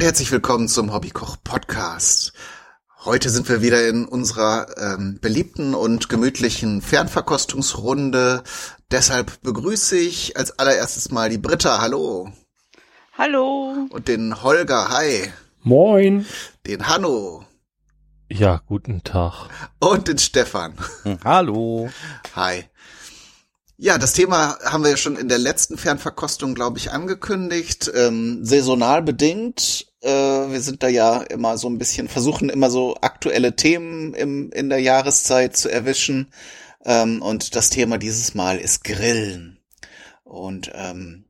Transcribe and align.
Und 0.00 0.06
herzlich 0.06 0.32
willkommen 0.32 0.66
zum 0.66 0.94
Hobbykoch 0.94 1.36
Podcast. 1.44 2.32
Heute 3.04 3.28
sind 3.28 3.46
wir 3.50 3.60
wieder 3.60 3.86
in 3.86 4.06
unserer 4.06 4.66
ähm, 4.78 5.18
beliebten 5.20 5.74
und 5.74 6.08
gemütlichen 6.08 6.80
Fernverkostungsrunde. 6.80 8.42
Deshalb 8.90 9.42
begrüße 9.42 9.98
ich 9.98 10.38
als 10.38 10.58
allererstes 10.58 11.10
mal 11.10 11.28
die 11.28 11.36
Britta. 11.36 11.82
Hallo. 11.82 12.32
Hallo. 13.18 13.88
Und 13.90 14.08
den 14.08 14.42
Holger. 14.42 14.88
Hi. 14.88 15.30
Moin. 15.60 16.24
Den 16.66 16.88
Hanno. 16.88 17.44
Ja, 18.30 18.62
guten 18.64 19.04
Tag. 19.04 19.50
Und 19.80 20.08
den 20.08 20.16
Stefan. 20.16 20.76
Hallo. 21.26 21.90
Hi. 22.34 22.64
Ja, 23.76 23.98
das 23.98 24.14
Thema 24.14 24.56
haben 24.64 24.82
wir 24.82 24.92
ja 24.92 24.96
schon 24.96 25.16
in 25.16 25.28
der 25.28 25.38
letzten 25.38 25.76
Fernverkostung, 25.76 26.54
glaube 26.54 26.78
ich, 26.78 26.90
angekündigt. 26.90 27.90
Ähm, 27.94 28.46
saisonal 28.46 29.02
bedingt. 29.02 29.89
Äh, 30.02 30.08
wir 30.08 30.60
sind 30.60 30.82
da 30.82 30.88
ja 30.88 31.22
immer 31.22 31.58
so 31.58 31.68
ein 31.68 31.78
bisschen, 31.78 32.08
versuchen 32.08 32.48
immer 32.48 32.70
so 32.70 32.96
aktuelle 33.00 33.56
Themen 33.56 34.14
im, 34.14 34.50
in 34.52 34.68
der 34.68 34.80
Jahreszeit 34.80 35.56
zu 35.56 35.70
erwischen. 35.70 36.32
Ähm, 36.84 37.22
und 37.22 37.54
das 37.56 37.70
Thema 37.70 37.98
dieses 37.98 38.34
Mal 38.34 38.58
ist 38.58 38.84
Grillen. 38.84 39.58
Und 40.24 40.70
ähm, 40.74 41.24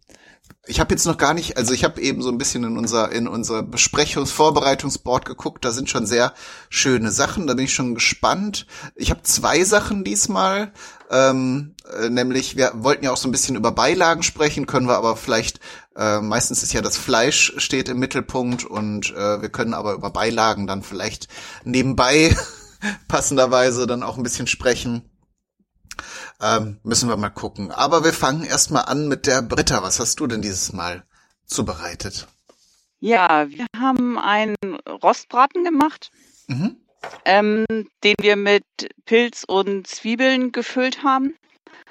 ich 0.70 0.78
habe 0.78 0.94
jetzt 0.94 1.04
noch 1.04 1.18
gar 1.18 1.34
nicht, 1.34 1.56
also 1.56 1.74
ich 1.74 1.82
habe 1.82 2.00
eben 2.00 2.22
so 2.22 2.30
ein 2.30 2.38
bisschen 2.38 2.62
in 2.62 2.78
unser 2.78 3.10
in 3.10 3.26
unser 3.26 3.62
Besprechungsvorbereitungsboard 3.64 5.24
geguckt, 5.24 5.64
da 5.64 5.72
sind 5.72 5.90
schon 5.90 6.06
sehr 6.06 6.32
schöne 6.68 7.10
Sachen, 7.10 7.48
da 7.48 7.54
bin 7.54 7.64
ich 7.64 7.74
schon 7.74 7.94
gespannt. 7.94 8.66
Ich 8.94 9.10
habe 9.10 9.22
zwei 9.22 9.64
Sachen 9.64 10.04
diesmal, 10.04 10.72
ähm, 11.10 11.74
äh, 12.00 12.08
nämlich 12.08 12.56
wir 12.56 12.70
wollten 12.76 13.04
ja 13.04 13.10
auch 13.10 13.16
so 13.16 13.28
ein 13.28 13.32
bisschen 13.32 13.56
über 13.56 13.72
Beilagen 13.72 14.22
sprechen, 14.22 14.66
können 14.66 14.86
wir 14.86 14.96
aber 14.96 15.16
vielleicht 15.16 15.58
äh, 15.96 16.20
meistens 16.20 16.62
ist 16.62 16.72
ja 16.72 16.82
das 16.82 16.96
Fleisch 16.96 17.52
steht 17.56 17.88
im 17.88 17.98
Mittelpunkt 17.98 18.64
und 18.64 19.10
äh, 19.10 19.42
wir 19.42 19.48
können 19.48 19.74
aber 19.74 19.94
über 19.94 20.10
Beilagen 20.10 20.68
dann 20.68 20.84
vielleicht 20.84 21.26
nebenbei 21.64 22.34
passenderweise 23.08 23.88
dann 23.88 24.04
auch 24.04 24.16
ein 24.16 24.22
bisschen 24.22 24.46
sprechen. 24.46 25.09
Ähm, 26.42 26.78
müssen 26.82 27.08
wir 27.08 27.16
mal 27.16 27.30
gucken. 27.30 27.70
Aber 27.70 28.04
wir 28.04 28.12
fangen 28.12 28.44
erstmal 28.44 28.84
an 28.86 29.08
mit 29.08 29.26
der 29.26 29.42
Britta. 29.42 29.82
Was 29.82 30.00
hast 30.00 30.20
du 30.20 30.26
denn 30.26 30.42
dieses 30.42 30.72
Mal 30.72 31.04
zubereitet? 31.46 32.28
Ja, 33.00 33.48
wir 33.48 33.66
haben 33.78 34.18
einen 34.18 34.56
Rostbraten 35.02 35.64
gemacht, 35.64 36.10
Mhm. 36.48 36.76
ähm, 37.24 37.64
den 38.04 38.14
wir 38.20 38.36
mit 38.36 38.64
Pilz 39.06 39.44
und 39.46 39.86
Zwiebeln 39.86 40.52
gefüllt 40.52 41.02
haben. 41.02 41.34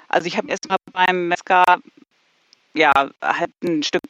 Also 0.08 0.26
ich 0.26 0.36
habe 0.36 0.48
erstmal 0.48 0.78
beim 0.92 1.28
Metzger 1.28 1.64
ja 2.74 2.92
halt 3.22 3.52
ein 3.64 3.82
Stück 3.82 4.02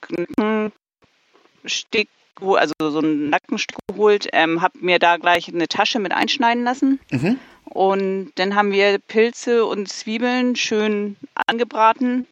Nackenstück, 1.62 2.08
also 2.40 2.72
so 2.78 3.00
ein 3.00 3.30
Nackenstück 3.30 3.78
geholt, 3.88 4.28
ähm, 4.32 4.60
habe 4.62 4.78
mir 4.80 4.98
da 4.98 5.16
gleich 5.16 5.48
eine 5.48 5.68
Tasche 5.68 5.98
mit 5.98 6.12
einschneiden 6.12 6.64
lassen. 6.64 7.00
Mhm. 7.10 7.38
Und 7.70 8.32
dann 8.34 8.54
haben 8.56 8.72
wir 8.72 8.98
Pilze 8.98 9.64
und 9.64 9.88
Zwiebeln 9.88 10.56
schön 10.56 11.16
angebraten 11.46 12.26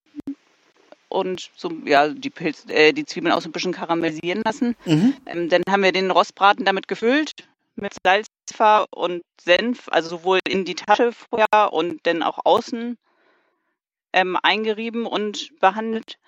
und 1.09 1.51
so 1.57 1.71
ja 1.85 2.09
die 2.09 2.31
Pilz, 2.31 2.65
äh, 2.69 2.93
die 2.93 3.07
Zwiebeln 3.07 3.33
auch 3.33 3.41
so 3.41 3.49
ein 3.49 3.53
bisschen 3.53 3.73
karamellisieren 3.73 4.43
lassen. 4.45 4.77
Mhm. 4.85 5.15
Ähm, 5.27 5.49
dann 5.49 5.63
haben 5.69 5.83
wir 5.83 5.93
den 5.93 6.11
Rostbraten 6.11 6.65
damit 6.65 6.89
gefüllt 6.89 7.33
mit 7.77 7.93
Salz, 8.05 8.27
Pfeffer 8.49 8.87
und 8.91 9.23
Senf, 9.41 9.89
also 9.91 10.09
sowohl 10.11 10.41
in 10.49 10.65
die 10.65 10.75
Tasche 10.75 11.13
vorher 11.13 11.73
und 11.73 12.01
dann 12.07 12.23
auch 12.23 12.41
außen 12.45 12.99
ähm, 14.13 14.37
eingerieben 14.43 15.07
und 15.07 15.59
behandelt. 15.61 16.19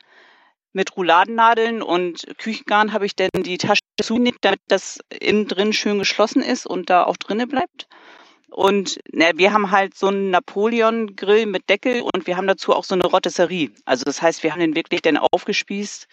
Mit 0.72 0.96
Rouladennadeln 0.96 1.82
und 1.82 2.24
Küchengarn 2.38 2.92
habe 2.92 3.04
ich 3.04 3.16
dann 3.16 3.30
die 3.34 3.58
Tasche 3.58 3.80
zugenäht, 4.00 4.36
damit 4.42 4.60
das 4.68 5.00
innen 5.18 5.48
drin 5.48 5.72
schön 5.72 5.98
geschlossen 5.98 6.42
ist 6.42 6.64
und 6.64 6.90
da 6.90 7.02
auch 7.02 7.16
drinne 7.16 7.48
bleibt. 7.48 7.88
Und 8.50 8.98
na, 9.12 9.30
wir 9.36 9.52
haben 9.52 9.70
halt 9.70 9.96
so 9.96 10.08
einen 10.08 10.30
Napoleon-Grill 10.30 11.46
mit 11.46 11.68
Deckel 11.68 12.02
und 12.02 12.26
wir 12.26 12.36
haben 12.36 12.46
dazu 12.46 12.74
auch 12.74 12.84
so 12.84 12.94
eine 12.94 13.04
Rotisserie. 13.04 13.70
Also 13.84 14.04
das 14.04 14.22
heißt, 14.22 14.42
wir 14.42 14.52
haben 14.52 14.60
den 14.60 14.74
wirklich 14.74 15.02
dann 15.02 15.16
aufgespießt, 15.16 16.08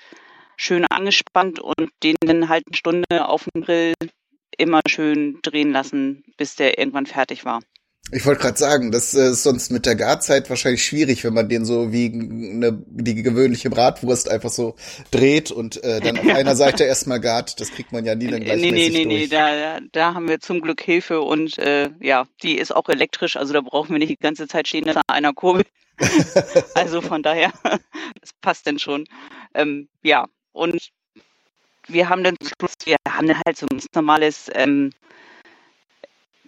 schön 0.55 0.85
angespannt 0.85 1.59
und 1.59 1.89
den 2.03 2.15
dann 2.21 2.49
halt 2.49 2.65
eine 2.67 2.75
Stunde 2.75 3.27
auf 3.27 3.45
dem 3.53 3.63
Grill 3.63 3.93
immer 4.57 4.81
schön 4.87 5.39
drehen 5.41 5.71
lassen, 5.71 6.23
bis 6.37 6.55
der 6.55 6.77
irgendwann 6.77 7.05
fertig 7.05 7.45
war. 7.45 7.61
Ich 8.11 8.25
wollte 8.25 8.41
gerade 8.41 8.57
sagen, 8.57 8.91
das 8.91 9.13
äh, 9.13 9.31
ist 9.31 9.43
sonst 9.43 9.69
mit 9.69 9.85
der 9.85 9.95
Garzeit 9.95 10.49
wahrscheinlich 10.49 10.85
schwierig, 10.85 11.25
wenn 11.25 11.33
man 11.33 11.49
den 11.49 11.65
so 11.65 11.91
wie 11.91 12.05
eine, 12.05 12.81
die 12.87 13.21
gewöhnliche 13.21 13.69
Bratwurst 13.69 14.29
einfach 14.29 14.49
so 14.49 14.75
dreht 15.11 15.51
und 15.51 15.83
äh, 15.83 15.99
dann 15.99 16.17
auf 16.17 16.27
einer 16.27 16.55
Seite 16.55 16.85
erstmal 16.85 17.19
gart. 17.19 17.59
Das 17.59 17.71
kriegt 17.71 17.91
man 17.91 18.05
ja 18.05 18.15
nie 18.15 18.27
dann 18.27 18.39
Nee, 18.39 18.45
gleichmäßig 18.45 18.93
nee, 18.93 18.99
nee, 18.99 19.05
nee, 19.05 19.27
durch. 19.27 19.29
da, 19.29 19.79
da 19.91 20.13
haben 20.13 20.29
wir 20.29 20.39
zum 20.39 20.61
Glück 20.61 20.81
Hilfe 20.81 21.19
und 21.19 21.57
äh, 21.57 21.89
ja, 21.99 22.25
die 22.43 22.57
ist 22.57 22.73
auch 22.73 22.87
elektrisch, 22.87 23.35
also 23.35 23.51
da 23.51 23.59
brauchen 23.59 23.91
wir 23.91 23.99
nicht 23.99 24.11
die 24.11 24.15
ganze 24.17 24.47
Zeit 24.47 24.69
stehen 24.69 24.87
an 24.87 25.01
einer 25.07 25.33
Kurbel. 25.33 25.65
also 26.75 27.01
von 27.01 27.23
daher, 27.23 27.51
das 27.63 28.31
passt 28.39 28.67
denn 28.67 28.79
schon. 28.79 29.05
Ähm, 29.53 29.89
ja, 30.01 30.27
und 30.53 30.91
wir 31.87 32.09
haben 32.09 32.23
dann 32.23 32.35
zum 32.39 32.49
Schluss, 32.59 32.73
wir 32.85 32.97
haben 33.07 33.27
dann 33.27 33.41
halt 33.45 33.57
so 33.57 33.65
ein 33.71 33.81
normales, 33.93 34.49
ähm, 34.53 34.91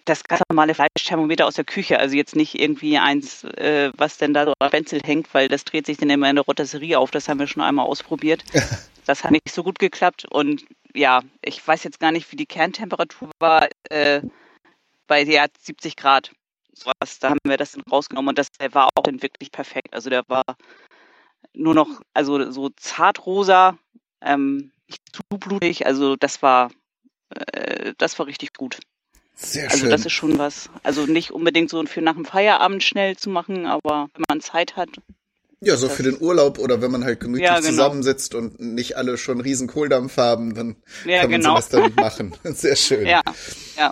das 0.09 0.23
ganz 0.23 0.41
normale 0.49 0.73
Fleischthermometer 0.73 1.45
aus 1.45 1.53
der 1.53 1.65
Küche, 1.65 1.99
also 1.99 2.15
jetzt 2.15 2.35
nicht 2.35 2.59
irgendwie 2.59 2.97
eins, 2.97 3.43
äh, 3.43 3.91
was 3.95 4.17
denn 4.17 4.33
da 4.33 4.45
so 4.45 4.53
am 4.59 4.71
Benzel 4.71 5.01
hängt, 5.03 5.33
weil 5.33 5.47
das 5.47 5.63
dreht 5.63 5.85
sich 5.85 5.97
dann 5.97 6.09
immer 6.09 6.29
in 6.29 6.35
der 6.35 6.45
Rotisserie 6.45 6.97
auf, 6.97 7.11
das 7.11 7.29
haben 7.29 7.39
wir 7.39 7.47
schon 7.47 7.63
einmal 7.63 7.85
ausprobiert. 7.85 8.43
Das 9.05 9.23
hat 9.23 9.31
nicht 9.31 9.49
so 9.49 9.63
gut 9.63 9.79
geklappt 9.79 10.25
und 10.29 10.65
ja, 10.93 11.23
ich 11.43 11.67
weiß 11.67 11.83
jetzt 11.83 11.99
gar 11.99 12.11
nicht, 12.11 12.31
wie 12.31 12.35
die 12.35 12.45
Kerntemperatur 12.45 13.31
war, 13.39 13.67
äh, 13.89 14.21
bei 15.07 15.23
ja, 15.23 15.47
70 15.59 15.95
Grad. 15.95 16.31
Sowas, 16.73 17.17
da 17.19 17.29
haben 17.29 17.39
wir 17.43 17.57
das 17.57 17.71
dann 17.71 17.81
rausgenommen 17.91 18.29
und 18.29 18.37
das 18.37 18.49
der 18.59 18.71
war 18.75 18.89
auch 18.93 19.01
dann 19.01 19.23
wirklich 19.23 19.51
perfekt. 19.51 19.95
Also 19.95 20.11
der 20.11 20.21
war 20.27 20.43
nur 21.53 21.73
noch, 21.73 21.87
also 22.13 22.51
so 22.51 22.69
zartrosa, 22.75 23.79
ähm, 24.21 24.71
nicht 24.87 25.01
zu 25.11 25.23
blutig, 25.39 25.87
also 25.87 26.15
das 26.15 26.43
war, 26.43 26.69
äh, 27.29 27.95
das 27.97 28.19
war 28.19 28.27
richtig 28.27 28.53
gut. 28.53 28.79
Sehr 29.41 29.65
Also 29.69 29.77
schön. 29.81 29.89
das 29.89 30.05
ist 30.05 30.11
schon 30.11 30.37
was. 30.37 30.69
Also 30.83 31.05
nicht 31.05 31.31
unbedingt 31.31 31.69
so 31.69 31.83
für 31.85 32.01
nach 32.01 32.15
dem 32.15 32.25
Feierabend 32.25 32.83
schnell 32.83 33.15
zu 33.15 33.29
machen, 33.29 33.65
aber 33.65 34.09
wenn 34.13 34.25
man 34.27 34.41
Zeit 34.41 34.75
hat. 34.75 34.89
ja, 35.61 35.75
so 35.77 35.87
für 35.89 36.03
den 36.03 36.19
Urlaub 36.21 36.59
oder 36.59 36.81
wenn 36.81 36.91
man 36.91 37.03
halt 37.05 37.19
gemütlich 37.21 37.47
Ja, 37.47 37.55
genau. 37.59 37.69
zusammensitzt 37.69 38.35
und 38.35 38.59
nicht 38.59 38.97
alle 38.97 39.17
schon 39.17 39.39
riesen 39.41 39.67
Kohldampf 39.67 40.17
haben, 40.17 40.53
dann 40.55 40.75
Ja, 41.05 41.21
kann 41.21 41.31
man 41.31 41.39
genau. 41.41 41.51
sowas 41.51 41.69
damit 41.69 41.95
machen. 41.95 42.35
Sehr 42.43 42.75
schön. 42.75 43.05
Ja, 43.07 43.21
ja. 43.77 43.91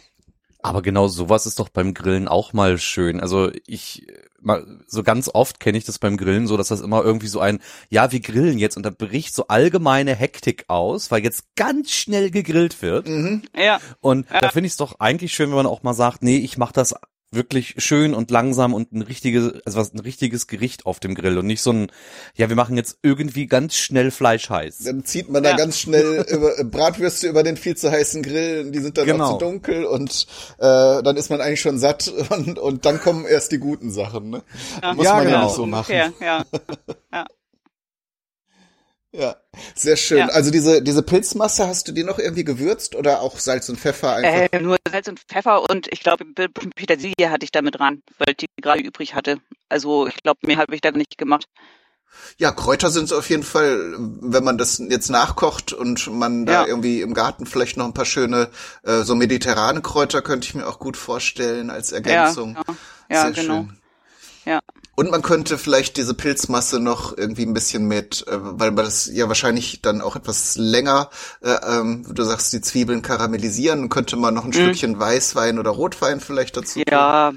Aber 0.62 0.82
genau 0.82 1.08
sowas 1.08 1.46
ist 1.46 1.60
doch 1.60 1.70
beim 1.70 1.94
Grillen 1.94 2.28
auch 2.28 2.54
mal 2.54 2.78
schön. 2.78 3.20
Also 3.20 3.52
ich 3.66 4.08
mal 4.42 4.66
so 4.88 5.04
ganz 5.04 5.30
oft 5.34 5.60
kenne 5.60 5.78
ich 5.78 5.86
das 5.86 6.00
beim 6.00 6.18
Grillen 6.18 6.48
so, 6.48 6.58
dass 6.58 6.70
das 6.70 6.82
immer 6.82 7.04
irgendwie 7.04 7.28
so 7.28 7.40
ein 7.40 7.60
ja, 7.90 8.12
wir 8.12 8.20
grillen 8.20 8.58
jetzt 8.58 8.78
und 8.78 8.84
da 8.84 8.90
bricht 8.90 9.36
so 9.36 9.48
allgemeine 9.48 10.16
Hektik 10.16 10.66
aus, 10.68 11.12
weil 11.12 11.24
jetzt 11.24 11.56
ganz 11.56 11.92
schnell 11.92 12.32
gegrillt 12.32 12.82
wird. 12.82 13.08
Mhm. 13.08 13.44
Ja, 13.56 13.80
Und 14.02 14.28
da 14.30 14.50
finde 14.50 14.68
ich 14.68 14.74
es 14.74 14.78
doch 14.78 15.00
eigentlich 15.00 15.34
schön, 15.34 15.50
wenn 15.50 15.58
man 15.58 15.66
auch 15.66 15.84
mal 15.84 15.94
sagt, 15.94 16.24
nee, 16.24 16.38
ich 16.38 16.58
mache 16.58 16.74
das 16.74 16.96
wirklich 17.32 17.76
schön 17.78 18.14
und 18.14 18.32
langsam 18.32 18.74
und 18.74 18.94
ein 18.94 19.02
richtiges, 19.02 19.54
also 19.66 19.78
was 19.80 19.94
ein 19.94 20.00
richtiges 20.00 20.48
Gericht 20.48 20.86
auf 20.86 21.00
dem 21.00 21.14
Grill 21.14 21.38
und 21.38 21.46
nicht 21.46 21.62
so 21.62 21.72
ein, 21.72 21.92
ja, 22.36 22.48
wir 22.50 22.56
machen 22.56 22.78
jetzt 22.78 23.00
irgendwie 23.04 23.48
ganz 23.48 23.76
schnell 23.76 24.12
Fleisch 24.12 24.50
heiß. 24.50 24.80
Dann 24.86 25.04
zieht 25.04 25.30
man 25.30 25.44
da 25.44 25.50
Ja. 25.52 25.56
ganz 25.58 25.78
schnell 25.78 26.26
über, 26.32 26.64
Bratwürste 26.64 27.28
über 27.28 27.44
den 27.44 27.58
viel 27.58 27.76
zu 27.76 27.92
heißen 27.92 28.24
Grill, 28.24 28.66
und 28.66 28.72
die 28.72 28.80
sind 28.80 28.98
dann 28.98 29.04
auch 29.10 29.14
Genau. 29.14 29.32
zu 29.34 29.38
dunkel 29.46 29.86
und 29.86 30.26
äh, 30.58 31.04
dann 31.04 31.18
ist 31.18 31.30
man 31.30 31.42
eigentlich 31.42 31.62
schon 31.62 31.80
satt 31.80 32.08
und, 32.30 32.58
und 32.60 32.86
dann 32.86 33.00
kommen 33.02 33.26
erst 33.26 33.52
die 33.52 33.58
guten 33.60 33.92
Sachen. 33.92 34.30
Ne? 34.30 34.44
ja, 34.82 34.94
Muss 34.94 35.06
Ja, 35.06 35.14
man 35.16 35.24
ja 35.24 35.30
genau. 35.32 35.44
nicht 35.46 35.56
so 35.56 35.66
machen. 35.66 35.92
ungefähr, 35.94 36.14
ja. 36.26 36.46
Ja, 37.14 37.26
sehr 39.76 39.98
schön. 39.98 40.20
Ja. 40.20 40.28
Also 40.28 40.52
diese, 40.52 40.82
diese 40.82 41.04
Pilzmasse, 41.04 41.68
hast 41.68 41.88
du 41.88 41.92
die 41.92 42.04
noch 42.04 42.20
irgendwie 42.20 42.44
gewürzt 42.44 42.96
oder 42.96 43.22
auch 43.22 43.40
Salz 43.40 43.70
und 43.70 43.80
Pfeffer 43.80 44.16
einfach? 44.16 44.60
Äh, 44.60 44.62
nur 44.62 44.78
Salz 44.90 45.08
und 45.08 45.20
Pfeffer 45.20 45.70
und 45.70 45.88
ich 45.92 46.02
glaube, 46.02 46.26
Petersilie 46.76 47.30
hatte 47.30 47.44
ich 47.44 47.52
damit 47.52 47.80
dran, 47.80 48.02
weil 48.18 48.30
ich 48.32 48.38
die 48.38 48.48
gerade 48.62 48.82
übrig 48.82 49.16
hatte. 49.16 49.40
Also 49.70 50.08
ich 50.08 50.22
glaube, 50.24 50.40
mehr 50.46 50.58
habe 50.58 50.76
ich 50.76 50.82
da 50.82 50.92
nicht 50.92 51.18
gemacht. 51.18 51.46
Ja, 52.38 52.52
Kräuter 52.52 52.90
sind 52.90 53.06
es 53.06 53.14
auf 53.14 53.30
jeden 53.30 53.44
Fall, 53.44 53.96
wenn 53.98 54.44
man 54.44 54.58
das 54.58 54.80
jetzt 54.80 55.10
nachkocht 55.10 55.74
und 55.74 56.08
man 56.08 56.46
da 56.46 56.62
Ja. 56.64 56.68
irgendwie 56.68 57.02
im 57.02 57.14
Garten 57.14 57.46
vielleicht 57.46 57.78
noch 57.78 57.86
ein 57.86 57.94
paar 57.94 58.06
schöne, 58.06 58.50
äh, 58.84 59.02
so 59.04 59.16
mediterrane 59.16 59.82
Kräuter 59.82 60.22
könnte 60.22 60.48
ich 60.48 60.56
mir 60.56 60.68
auch 60.68 60.80
gut 60.80 60.98
vorstellen 60.98 61.70
als 61.70 61.92
Ergänzung. 61.92 62.56
Ja, 62.56 62.76
ja, 63.10 63.22
Sehr 63.22 63.44
genau. 63.44 63.56
schön. 63.66 63.78
Ja. 64.48 64.60
Und 64.96 65.12
man 65.12 65.22
könnte 65.22 65.58
vielleicht 65.60 65.98
diese 65.98 66.14
Pilzmasse 66.16 66.80
noch 66.80 67.16
irgendwie 67.16 67.44
ein 67.46 67.54
bisschen 67.54 67.86
mit, 67.88 68.26
äh, 68.28 68.32
weil 68.40 68.72
man 68.72 68.86
das 68.86 69.06
ja 69.14 69.28
wahrscheinlich 69.28 69.82
dann 69.82 70.02
auch 70.02 70.16
etwas 70.16 70.56
länger, 70.58 71.10
äh, 71.44 71.52
ähm, 71.68 72.06
du 72.10 72.24
sagst, 72.24 72.52
die 72.54 72.62
Zwiebeln 72.62 73.02
karamellisieren, 73.04 73.90
könnte 73.90 74.16
man 74.16 74.34
noch 74.34 74.46
ein 74.46 74.54
Stückchen 74.54 75.00
Weißwein 75.00 75.60
oder 75.60 75.70
Rotwein 75.72 76.20
vielleicht 76.20 76.58
dazu 76.58 76.76
tun. 76.80 76.84
Mhm. 76.88 76.92
Ja, 76.94 77.34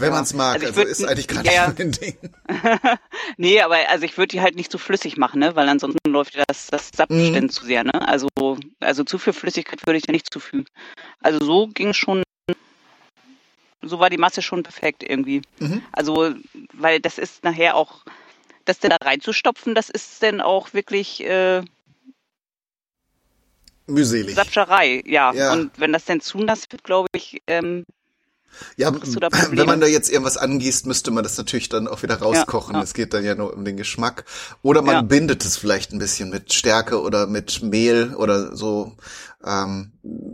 Wenn 0.00 0.10
Ja. 0.10 0.14
man's 0.14 0.32
mag, 0.34 0.54
Also 0.54 0.66
also, 0.66 0.80
würd- 0.82 0.84
ist 0.84 1.04
eigentlich 1.04 1.26
gerade 1.28 1.50
ja, 1.52 1.72
mein 1.78 1.90
Ding. 1.92 2.16
nee, 3.36 3.60
aber 3.60 3.76
also 3.88 4.04
ich 4.04 4.16
würde 4.16 4.28
die 4.28 4.40
halt 4.40 4.54
nicht 4.54 4.70
zu 4.70 4.78
flüssig 4.78 5.16
machen, 5.16 5.40
ne? 5.40 5.56
Weil 5.56 5.68
ansonsten 5.68 6.10
läuft 6.10 6.36
ja 6.36 6.44
das, 6.46 6.66
das 6.68 6.90
Saftstellen 6.94 7.44
Mhm. 7.44 7.50
zu 7.50 7.64
sehr, 7.64 7.84
ne? 7.84 8.06
Also, 8.06 8.28
also 8.80 9.02
zu 9.04 9.18
viel 9.18 9.32
Flüssigkeit 9.32 9.84
würde 9.86 9.96
ich 9.98 10.04
da 10.04 10.12
nicht 10.12 10.32
zufügen. 10.32 10.66
Also 11.20 11.44
so 11.44 11.66
ging 11.68 11.94
schon, 11.94 12.22
so 13.82 13.98
war 13.98 14.10
die 14.10 14.18
Masse 14.18 14.42
schon 14.42 14.62
perfekt 14.62 15.02
irgendwie. 15.02 15.42
Mhm. 15.58 15.82
Also, 15.92 16.34
weil 16.72 17.00
das 17.00 17.18
ist 17.18 17.44
nachher 17.44 17.76
auch, 17.76 18.04
das 18.64 18.78
denn 18.78 18.90
da 18.90 18.96
reinzustopfen, 18.96 19.74
das 19.74 19.88
ist 19.88 20.22
dann 20.22 20.40
auch 20.40 20.74
wirklich 20.74 21.24
äh, 21.24 21.62
Mühselig. 23.88 24.34
Sapscherei, 24.34 25.02
ja. 25.06 25.32
Ja. 25.32 25.52
Und 25.52 25.70
wenn 25.80 25.92
das 25.92 26.04
dann 26.04 26.20
zu 26.20 26.38
nass 26.38 26.66
wird, 26.70 26.84
glaube 26.84 27.08
ich, 27.14 27.40
ähm, 27.46 27.84
Ja, 28.76 28.92
wenn 28.92 29.66
man 29.66 29.80
da 29.80 29.86
jetzt 29.86 30.10
irgendwas 30.10 30.36
angießt, 30.36 30.86
müsste 30.86 31.10
man 31.10 31.22
das 31.22 31.36
natürlich 31.38 31.68
dann 31.68 31.86
auch 31.86 32.02
wieder 32.02 32.16
rauskochen. 32.16 32.74
ja. 32.74 32.82
Es 32.82 32.92
geht 32.94 33.14
dann 33.14 33.24
ja 33.24 33.34
nur 33.34 33.54
um 33.54 33.64
den 33.64 33.76
Geschmack. 33.76 34.24
Oder 34.62 34.82
man 34.82 34.94
Ja. 34.94 35.02
bindet 35.02 35.44
es 35.44 35.56
vielleicht 35.56 35.92
ein 35.92 35.98
bisschen 35.98 36.30
mit 36.30 36.52
Stärke 36.52 37.00
oder 37.00 37.26
mit 37.26 37.62
Mehl 37.62 38.14
oder 38.16 38.56
so. 38.56 38.96
Ähm, 39.44 39.92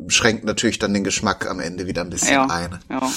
schränkt 0.08 0.44
natürlich 0.44 0.78
dann 0.78 0.94
den 0.94 1.04
Geschmack 1.04 1.48
am 1.50 1.60
Ende 1.60 1.86
wieder 1.86 2.00
ein 2.02 2.10
bisschen 2.10 2.32
Ja. 2.32 2.46
ein. 2.46 2.78
ja. 2.90 3.10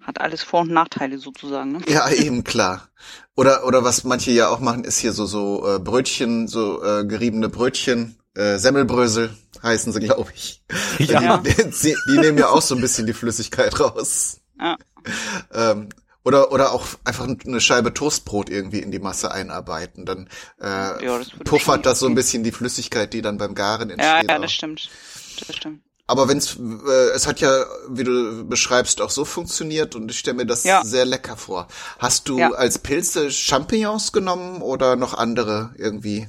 Hat 0.00 0.20
alles 0.20 0.42
Vor- 0.42 0.62
und 0.62 0.72
Nachteile 0.72 1.18
sozusagen, 1.18 1.72
ne? 1.72 1.78
Ja, 1.86 2.10
eben 2.10 2.42
klar. 2.42 2.88
Oder 3.36 3.64
oder 3.64 3.84
was 3.84 4.02
manche 4.02 4.32
ja 4.32 4.48
auch 4.48 4.58
machen, 4.58 4.82
ist 4.82 4.98
hier 4.98 5.12
so 5.12 5.26
so 5.26 5.64
äh, 5.76 5.78
Brötchen, 5.78 6.48
so 6.48 6.82
äh, 6.82 7.04
geriebene 7.04 7.48
Brötchen, 7.48 8.16
äh, 8.34 8.58
Semmelbrösel 8.58 9.30
heißen 9.62 9.92
sie, 9.92 10.00
glaube 10.00 10.30
ich. 10.34 10.62
Ja. 10.98 11.38
Die, 11.38 11.54
die, 11.54 11.96
die 12.08 12.18
nehmen 12.18 12.38
ja 12.38 12.48
auch 12.48 12.62
so 12.62 12.74
ein 12.74 12.80
bisschen 12.80 13.06
die 13.06 13.12
Flüssigkeit 13.12 13.78
raus. 13.80 14.40
Ja. 14.60 14.76
Ähm, 15.52 15.88
oder 16.24 16.52
oder 16.52 16.72
auch 16.72 16.86
einfach 17.04 17.26
eine 17.26 17.60
Scheibe 17.60 17.92
Toastbrot 17.92 18.48
irgendwie 18.48 18.78
in 18.78 18.92
die 18.92 19.00
Masse 19.00 19.32
einarbeiten, 19.32 20.06
dann 20.06 20.28
äh, 20.60 21.04
Ja, 21.04 21.18
das 21.18 21.30
puffert 21.44 21.84
das 21.84 21.98
so 21.98 22.06
ein 22.06 22.14
bisschen 22.14 22.44
die 22.44 22.52
Flüssigkeit, 22.52 23.12
die 23.12 23.22
dann 23.22 23.38
beim 23.38 23.54
Garen 23.56 23.88
Ja, 23.90 23.94
entsteht. 23.96 24.30
ja, 24.30 24.36
auch. 24.36 24.42
das 24.42 24.52
stimmt. 24.52 24.88
Das 25.46 25.56
stimmt. 25.56 25.82
Aber 26.06 26.28
wenn's, 26.28 26.56
äh, 26.56 27.08
es 27.14 27.26
hat 27.26 27.40
ja, 27.40 27.64
wie 27.88 28.04
du 28.04 28.44
beschreibst, 28.46 29.00
auch 29.00 29.10
so 29.10 29.24
funktioniert 29.24 29.94
und 29.96 30.10
ich 30.10 30.18
stelle 30.18 30.36
mir 30.36 30.46
das 30.46 30.62
Ja. 30.64 30.82
sehr 30.84 31.04
lecker 31.06 31.36
vor. 31.36 31.66
Hast 31.98 32.28
du 32.28 32.38
Ja. 32.38 32.50
als 32.52 32.78
Pilze 32.78 33.30
Champignons 33.30 34.12
genommen 34.12 34.62
oder 34.62 34.94
noch 34.96 35.14
andere 35.14 35.74
irgendwie? 35.76 36.28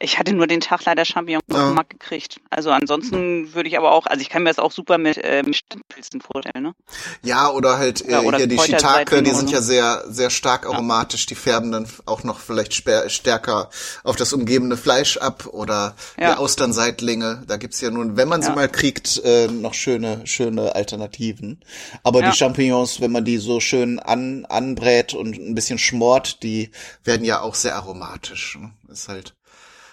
Ich 0.00 0.18
hatte 0.18 0.32
nur 0.34 0.46
den 0.46 0.60
Tag 0.60 0.84
leider 0.84 1.04
Champignons 1.04 1.42
Ja. 1.50 1.70
auf 1.72 1.88
gekriegt. 1.88 2.40
Also 2.50 2.70
ansonsten 2.70 3.54
würde 3.54 3.68
ich 3.68 3.78
aber 3.78 3.92
auch, 3.92 4.06
also 4.06 4.20
ich 4.20 4.28
kann 4.28 4.42
mir 4.42 4.50
das 4.50 4.58
auch 4.58 4.72
super 4.72 4.98
mit, 4.98 5.16
äh, 5.18 5.42
mit 5.42 5.56
Stadtpilzen 5.56 6.20
vorstellen, 6.20 6.62
ne? 6.62 6.74
Ja, 7.22 7.50
oder 7.50 7.78
halt 7.78 8.06
äh, 8.06 8.12
Ja, 8.12 8.20
oder 8.20 8.38
hier 8.38 8.46
die 8.46 8.58
Shiitake, 8.58 9.22
die 9.22 9.32
sind 9.32 9.50
ja 9.50 9.60
sehr, 9.62 10.04
sehr 10.08 10.30
stark 10.30 10.66
aromatisch. 10.66 11.26
Die 11.26 11.34
färben 11.34 11.72
dann 11.72 11.86
auch 12.06 12.24
noch 12.24 12.38
vielleicht 12.40 12.74
stärker 12.74 13.70
auf 14.04 14.16
das 14.16 14.32
umgebende 14.32 14.76
Fleisch 14.76 15.16
ab 15.16 15.46
oder 15.46 15.94
Ja. 16.18 16.32
die 16.32 16.38
Austernseitlinge. 16.38 17.44
Da 17.46 17.56
gibt's 17.56 17.80
ja 17.80 17.90
nun, 17.90 18.16
wenn 18.16 18.28
man 18.28 18.42
sie 18.42 18.48
Ja. 18.48 18.54
mal 18.54 18.68
kriegt, 18.68 19.22
äh, 19.24 19.46
noch 19.48 19.74
schöne, 19.74 20.26
schöne 20.26 20.74
Alternativen. 20.74 21.60
Aber 22.02 22.20
Ja. 22.20 22.30
die 22.30 22.36
Champignons, 22.36 23.00
wenn 23.00 23.12
man 23.12 23.24
die 23.24 23.38
so 23.38 23.60
schön 23.60 23.98
an, 23.98 24.44
anbrät 24.46 25.14
und 25.14 25.36
ein 25.38 25.54
bisschen 25.54 25.78
schmort, 25.78 26.42
die 26.42 26.70
werden 27.04 27.24
ja 27.24 27.40
auch 27.40 27.54
sehr 27.54 27.76
aromatisch. 27.76 28.58
ne? 28.60 28.72
Ist 28.90 29.08
halt 29.08 29.34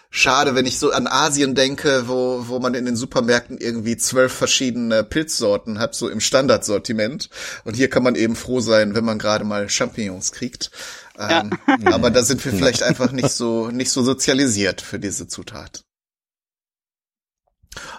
schade, 0.10 0.56
wenn 0.56 0.66
ich 0.66 0.80
so 0.80 0.92
an 0.92 1.08
Asien 1.08 1.56
denke, 1.56 2.08
wo, 2.08 2.48
wo 2.48 2.60
man 2.60 2.74
in 2.74 2.86
den 2.86 2.96
Supermärkten 2.96 3.58
irgendwie 3.58 3.98
zwölf 3.98 4.34
verschiedene 4.34 5.04
Pilzsorten 5.04 5.80
hat, 5.80 5.96
so 5.96 6.10
im 6.10 6.20
Standardsortiment. 6.20 7.30
Und 7.64 7.76
hier 7.76 7.90
kann 7.90 8.04
man 8.04 8.16
eben 8.16 8.36
froh 8.36 8.60
sein, 8.60 8.96
wenn 8.96 9.06
man 9.06 9.20
gerade 9.20 9.46
mal 9.46 9.70
Champignons 9.70 10.32
kriegt. 10.32 10.72
Ähm, 11.18 11.52
aber 11.86 12.10
da 12.10 12.24
sind 12.24 12.44
wir 12.44 12.52
vielleicht 12.52 12.84
einfach 12.84 13.12
nicht 13.12 13.32
so, 13.32 13.70
nicht 13.70 13.92
so 13.92 14.04
sozialisiert 14.04 14.82
für 14.82 15.00
diese 15.00 15.28
Zutat. 15.28 15.84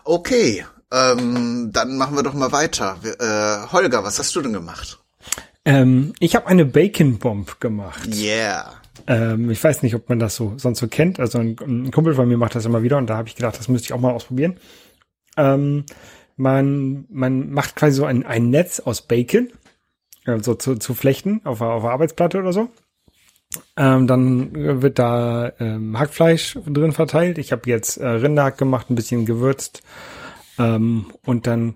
Okay, 0.05 0.67
ähm, 0.91 1.71
dann 1.73 1.97
machen 1.97 2.17
wir 2.17 2.23
doch 2.23 2.35
mal 2.35 2.53
weiter. 2.53 2.99
Wir, 3.03 3.21
äh, 3.21 3.73
Holger, 3.73 4.03
was 4.03 4.19
hast 4.19 4.35
du 4.35 4.41
denn 4.41 4.53
gemacht? 4.53 4.99
Ähm, 5.65 6.15
ich 6.19 6.35
habe 6.35 6.47
eine 6.47 6.65
Bacon 6.65 7.19
Bomb 7.19 7.61
gemacht. 7.61 8.09
Yeah. 8.13 8.80
Ähm, 9.07 9.51
ich 9.51 9.63
weiß 9.63 9.83
nicht, 9.83 9.95
ob 9.95 10.09
man 10.09 10.19
das 10.19 10.37
so 10.37 10.55
sonst 10.57 10.79
so 10.79 10.89
kennt. 10.89 11.21
Also 11.21 11.39
ein, 11.39 11.57
ein 11.61 11.91
Kumpel 11.91 12.15
von 12.15 12.29
mir 12.29 12.37
macht 12.37 12.55
das 12.55 12.67
immer 12.67 12.83
wieder 12.83 12.99
und 12.99 13.09
da 13.09 13.17
habe 13.17 13.29
ich 13.29 13.37
gedacht, 13.37 13.59
das 13.59 13.69
müsste 13.69 13.87
ich 13.87 13.93
auch 13.93 14.01
mal 14.01 14.13
ausprobieren. 14.13 14.57
Ähm, 15.37 15.85
man, 16.37 17.05
man 17.11 17.51
macht 17.51 17.77
quasi 17.77 17.97
so 17.97 18.05
ein, 18.05 18.25
ein 18.25 18.51
Netz 18.51 18.81
aus 18.81 19.03
Bacon, 19.03 19.49
also 20.25 20.55
zu, 20.55 20.77
zu 20.77 20.95
Flechten 20.95 21.41
auf, 21.45 21.61
auf 21.61 21.83
der 21.83 21.91
Arbeitsplatte 21.93 22.39
oder 22.39 22.53
so. 22.53 22.71
Ähm, 23.77 24.07
dann 24.07 24.83
wird 24.83 24.99
da 24.99 25.53
ähm, 25.59 25.99
Hackfleisch 25.99 26.59
drin 26.67 26.93
verteilt. 26.93 27.39
Ich 27.39 27.53
habe 27.53 27.69
jetzt 27.69 27.97
äh, 27.97 28.07
Rinderhack 28.07 28.59
gemacht, 28.59 28.91
ein 28.91 28.95
bisschen 28.95 29.27
gewürzt. 29.27 29.83
Ähm, 30.59 31.07
und 31.25 31.47
dann 31.47 31.75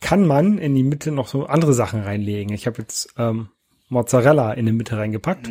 kann 0.00 0.26
man 0.26 0.58
in 0.58 0.74
die 0.74 0.84
Mitte 0.84 1.10
noch 1.10 1.26
so 1.26 1.46
andere 1.46 1.74
Sachen 1.74 2.02
reinlegen. 2.02 2.54
Ich 2.54 2.66
habe 2.66 2.80
jetzt 2.80 3.12
ähm, 3.18 3.48
Mozzarella 3.88 4.52
in 4.52 4.66
die 4.66 4.72
Mitte 4.72 4.96
reingepackt. 4.96 5.48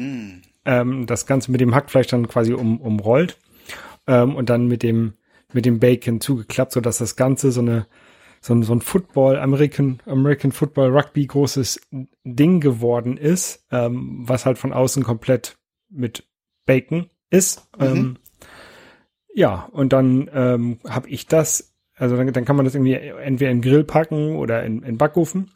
Ähm, 0.66 1.06
das 1.06 1.26
Ganze 1.26 1.52
mit 1.52 1.62
dem 1.62 1.76
Hackfleisch 1.76 2.08
dann 2.08 2.28
quasi 2.28 2.54
um, 2.54 2.80
umrollt. 2.82 3.38
Ähm, 4.08 4.36
und 4.36 4.50
dann 4.50 4.68
mit 4.68 4.84
dem, 4.84 5.14
mit 5.54 5.66
dem 5.66 5.80
Bacon 5.80 6.22
zugeklappt, 6.22 6.74
so 6.74 6.82
dass 6.82 6.98
das 7.00 7.16
Ganze 7.16 7.52
so 7.52 7.62
eine, 7.62 7.88
so 8.42 8.54
ein, 8.54 8.64
so 8.64 8.74
ein 8.74 8.82
Football, 8.82 9.40
American, 9.40 10.00
American 10.06 10.52
Football 10.52 10.96
Rugby 10.96 11.26
großes 11.26 11.82
Ding 12.24 12.60
geworden 12.60 13.18
ist, 13.18 13.66
ähm, 13.72 14.24
was 14.28 14.46
halt 14.46 14.58
von 14.58 14.74
außen 14.74 15.04
komplett 15.04 15.58
mit 15.90 16.28
Bacon 16.66 17.10
ist. 17.30 17.68
Ähm, 17.80 18.18
ja, 19.34 19.68
und 19.72 19.94
dann 19.94 20.30
ähm, 20.34 20.80
habe 20.88 21.10
ich 21.10 21.28
das, 21.28 21.76
also 21.96 22.16
dann, 22.16 22.32
dann 22.32 22.46
kann 22.46 22.56
man 22.56 22.66
das 22.66 22.76
irgendwie 22.76 22.94
entweder 22.94 23.52
in 23.52 23.62
den 23.62 23.70
Grill 23.70 23.84
packen 23.84 24.36
oder 24.36 24.64
in, 24.64 24.78
in 24.78 24.84
den 24.84 24.98
Backofen. 24.98 25.52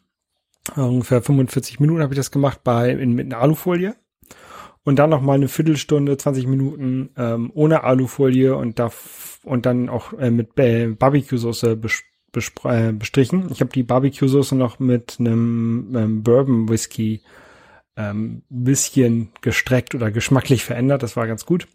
Ungefähr 0.76 1.22
45 1.22 1.80
Minuten 1.80 2.02
habe 2.02 2.12
ich 2.12 2.18
das 2.18 2.30
gemacht 2.30 2.62
bei 2.62 2.90
in, 2.90 3.14
mit 3.14 3.26
einer 3.26 3.42
Alufolie. 3.42 3.96
Und 4.84 4.98
dann 4.98 5.10
noch 5.10 5.20
mal 5.20 5.34
eine 5.34 5.48
Viertelstunde, 5.48 6.16
20 6.16 6.46
Minuten 6.46 7.10
ähm, 7.16 7.50
ohne 7.54 7.84
Alufolie 7.84 8.56
und 8.56 8.78
da 8.78 8.90
und 9.44 9.66
dann 9.66 9.88
auch 9.88 10.12
äh, 10.14 10.30
mit 10.30 10.58
äh, 10.58 10.88
Barbecue-Soße 10.88 11.76
bes 11.76 12.02
bespr- 12.32 12.88
äh, 12.88 12.92
bestrichen. 12.92 13.50
Ich 13.52 13.60
habe 13.60 13.72
die 13.72 13.82
Barbecue-Soße 13.82 14.54
noch 14.54 14.78
mit 14.78 15.16
einem 15.18 15.92
ähm, 15.94 16.22
Bourbon-Whisky 16.22 17.20
ähm, 17.96 18.42
bisschen 18.48 19.30
gestreckt 19.42 19.94
oder 19.94 20.10
geschmacklich 20.10 20.64
verändert. 20.64 21.02
Das 21.02 21.16
war 21.16 21.26
ganz 21.26 21.44
gut. 21.44 21.66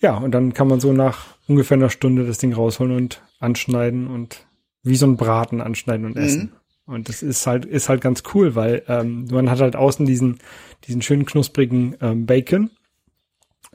Ja, 0.00 0.16
und 0.16 0.32
dann 0.32 0.54
kann 0.54 0.68
man 0.68 0.78
so 0.80 0.92
nach 0.92 1.34
ungefähr 1.48 1.76
einer 1.76 1.90
Stunde 1.90 2.24
das 2.24 2.38
Ding 2.38 2.52
rausholen 2.52 2.94
und 2.94 3.22
anschneiden 3.40 4.06
und 4.06 4.46
wie 4.84 4.96
so 4.96 5.06
ein 5.06 5.16
Braten 5.16 5.60
anschneiden 5.60 6.06
und 6.06 6.16
essen. 6.16 6.52
Und 6.88 7.08
das 7.08 7.22
ist 7.22 7.46
halt, 7.46 7.64
ist 7.66 7.88
halt 7.88 8.00
ganz 8.00 8.22
cool, 8.34 8.54
weil 8.54 8.82
ähm, 8.88 9.26
man 9.30 9.50
hat 9.50 9.60
halt 9.60 9.76
außen 9.76 10.06
diesen, 10.06 10.38
diesen 10.86 11.02
schönen 11.02 11.26
knusprigen 11.26 11.96
ähm, 12.00 12.26
Bacon. 12.26 12.70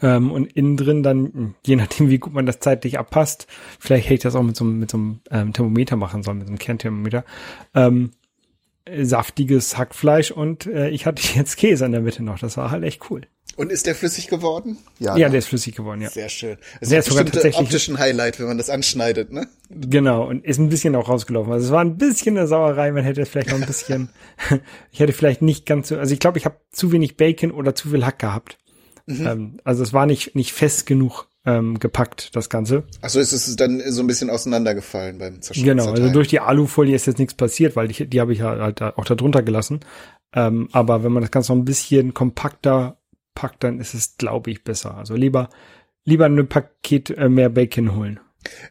Ähm, 0.02 0.32
und 0.32 0.52
innen 0.54 0.76
drin 0.76 1.04
dann, 1.04 1.54
je 1.66 1.76
nachdem, 1.76 2.10
wie 2.10 2.18
gut 2.18 2.34
man 2.34 2.48
das 2.48 2.60
zeitlich 2.60 2.98
abpasst, 2.98 3.46
vielleicht 3.80 4.06
hätte 4.06 4.16
ich 4.16 4.20
das 4.22 4.36
auch 4.36 4.42
mit 4.42 4.56
so, 4.56 4.66
einem- 4.66 4.80
mit 4.80 4.90
so 4.90 4.98
einem 4.98 5.20
ähm, 5.30 5.54
Thermometer 5.54 5.96
machen 5.96 6.24
sollen, 6.24 6.40
mit 6.40 6.48
so 6.48 6.52
einem 6.52 6.58
Kernthermometer, 6.58 7.24
ähm, 7.76 8.10
äh, 8.86 9.06
saftiges 9.06 9.78
Hackfleisch 9.78 10.32
und 10.32 10.66
äh, 10.66 10.90
ich 10.90 11.06
hatte 11.06 11.22
jetzt 11.38 11.58
Käse 11.58 11.86
in 11.86 11.92
der 11.92 12.02
Mitte 12.02 12.24
noch. 12.24 12.40
Das 12.40 12.58
war 12.58 12.72
halt 12.72 12.84
echt 12.84 13.10
cool. 13.12 13.22
Und 13.56 13.72
ist 13.72 13.86
der 13.86 13.94
flüssig 13.96 14.28
geworden? 14.28 14.78
Ja, 15.00 15.14
ne? 15.16 15.30
der 15.30 15.40
ist 15.40 15.48
flüssig 15.48 15.76
geworden, 15.76 16.02
ja. 16.02 16.10
Sehr 16.10 16.30
schön. 16.30 16.58
Es 16.82 16.90
Der 16.90 17.00
ist 17.00 17.06
ist 17.06 17.12
sogar 17.12 17.24
bestimmt 17.26 17.44
tatsächlich- 17.44 17.68
optischen 17.68 18.00
Highlight, 18.00 18.40
wenn 18.40 18.48
man 18.48 18.58
das 18.58 18.70
anschneidet, 18.70 19.32
ne? 19.32 19.48
Genau, 19.70 20.28
und 20.28 20.44
ist 20.44 20.58
ein 20.60 20.70
bisschen 20.70 20.96
auch 20.96 21.08
rausgelaufen. 21.08 21.54
Also 21.54 21.66
es 21.68 21.72
war 21.72 21.82
ein 21.82 21.98
bisschen 21.98 22.38
eine 22.38 22.48
Sauerei, 22.48 22.92
man 22.92 23.04
hätte 23.04 23.26
vielleicht 23.26 23.50
noch 23.52 23.60
ein 23.62 23.68
bisschen, 23.68 24.10
ich 24.92 25.00
hätte 25.00 25.14
vielleicht 25.14 25.42
nicht 25.42 25.66
ganz 25.66 25.90
so, 25.90 25.98
also 25.98 26.14
ich 26.14 26.20
glaube, 26.20 26.38
ich 26.40 26.46
habe 26.46 26.58
zu 26.72 26.92
wenig 26.92 27.16
Bacon 27.18 27.52
oder 27.52 27.76
zu 27.76 27.90
viel 27.90 28.06
Hack 28.06 28.20
gehabt. 28.20 28.58
Ähm, 29.08 29.58
also 29.66 29.84
es 29.84 29.92
war 29.94 30.06
nicht, 30.06 30.34
nicht 30.36 30.54
fest 30.54 30.86
genug 30.86 31.28
ähm, 31.46 31.78
gepackt, 31.78 32.36
das 32.38 32.50
Ganze. 32.50 32.84
Achso, 33.02 33.20
ist 33.20 33.34
es 33.34 33.56
dann 33.58 33.82
so 33.92 34.02
ein 34.02 34.08
bisschen 34.08 34.30
auseinandergefallen 34.30 35.18
beim 35.18 35.42
Zersch 35.42 35.62
Genau, 35.62 35.92
also 35.92 36.10
durch 36.10 36.30
die 36.30 36.40
Alufolie 36.40 36.96
ist 36.96 37.06
jetzt 37.06 37.20
nichts 37.20 37.34
passiert, 37.34 37.76
weil 37.76 37.90
die, 37.90 38.08
die 38.08 38.22
habe 38.22 38.32
ich 38.32 38.40
ja 38.40 38.58
halt 38.58 38.82
auch 38.82 39.04
da 39.04 39.16
drunter 39.16 39.44
gelassen. 39.44 39.82
Ähm, 40.34 40.70
aber 40.72 41.04
wenn 41.04 41.12
man 41.12 41.22
das 41.22 41.32
Ganze 41.32 41.52
noch 41.52 41.60
ein 41.60 41.66
bisschen 41.66 42.14
kompakter 42.14 42.98
packt, 43.36 43.64
dann 43.64 43.80
ist 43.80 43.94
es, 43.94 44.18
glaube 44.18 44.52
ich, 44.52 44.64
besser. 44.64 44.96
Also 44.98 45.16
lieber, 45.16 45.50
lieber 46.06 46.26
ein 46.26 46.48
Paket 46.48 47.12
äh, 47.12 47.30
mehr 47.30 47.50
Bacon 47.50 47.96
holen. 47.96 48.20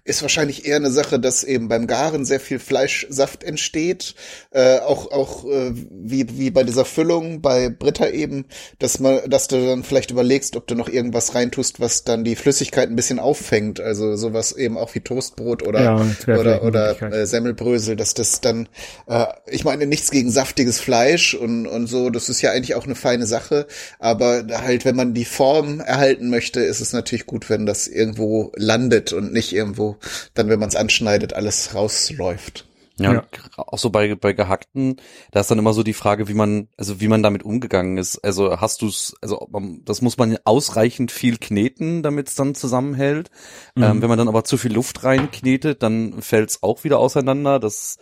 Ist 0.04 0.22
wahrscheinlich 0.22 0.66
eher 0.66 0.76
eine 0.76 0.90
Sache, 0.90 1.18
dass 1.18 1.44
eben 1.44 1.68
beim 1.68 1.86
Garen 1.86 2.24
sehr 2.24 2.40
viel 2.40 2.58
Fleischsaft 2.58 3.44
entsteht. 3.44 4.14
Äh, 4.50 4.78
auch 4.78 5.10
auch 5.10 5.44
äh, 5.44 5.72
wie, 5.90 6.38
wie 6.38 6.50
bei 6.50 6.62
dieser 6.64 6.84
Füllung 6.84 7.40
bei 7.40 7.68
Britta 7.68 8.08
eben, 8.08 8.46
dass 8.78 9.00
man, 9.00 9.20
dass 9.28 9.48
du 9.48 9.64
dann 9.66 9.82
vielleicht 9.82 10.10
überlegst, 10.10 10.56
ob 10.56 10.66
du 10.66 10.74
noch 10.74 10.88
irgendwas 10.88 11.34
reintust, 11.34 11.80
was 11.80 12.04
dann 12.04 12.24
die 12.24 12.36
Flüssigkeit 12.36 12.88
ein 12.88 12.96
bisschen 12.96 13.18
auffängt. 13.18 13.80
Also 13.80 14.16
sowas 14.16 14.52
eben 14.52 14.78
auch 14.78 14.94
wie 14.94 15.00
Toastbrot 15.00 15.66
oder 15.66 15.82
Ja, 15.82 16.36
oder, 16.36 16.62
oder 16.62 17.02
äh, 17.02 17.26
Semmelbrösel, 17.26 17.96
dass 17.96 18.14
das 18.14 18.40
dann, 18.40 18.68
äh, 19.06 19.26
ich 19.46 19.64
meine 19.64 19.86
nichts 19.86 20.10
gegen 20.10 20.30
saftiges 20.30 20.80
Fleisch 20.80 21.34
und 21.34 21.66
und 21.66 21.86
so, 21.86 22.10
das 22.10 22.28
ist 22.28 22.42
ja 22.42 22.52
eigentlich 22.52 22.74
auch 22.74 22.84
eine 22.84 22.94
feine 22.94 23.26
Sache. 23.26 23.66
Aber 23.98 24.44
halt, 24.50 24.84
wenn 24.84 24.96
man 24.96 25.14
die 25.14 25.24
Form 25.24 25.80
erhalten 25.80 26.30
möchte, 26.30 26.60
ist 26.60 26.80
es 26.80 26.92
natürlich 26.92 27.26
gut, 27.26 27.50
wenn 27.50 27.66
das 27.66 27.86
irgendwo 27.88 28.52
landet 28.56 29.12
und 29.12 29.32
nicht 29.32 29.52
irgendwo 29.62 29.96
dann, 30.34 30.48
wenn 30.48 30.60
man 30.60 30.68
es 30.68 30.76
anschneidet, 30.76 31.32
alles 31.32 31.74
rausläuft. 31.74 32.66
Ja, 32.98 33.14
Ja. 33.14 33.24
auch 33.56 33.78
so 33.78 33.88
bei, 33.88 34.14
bei 34.14 34.34
gehackten, 34.34 34.96
da 35.32 35.40
ist 35.40 35.50
dann 35.50 35.58
immer 35.58 35.72
so 35.72 35.82
die 35.82 35.94
Frage, 35.94 36.28
wie 36.28 36.34
man, 36.34 36.68
also 36.76 37.00
wie 37.00 37.08
man 37.08 37.22
damit 37.22 37.42
umgegangen 37.42 37.96
ist. 37.96 38.18
Also 38.22 38.60
hast 38.60 38.82
du 38.82 38.86
es, 38.88 39.14
also 39.22 39.48
man, 39.50 39.82
das 39.86 40.02
muss 40.02 40.18
man 40.18 40.36
ausreichend 40.44 41.10
viel 41.10 41.38
kneten, 41.38 42.02
damit 42.02 42.28
es 42.28 42.34
dann 42.34 42.54
zusammenhält. 42.54 43.30
Mhm. 43.76 43.82
Ähm, 43.82 44.02
wenn 44.02 44.08
man 44.10 44.18
dann 44.18 44.28
aber 44.28 44.44
zu 44.44 44.58
viel 44.58 44.74
Luft 44.74 45.02
reinknetet, 45.04 45.82
dann 45.82 46.20
fällt 46.20 46.50
es 46.50 46.62
auch 46.62 46.84
wieder 46.84 46.98
auseinander. 46.98 47.58
Das, 47.58 47.96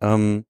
ähm, 0.00 0.46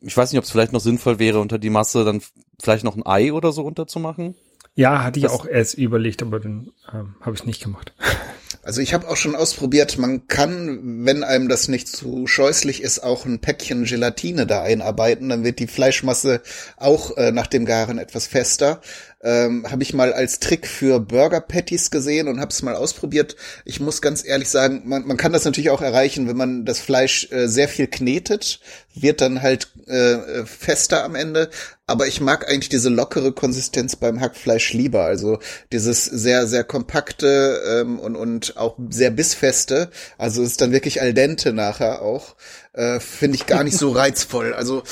ich 0.00 0.16
weiß 0.16 0.30
nicht, 0.30 0.38
ob 0.38 0.44
es 0.44 0.52
vielleicht 0.52 0.72
noch 0.72 0.80
sinnvoll 0.80 1.18
wäre, 1.18 1.40
unter 1.40 1.58
die 1.58 1.70
Masse 1.70 2.04
dann 2.04 2.22
vielleicht 2.62 2.84
noch 2.84 2.96
ein 2.96 3.04
Ei 3.04 3.32
oder 3.32 3.50
so 3.50 3.62
runterzumachen. 3.62 4.36
Ja, 4.76 5.02
hatte 5.02 5.18
ich 5.18 5.24
Das- 5.24 5.32
auch 5.32 5.44
erst 5.44 5.74
überlegt, 5.74 6.22
aber 6.22 6.38
dann 6.38 6.70
ähm, 6.94 7.16
habe 7.20 7.34
ich 7.34 7.40
es 7.40 7.46
nicht 7.46 7.60
gemacht. 7.64 7.92
Also 8.68 8.82
ich 8.82 8.92
habe 8.92 9.08
auch 9.08 9.16
schon 9.16 9.34
ausprobiert, 9.34 9.96
man 9.96 10.28
kann, 10.28 11.06
wenn 11.06 11.24
einem 11.24 11.48
das 11.48 11.68
nicht 11.68 11.88
zu 11.88 12.26
scheußlich 12.26 12.82
ist, 12.82 12.98
auch 13.02 13.24
ein 13.24 13.38
Päckchen 13.38 13.84
Gelatine 13.84 14.46
da 14.46 14.62
einarbeiten. 14.62 15.30
Dann 15.30 15.42
wird 15.42 15.58
die 15.58 15.66
Fleischmasse 15.66 16.42
auch 16.76 17.16
äh, 17.16 17.32
nach 17.32 17.46
dem 17.46 17.64
Garen 17.64 17.96
etwas 17.96 18.26
fester. 18.26 18.82
Ähm, 19.28 19.70
habe 19.70 19.82
ich 19.82 19.92
mal 19.92 20.14
als 20.14 20.40
Trick 20.40 20.66
für 20.66 21.00
Burger 21.00 21.42
Patties 21.42 21.90
gesehen 21.90 22.28
und 22.28 22.40
habe 22.40 22.50
es 22.50 22.62
mal 22.62 22.74
ausprobiert. 22.74 23.36
Ich 23.66 23.78
muss 23.78 24.00
ganz 24.00 24.24
ehrlich 24.26 24.48
sagen, 24.48 24.84
man, 24.86 25.06
man 25.06 25.18
kann 25.18 25.34
das 25.34 25.44
natürlich 25.44 25.68
auch 25.68 25.82
erreichen, 25.82 26.28
wenn 26.28 26.36
man 26.38 26.64
das 26.64 26.80
Fleisch 26.80 27.30
äh, 27.30 27.46
sehr 27.46 27.68
viel 27.68 27.88
knetet, 27.88 28.60
wird 28.94 29.20
dann 29.20 29.42
halt 29.42 29.68
äh, 29.86 30.46
fester 30.46 31.04
am 31.04 31.14
Ende. 31.14 31.50
Aber 31.86 32.06
ich 32.06 32.22
mag 32.22 32.48
eigentlich 32.48 32.70
diese 32.70 32.88
lockere 32.88 33.32
Konsistenz 33.32 33.96
beim 33.96 34.18
Hackfleisch 34.18 34.72
lieber. 34.72 35.04
Also 35.04 35.40
dieses 35.72 36.06
sehr, 36.06 36.46
sehr 36.46 36.64
kompakte 36.64 37.60
ähm, 37.68 37.98
und, 37.98 38.16
und 38.16 38.56
auch 38.56 38.78
sehr 38.88 39.10
bissfeste. 39.10 39.90
Also 40.16 40.42
ist 40.42 40.62
dann 40.62 40.72
wirklich 40.72 41.02
al 41.02 41.12
dente 41.12 41.52
nachher 41.52 42.00
auch. 42.00 42.34
Äh, 42.78 43.00
Finde 43.00 43.34
ich 43.34 43.46
gar 43.46 43.64
nicht 43.64 43.76
so 43.76 43.90
reizvoll. 43.90 44.54
Also 44.54 44.84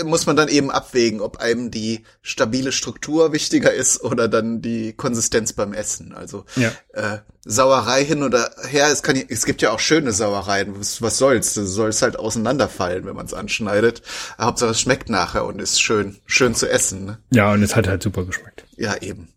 äh, 0.00 0.02
muss 0.02 0.26
man 0.26 0.34
dann 0.34 0.48
eben 0.48 0.72
abwägen, 0.72 1.20
ob 1.20 1.36
einem 1.36 1.70
die 1.70 2.02
stabile 2.20 2.72
Struktur 2.72 3.32
wichtiger 3.32 3.72
ist 3.72 4.02
oder 4.02 4.26
dann 4.26 4.60
die 4.60 4.92
Konsistenz 4.92 5.52
beim 5.52 5.72
Essen. 5.72 6.12
Also 6.14 6.44
Ja. 6.56 6.72
äh, 6.94 7.18
Sauerei 7.44 8.04
hin 8.04 8.24
oder 8.24 8.50
her, 8.68 8.88
es, 8.90 9.04
kann, 9.04 9.16
es 9.28 9.46
gibt 9.46 9.62
ja 9.62 9.70
auch 9.70 9.78
schöne 9.78 10.10
Sauereien. 10.12 10.78
Was, 10.80 11.00
was 11.00 11.16
soll's? 11.16 11.54
Das 11.54 11.68
soll 11.68 11.90
es 11.90 12.02
halt 12.02 12.18
auseinanderfallen, 12.18 13.06
wenn 13.06 13.14
man 13.14 13.26
es 13.26 13.34
anschneidet. 13.34 14.02
Hauptsache 14.40 14.72
es 14.72 14.80
schmeckt 14.80 15.08
nachher 15.08 15.44
und 15.46 15.62
ist 15.62 15.80
schön, 15.80 16.18
schön 16.26 16.56
zu 16.56 16.68
essen. 16.68 17.04
Ne? 17.04 17.18
Ja, 17.30 17.52
und 17.52 17.62
es 17.62 17.76
hat 17.76 17.86
halt 17.86 18.02
super 18.02 18.24
geschmeckt. 18.24 18.64
Ja, 18.76 18.96
eben. 19.00 19.28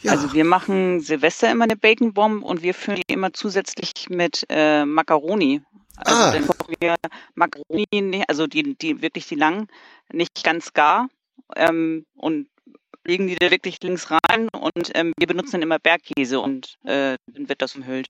Ja, 0.00 0.12
Also 0.12 0.32
wir 0.32 0.44
machen 0.46 1.00
Silvester 1.00 1.50
immer 1.50 1.64
eine 1.64 1.76
Bacon 1.76 2.14
Bomb 2.14 2.42
und 2.42 2.62
wir 2.62 2.72
füllen 2.74 3.02
die 3.08 3.12
immer 3.12 3.32
zusätzlich 3.34 4.08
mit 4.08 4.44
äh, 4.48 4.84
Macaroni. 4.86 5.60
Also 5.96 6.12
Ah. 6.20 6.32
dann 6.32 6.44
wir 6.84 6.96
Macaroni, 7.34 8.24
also 8.28 8.46
die, 8.46 8.76
die 8.76 9.02
wirklich 9.02 9.26
die 9.26 9.34
langen, 9.34 9.68
nicht 10.12 10.44
ganz 10.44 10.72
gar 10.72 11.08
ähm, 11.56 12.04
und 12.14 12.48
legen 13.06 13.26
die 13.26 13.36
da 13.36 13.50
wirklich 13.50 13.82
links 13.82 14.08
rein 14.10 14.48
und 14.48 14.90
ähm, 14.94 15.12
wir 15.18 15.26
benutzen 15.26 15.52
dann 15.52 15.62
immer 15.62 15.78
Bergkäse 15.78 16.40
und 16.40 16.76
äh, 16.84 17.16
dann 17.26 17.48
wird 17.48 17.60
das 17.60 17.74
umhüllt. 17.76 18.08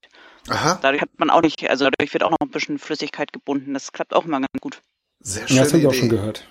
aha, 0.48 0.78
Dadurch 0.82 1.02
hat 1.02 1.10
man 1.18 1.30
auch 1.30 1.42
nicht, 1.42 1.68
also 1.68 1.84
dadurch 1.86 2.12
wird 2.12 2.22
auch 2.22 2.30
noch 2.30 2.38
ein 2.40 2.50
bisschen 2.50 2.78
Flüssigkeit 2.78 3.32
gebunden. 3.32 3.74
Das 3.74 3.92
klappt 3.92 4.14
auch 4.14 4.24
immer 4.24 4.38
ganz 4.38 4.60
gut. 4.60 4.82
sehr 5.20 5.42
Ja, 5.42 5.48
schön. 5.48 5.56
das 5.58 5.72
habe 5.72 5.80
ich 5.80 5.86
auch 5.88 5.94
schon 5.94 6.08
gehört. 6.08 6.46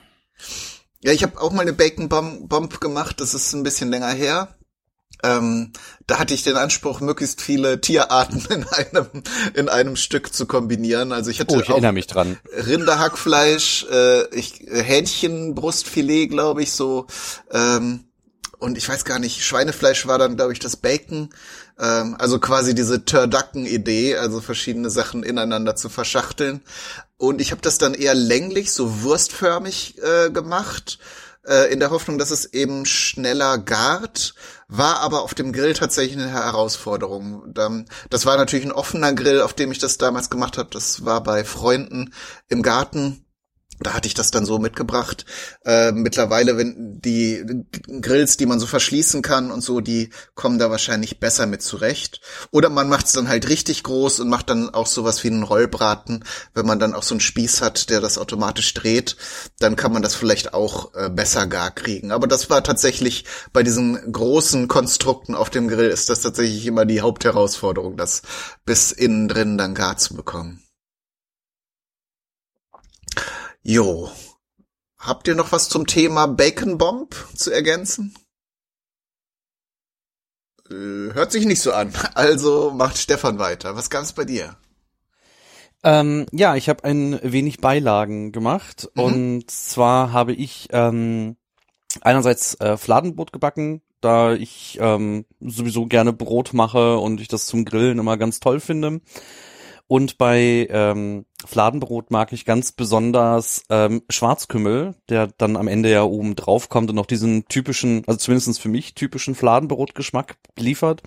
Ja, 1.01 1.11
ich 1.11 1.23
habe 1.23 1.39
auch 1.39 1.51
mal 1.51 1.61
eine 1.61 1.73
Bacon 1.73 2.09
Bomb, 2.09 2.49
Bomb 2.49 2.79
gemacht, 2.81 3.19
das 3.21 3.33
ist 3.33 3.53
ein 3.53 3.63
bisschen 3.63 3.89
länger 3.89 4.11
her. 4.11 4.55
Ähm, 5.23 5.71
da 6.05 6.19
hatte 6.19 6.33
ich 6.33 6.43
den 6.43 6.57
Anspruch, 6.57 6.99
möglichst 6.99 7.41
viele 7.41 7.79
Tierarten 7.79 8.45
in 8.49 8.65
einem, 8.67 9.07
in 9.53 9.69
einem 9.69 9.95
Stück 9.95 10.33
zu 10.33 10.45
kombinieren. 10.45 11.11
Also 11.11 11.31
ich 11.31 11.39
hatte 11.39 11.55
Oh, 11.55 11.59
ich 11.59 11.67
auch 11.67 11.71
erinnere 11.71 11.93
mich 11.93 12.07
dran. 12.07 12.37
Rinderhackfleisch, 12.55 13.85
äh, 13.89 14.27
ich, 14.35 14.65
Hähnchenbrustfilet, 14.69 16.27
glaube 16.27 16.63
ich, 16.63 16.73
so. 16.73 17.07
Ähm, 17.51 18.05
und 18.59 18.77
ich 18.77 18.87
weiß 18.87 19.03
gar 19.03 19.19
nicht, 19.19 19.43
Schweinefleisch 19.43 20.07
war 20.07 20.17
dann, 20.17 20.35
glaube 20.35 20.53
ich, 20.53 20.59
das 20.59 20.77
Bacon. 20.77 21.29
Ähm, 21.79 22.15
also 22.19 22.39
quasi 22.39 22.75
diese 22.75 23.03
Turducken-Idee, 23.05 24.17
also 24.17 24.41
verschiedene 24.41 24.89
Sachen 24.89 25.23
ineinander 25.23 25.75
zu 25.75 25.89
verschachteln. 25.89 26.61
Und 27.17 27.41
ich 27.41 27.51
habe 27.51 27.61
das 27.61 27.77
dann 27.77 27.93
eher 27.93 28.15
länglich, 28.15 28.71
so 28.71 29.03
wurstförmig 29.03 29.95
äh, 30.01 30.29
gemacht, 30.29 30.99
äh, 31.45 31.71
in 31.73 31.79
der 31.79 31.91
Hoffnung, 31.91 32.17
dass 32.17 32.31
es 32.31 32.45
eben 32.53 32.85
schneller 32.85 33.57
gart, 33.57 34.33
war 34.67 34.99
aber 34.99 35.21
auf 35.21 35.33
dem 35.33 35.53
Grill 35.53 35.73
tatsächlich 35.73 36.17
eine 36.17 36.31
Herausforderung. 36.31 37.53
Das 38.09 38.25
war 38.25 38.37
natürlich 38.37 38.65
ein 38.65 38.71
offener 38.71 39.13
Grill, 39.13 39.41
auf 39.41 39.53
dem 39.53 39.71
ich 39.71 39.79
das 39.79 39.97
damals 39.97 40.29
gemacht 40.29 40.57
habe. 40.57 40.69
Das 40.71 41.05
war 41.05 41.21
bei 41.21 41.43
Freunden 41.43 42.13
im 42.47 42.61
Garten. 42.61 43.22
Da 43.83 43.93
hatte 43.93 44.07
ich 44.07 44.13
das 44.13 44.31
dann 44.31 44.45
so 44.45 44.59
mitgebracht. 44.59 45.25
Äh, 45.65 45.91
mittlerweile, 45.91 46.57
wenn 46.57 46.99
die 47.01 47.65
Grills, 48.01 48.37
die 48.37 48.45
man 48.45 48.59
so 48.59 48.65
verschließen 48.65 49.21
kann 49.21 49.51
und 49.51 49.61
so, 49.61 49.81
die 49.81 50.09
kommen 50.35 50.59
da 50.59 50.71
wahrscheinlich 50.71 51.19
besser 51.19 51.45
mit 51.45 51.61
zurecht. 51.61 52.21
Oder 52.51 52.69
man 52.69 52.89
macht 52.89 53.05
es 53.07 53.11
dann 53.11 53.27
halt 53.27 53.49
richtig 53.49 53.83
groß 53.83 54.21
und 54.21 54.29
macht 54.29 54.49
dann 54.49 54.69
auch 54.69 54.87
sowas 54.87 55.23
wie 55.23 55.29
einen 55.29 55.43
Rollbraten. 55.43 56.23
Wenn 56.53 56.65
man 56.65 56.79
dann 56.79 56.93
auch 56.93 57.03
so 57.03 57.13
einen 57.13 57.19
Spieß 57.19 57.61
hat, 57.61 57.89
der 57.89 58.01
das 58.01 58.17
automatisch 58.17 58.73
dreht, 58.73 59.17
dann 59.59 59.75
kann 59.75 59.93
man 59.93 60.01
das 60.01 60.15
vielleicht 60.15 60.53
auch 60.53 60.93
äh, 60.95 61.09
besser 61.09 61.47
gar 61.47 61.71
kriegen. 61.71 62.11
Aber 62.11 62.27
das 62.27 62.49
war 62.49 62.63
tatsächlich 62.63 63.25
bei 63.51 63.63
diesen 63.63 64.11
großen 64.11 64.67
Konstrukten 64.67 65.35
auf 65.35 65.49
dem 65.49 65.67
Grill 65.67 65.89
ist 65.89 66.09
das 66.09 66.21
tatsächlich 66.21 66.65
immer 66.65 66.85
die 66.85 67.01
Hauptherausforderung, 67.01 67.97
das 67.97 68.21
bis 68.65 68.91
innen 68.91 69.27
drin 69.27 69.57
dann 69.57 69.75
gar 69.75 69.97
zu 69.97 70.15
bekommen. 70.15 70.62
Jo. 73.63 74.09
Habt 74.97 75.27
ihr 75.27 75.35
noch 75.35 75.51
was 75.51 75.69
zum 75.69 75.87
Thema 75.87 76.27
Bacon 76.27 76.77
Bomb 76.77 77.15
zu 77.35 77.51
ergänzen? 77.51 78.13
Äh, 80.69 81.13
hört 81.13 81.31
sich 81.31 81.45
nicht 81.45 81.61
so 81.61 81.73
an. 81.73 81.93
Also 82.15 82.71
macht 82.71 82.97
Stefan 82.97 83.39
weiter. 83.39 83.75
Was 83.75 83.89
gab's 83.89 84.13
bei 84.13 84.25
dir? 84.25 84.55
Ähm, 85.83 86.25
ja, 86.31 86.55
ich 86.55 86.69
habe 86.69 86.85
ein 86.85 87.19
wenig 87.23 87.59
Beilagen 87.59 88.31
gemacht 88.31 88.89
Mhm. 88.95 89.01
und 89.03 89.51
zwar 89.51 90.13
habe 90.13 90.31
ich 90.33 90.67
ähm, 90.71 91.35
einerseits 92.01 92.59
äh, 92.61 92.77
Fladenbrot 92.77 93.33
gebacken, 93.33 93.81
da 93.99 94.33
ich 94.33 94.77
ähm, 94.81 95.25
sowieso 95.41 95.85
gerne 95.85 96.13
Brot 96.13 96.53
mache 96.53 96.97
und 96.97 97.19
ich 97.19 97.27
das 97.27 97.45
zum 97.47 97.65
Grillen 97.65 97.99
immer 97.99 98.15
ganz 98.17 98.39
toll 98.39 98.61
finde. 98.61 99.01
Und 99.93 100.17
bei 100.17 100.67
ähm, 100.71 101.27
Fladenbrot 101.45 102.09
mag 102.09 102.33
ich 102.33 102.45
ganz 102.45 102.71
besonders 102.71 103.63
ähm, 103.69 104.01
Schwarzkümmel, 104.09 104.95
der 105.07 105.27
dann 105.37 105.55
am 105.55 105.67
Ende 105.67 105.91
ja 105.91 106.01
oben 106.01 106.35
drauf 106.35 106.67
kommt 106.67 106.89
und 106.89 106.95
noch 106.95 107.05
diesen 107.05 107.47
typischen, 107.47 108.01
also 108.07 108.17
zumindest 108.17 108.59
für 108.59 108.69
mich 108.69 108.95
typischen 108.95 109.35
Fladenbrotgeschmack 109.35 110.37
liefert. 110.57 111.03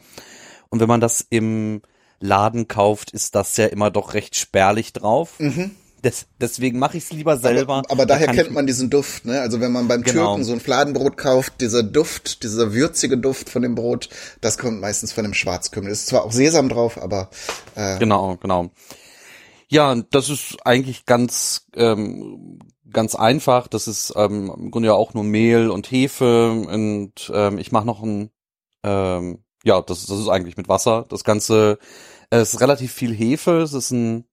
Und 0.69 0.79
wenn 0.79 0.87
man 0.87 1.01
das 1.01 1.21
im 1.21 1.83
Laden 2.21 2.69
kauft, 2.69 3.11
ist 3.11 3.35
das 3.35 3.57
ja 3.57 3.67
immer 3.67 3.91
doch 3.91 4.15
recht 4.15 4.37
spärlich 4.37 4.93
drauf. 4.93 5.41
Mhm. 5.41 5.73
Des, 6.05 6.27
deswegen 6.41 6.79
mache 6.79 6.99
ich 6.99 7.05
es 7.05 7.13
lieber 7.13 7.37
selber. 7.37 7.77
Aber, 7.79 7.91
aber 7.91 8.07
Da 8.07 8.15
daher 8.15 8.29
kennt 8.29 8.53
man 8.53 8.67
diesen 8.67 8.91
Duft, 8.91 9.25
ne? 9.25 9.41
Also 9.41 9.61
wenn 9.61 9.73
man 9.73 9.89
beim 9.89 10.03
Genau. 10.03 10.27
Türken 10.27 10.45
so 10.45 10.53
ein 10.53 10.61
Fladenbrot 10.61 11.17
kauft, 11.17 11.61
dieser 11.61 11.83
Duft, 11.83 12.43
dieser 12.43 12.73
würzige 12.75 13.19
Duft 13.19 13.49
von 13.49 13.63
dem 13.63 13.75
Brot, 13.75 14.09
das 14.41 14.59
kommt 14.59 14.81
meistens 14.81 15.13
von 15.13 15.25
dem 15.25 15.35
Schwarzkümmel. 15.35 15.91
Es 15.91 16.01
ist 16.01 16.07
zwar 16.09 16.25
auch 16.25 16.33
Sesam 16.33 16.69
drauf, 16.69 17.01
aber 17.03 17.31
äh, 17.75 17.99
Genau, 17.99 18.37
genau. 18.37 18.71
Ja, 19.69 19.95
das 20.11 20.29
ist 20.31 20.57
eigentlich 20.65 21.07
ganz 21.07 21.67
ähm, 21.75 22.59
ganz 22.93 23.15
einfach. 23.15 23.67
Das 23.67 23.89
ist 23.89 24.13
ähm, 24.17 24.53
im 24.57 24.71
Grunde 24.71 24.89
ja 24.89 24.95
auch 24.95 25.15
nur 25.15 25.25
Mehl 25.25 25.71
und 25.71 25.91
Hefe 25.91 26.51
und 26.53 27.31
ähm, 27.35 27.59
ich 27.59 27.73
mache 27.73 27.87
noch 27.87 28.03
ein 28.03 28.31
ähm, 28.85 29.39
ja, 29.65 29.83
das, 29.83 30.07
das 30.07 30.19
ist 30.21 30.29
eigentlich 30.29 30.57
mit 30.57 30.69
Wasser. 30.69 31.05
Das 31.09 31.25
Ganze 31.25 31.79
äh, 32.31 32.41
ist 32.41 32.61
relativ 32.61 32.93
viel 32.93 33.13
Hefe. 33.13 33.63
Es 33.63 33.73
ist 33.73 33.91
ein 33.91 34.25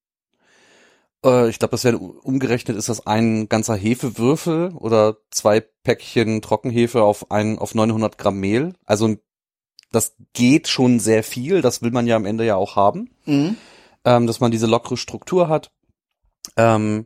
äh, 1.24 1.50
ich 1.50 1.60
glaube, 1.60 1.72
das 1.72 1.84
wäre 1.84 1.98
umgerechnet 1.98 2.78
ist 2.78 2.90
das 2.90 3.06
ein 3.08 3.50
ganzer 3.50 3.76
Hefewürfel 3.76 4.74
oder 4.76 5.18
zwei 5.32 5.62
Päckchen 5.62 6.42
Trockenhefe 6.42 7.04
auf 7.04 7.32
ein 7.32 7.60
auf 7.60 7.76
900 7.76 8.18
Gramm 8.18 8.40
Mehl. 8.40 8.74
Also 8.86 9.16
das 9.92 10.16
geht 10.34 10.68
schon 10.68 11.00
sehr 11.00 11.24
viel. 11.24 11.62
Das 11.62 11.82
will 11.82 11.92
man 11.92 12.08
ja 12.08 12.16
am 12.16 12.26
Ende 12.26 12.46
ja 12.46 12.56
auch 12.56 12.76
haben. 12.76 13.12
mhm. 13.26 13.58
ähm, 14.06 14.28
dass 14.28 14.40
man 14.40 14.52
diese 14.52 14.68
lockere 14.68 14.98
Struktur 14.98 15.48
hat. 15.48 15.72
Ähm, 16.58 17.06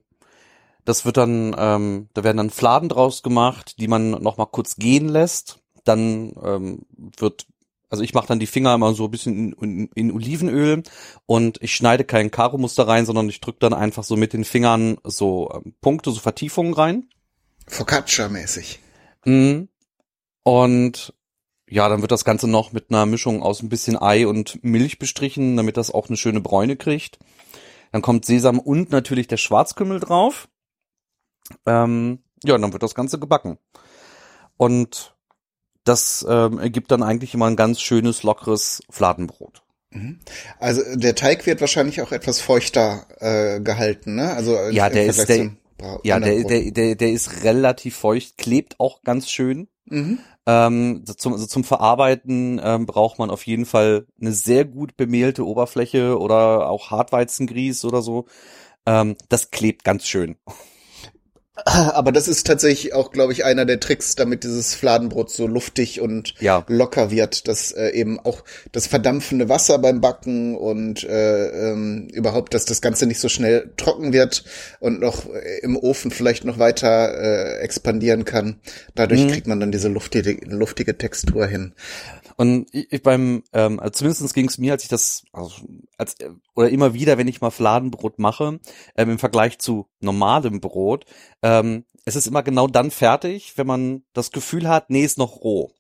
das 0.86 1.06
wird 1.06 1.18
dann, 1.18 1.54
ähm, 1.58 2.08
da 2.14 2.24
werden 2.24 2.38
dann 2.38 2.50
Fladen 2.50 2.88
draus 2.88 3.22
gemacht, 3.22 3.76
die 3.78 3.90
man 3.90 4.12
noch 4.12 4.38
mal 4.38 4.46
kurz 4.46 4.78
gehen 4.78 5.10
lässt. 5.10 5.60
Dann 5.84 6.34
ähm, 6.42 6.86
wird, 7.18 7.46
also 7.90 8.04
ich 8.04 8.14
mache 8.14 8.28
dann 8.28 8.40
die 8.40 8.48
Finger 8.48 8.74
immer 8.74 8.94
so 8.94 9.06
ein 9.06 9.12
bisschen 9.12 9.54
in, 9.54 9.54
in, 9.54 9.90
in 9.96 10.12
Olivenöl 10.12 10.84
und 11.26 11.62
ich 11.62 11.76
schneide 11.76 12.04
kein 12.04 12.32
Karo-Muster 12.32 12.88
rein, 12.88 13.06
sondern 13.06 13.30
ich 13.30 13.40
drücke 13.40 13.60
dann 13.60 13.74
einfach 13.74 14.04
so 14.04 14.18
mit 14.18 14.34
den 14.34 14.44
Fingern 14.44 14.98
so 15.04 15.52
ähm, 15.54 15.74
Punkte, 15.82 16.12
so 16.12 16.20
Vertiefungen 16.20 16.74
rein. 16.74 17.10
Focaccia-mäßig. 17.68 18.80
Mhm. 19.26 19.70
Und 20.44 21.14
ja, 21.70 21.90
dann 21.90 22.02
wird 22.02 22.12
das 22.12 22.26
Ganze 22.26 22.48
noch 22.48 22.72
mit 22.72 22.90
einer 22.90 23.06
Mischung 23.06 23.44
aus 23.44 23.62
ein 23.62 23.70
bisschen 23.70 24.02
Ei 24.02 24.26
und 24.28 24.64
Milch 24.64 25.00
bestrichen, 25.00 25.58
damit 25.58 25.78
das 25.78 25.92
auch 25.92 26.08
eine 26.08 26.18
schöne 26.18 26.42
Bräune 26.42 26.78
kriegt. 26.78 27.20
Dann 27.92 28.02
kommt 28.02 28.26
Sesam 28.26 28.60
und 28.60 28.92
natürlich 28.92 29.28
der 29.28 29.38
Schwarzkümmel 29.38 30.00
drauf. 30.00 30.48
Ähm, 31.66 32.24
ja, 32.44 32.56
und 32.56 32.62
dann 32.62 32.74
wird 32.74 32.84
das 32.84 32.96
Ganze 32.96 33.20
gebacken. 33.20 33.58
Und 34.58 35.17
das 35.88 36.26
ähm, 36.28 36.60
ergibt 36.60 36.92
dann 36.92 37.04
eigentlich 37.04 37.34
immer 37.34 37.48
ein 37.48 37.56
ganz 37.56 37.82
schönes, 37.82 38.24
lockeres 38.24 38.82
Fladenbrot. 38.90 39.64
Mhm. 39.92 40.20
Also 40.60 40.82
der 40.96 41.16
Teig 41.16 41.46
wird 41.46 41.62
wahrscheinlich 41.62 42.02
auch 42.02 42.12
etwas 42.12 42.42
feuchter 42.42 43.06
äh, 43.20 43.62
gehalten, 43.62 44.16
ne? 44.16 44.34
Also 44.34 44.58
Ja, 44.70 44.88
im 44.88 44.94
der 44.94 45.06
ist 45.06 45.30
der, 45.30 45.52
ja, 46.04 46.20
der, 46.20 46.44
der, 46.44 46.72
der, 46.72 46.96
der 46.96 47.12
ist 47.12 47.44
relativ 47.44 47.98
feucht, 47.98 48.38
klebt 48.38 48.80
auch 48.80 49.04
ganz 49.04 49.30
schön. 49.30 49.68
Mhm. 49.86 50.20
Ähm, 50.46 51.04
zum, 51.18 51.34
also 51.34 51.46
zum 51.46 51.64
Verarbeiten 51.64 52.60
ähm, 52.64 52.86
braucht 52.86 53.20
man 53.20 53.30
auf 53.30 53.46
jeden 53.46 53.66
Fall 53.66 54.08
eine 54.20 54.32
sehr 54.32 54.66
gut 54.66 54.98
bemehlte 54.98 55.46
Oberfläche 55.46 56.18
oder 56.18 56.70
auch 56.70 56.92
Hartweizengrieß 56.92 57.86
oder 57.86 58.02
so. 58.02 58.26
Ähm, 58.86 59.16
das 59.30 59.52
klebt 59.52 59.84
ganz 59.84 60.08
schön. 60.08 60.38
Aber 61.66 62.12
das 62.12 62.28
ist 62.28 62.46
tatsächlich 62.46 62.94
auch, 62.94 63.12
glaube 63.12 63.34
ich, 63.34 63.44
einer 63.44 63.66
der 63.66 63.80
Tricks, 63.80 64.16
damit 64.16 64.44
dieses 64.44 64.76
Fladenbrot 64.76 65.30
so 65.32 65.48
luftig 65.48 66.02
und 66.02 66.36
Ja. 66.40 66.64
locker 66.68 67.10
wird, 67.12 67.48
dass 67.48 67.72
äh, 67.72 67.90
eben 67.92 68.20
auch 68.20 68.44
das 68.72 68.88
verdampfende 68.88 69.50
Wasser 69.50 69.80
beim 69.80 70.00
Backen 70.02 70.56
und 70.56 71.04
äh, 71.04 71.72
ähm, 71.72 72.10
überhaupt, 72.14 72.54
dass 72.54 72.66
das 72.66 72.82
Ganze 72.82 73.08
nicht 73.08 73.20
so 73.20 73.30
schnell 73.30 73.74
trocken 73.78 74.14
wird 74.14 74.44
und 74.80 75.00
noch 75.00 75.26
äh, 75.26 75.60
im 75.62 75.78
Ofen 75.78 76.12
vielleicht 76.12 76.46
noch 76.46 76.60
weiter 76.60 77.14
äh, 77.18 77.60
expandieren 77.60 78.24
kann. 78.24 78.60
Dadurch 78.96 79.24
Mhm. 79.24 79.30
kriegt 79.32 79.48
man 79.48 79.60
dann 79.60 79.72
diese 79.72 79.88
luftige, 79.90 80.38
luftige 80.46 80.98
Textur 80.98 81.48
hin. 81.48 81.74
Und 82.40 82.68
ich, 82.72 83.02
beim, 83.02 83.44
ähm, 83.52 83.80
also 83.80 83.92
zumindest 83.94 84.32
ging 84.36 84.48
es 84.48 84.60
mir, 84.60 84.74
als 84.74 84.84
ich 84.84 84.90
das, 84.90 85.24
also 85.34 85.56
als 85.98 86.20
äh, 86.20 86.30
oder 86.56 86.70
immer 86.70 86.94
wieder, 86.94 87.18
wenn 87.18 87.28
ich 87.28 87.42
mal 87.42 87.50
Fladenbrot 87.50 88.20
mache, 88.20 88.60
ähm, 88.96 89.10
im 89.10 89.18
Vergleich 89.18 89.58
zu 89.58 89.88
normalem 90.02 90.62
Brot, 90.62 91.06
ähm, 91.44 91.86
es 92.06 92.16
ist 92.16 92.28
immer 92.28 92.44
genau 92.44 92.68
dann 92.68 92.92
fertig, 92.92 93.54
wenn 93.58 93.68
man 93.68 94.04
das 94.14 94.32
Gefühl 94.32 94.68
hat, 94.70 94.90
nee, 94.90 95.04
ist 95.04 95.18
noch 95.18 95.42
roh. 95.42 95.72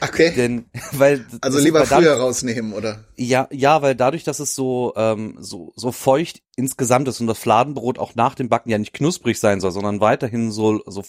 Okay. 0.00 0.32
Denn, 0.34 0.66
weil 0.92 1.24
also 1.40 1.58
lieber 1.58 1.80
weil 1.80 1.86
früher 1.86 2.14
rausnehmen, 2.14 2.72
oder? 2.72 3.04
Ja, 3.16 3.48
ja, 3.50 3.82
weil 3.82 3.94
dadurch, 3.94 4.24
dass 4.24 4.40
es 4.40 4.54
so 4.54 4.92
ähm, 4.96 5.36
so 5.40 5.72
so 5.76 5.92
feucht 5.92 6.42
insgesamt 6.56 7.08
ist 7.08 7.20
und 7.20 7.26
das 7.26 7.38
Fladenbrot 7.38 7.98
auch 7.98 8.14
nach 8.14 8.34
dem 8.34 8.48
Backen 8.48 8.70
ja 8.70 8.78
nicht 8.78 8.92
knusprig 8.92 9.38
sein 9.38 9.60
soll, 9.60 9.72
sondern 9.72 10.00
weiterhin 10.00 10.52
so 10.52 10.82
so 10.86 11.02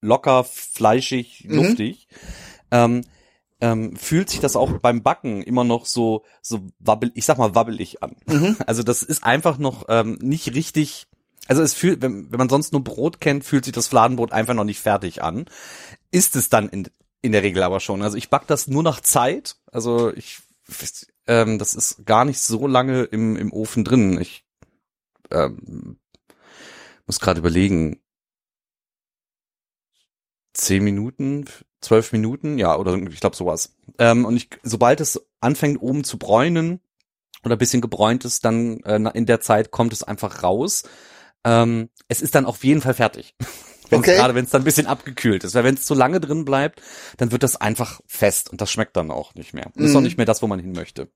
locker, 0.00 0.44
fleischig, 0.44 1.46
Mhm. 1.48 1.54
luftig, 1.56 2.08
ähm, 2.70 3.02
ähm, 3.60 3.96
fühlt 3.96 4.28
sich 4.30 4.40
das 4.40 4.56
auch 4.56 4.72
beim 4.78 5.02
Backen 5.02 5.42
immer 5.42 5.64
noch 5.64 5.86
so 5.86 6.24
so 6.40 6.60
wabbel, 6.78 7.12
ich 7.14 7.24
sag 7.24 7.38
mal 7.38 7.54
wabbelig 7.54 8.02
an. 8.02 8.16
Mhm. 8.26 8.56
Also 8.66 8.82
das 8.82 9.02
ist 9.02 9.24
einfach 9.24 9.58
noch 9.58 9.86
ähm, 9.88 10.18
nicht 10.20 10.54
richtig. 10.54 11.06
Also 11.48 11.62
es 11.62 11.74
fühlt, 11.74 12.02
wenn, 12.02 12.30
wenn 12.30 12.38
man 12.38 12.48
sonst 12.48 12.72
nur 12.72 12.84
Brot 12.84 13.20
kennt, 13.20 13.44
fühlt 13.44 13.64
sich 13.64 13.74
das 13.74 13.88
Fladenbrot 13.88 14.32
einfach 14.32 14.54
noch 14.54 14.64
nicht 14.64 14.80
fertig 14.80 15.22
an. 15.22 15.46
Ist 16.10 16.36
es 16.36 16.48
dann 16.48 16.68
in, 16.68 16.88
in 17.20 17.32
der 17.32 17.42
Regel 17.42 17.62
aber 17.62 17.80
schon. 17.80 18.02
Also 18.02 18.16
ich 18.16 18.30
back 18.30 18.46
das 18.46 18.68
nur 18.68 18.82
nach 18.82 19.00
Zeit. 19.00 19.56
Also 19.70 20.12
ich, 20.14 20.38
ähm, 21.26 21.58
das 21.58 21.74
ist 21.74 22.06
gar 22.06 22.24
nicht 22.24 22.40
so 22.40 22.66
lange 22.66 23.04
im, 23.04 23.36
im 23.36 23.52
Ofen 23.52 23.84
drin. 23.84 24.20
Ich 24.20 24.44
ähm, 25.30 25.98
muss 27.06 27.20
gerade 27.20 27.40
überlegen. 27.40 27.98
Zehn 30.54 30.84
Minuten, 30.84 31.46
zwölf 31.80 32.12
Minuten, 32.12 32.58
ja, 32.58 32.76
oder 32.76 32.94
ich 32.94 33.20
glaube 33.20 33.36
sowas. 33.36 33.74
Ähm, 33.98 34.26
und 34.26 34.36
ich, 34.36 34.50
sobald 34.62 35.00
es 35.00 35.26
anfängt 35.40 35.80
oben 35.80 36.04
zu 36.04 36.18
bräunen 36.18 36.80
oder 37.42 37.56
bisschen 37.56 37.80
gebräunt 37.80 38.26
ist, 38.26 38.44
dann 38.44 38.80
äh, 38.80 38.98
in 39.14 39.24
der 39.24 39.40
Zeit 39.40 39.70
kommt 39.70 39.94
es 39.94 40.02
einfach 40.02 40.42
raus. 40.42 40.84
Ähm, 41.44 41.88
es 42.08 42.22
ist 42.22 42.34
dann 42.34 42.46
auf 42.46 42.64
jeden 42.64 42.80
Fall 42.80 42.94
fertig. 42.94 43.34
Okay. 43.94 44.16
Gerade 44.16 44.34
wenn 44.34 44.46
es 44.46 44.50
dann 44.50 44.62
ein 44.62 44.64
bisschen 44.64 44.86
abgekühlt 44.86 45.44
ist. 45.44 45.54
Weil 45.54 45.64
wenn 45.64 45.74
es 45.74 45.84
zu 45.84 45.92
lange 45.92 46.18
drin 46.18 46.46
bleibt, 46.46 46.80
dann 47.18 47.30
wird 47.30 47.42
das 47.42 47.60
einfach 47.60 48.00
fest 48.06 48.48
und 48.48 48.58
das 48.62 48.72
schmeckt 48.72 48.96
dann 48.96 49.10
auch 49.10 49.34
nicht 49.34 49.52
mehr. 49.52 49.66
Und 49.74 49.84
ist 49.84 49.90
Mhm. 49.90 49.96
auch 49.98 50.00
nicht 50.00 50.16
mehr 50.16 50.24
das, 50.24 50.40
wo 50.40 50.46
man 50.46 50.58
hin 50.58 50.72
möchte. 50.72 51.10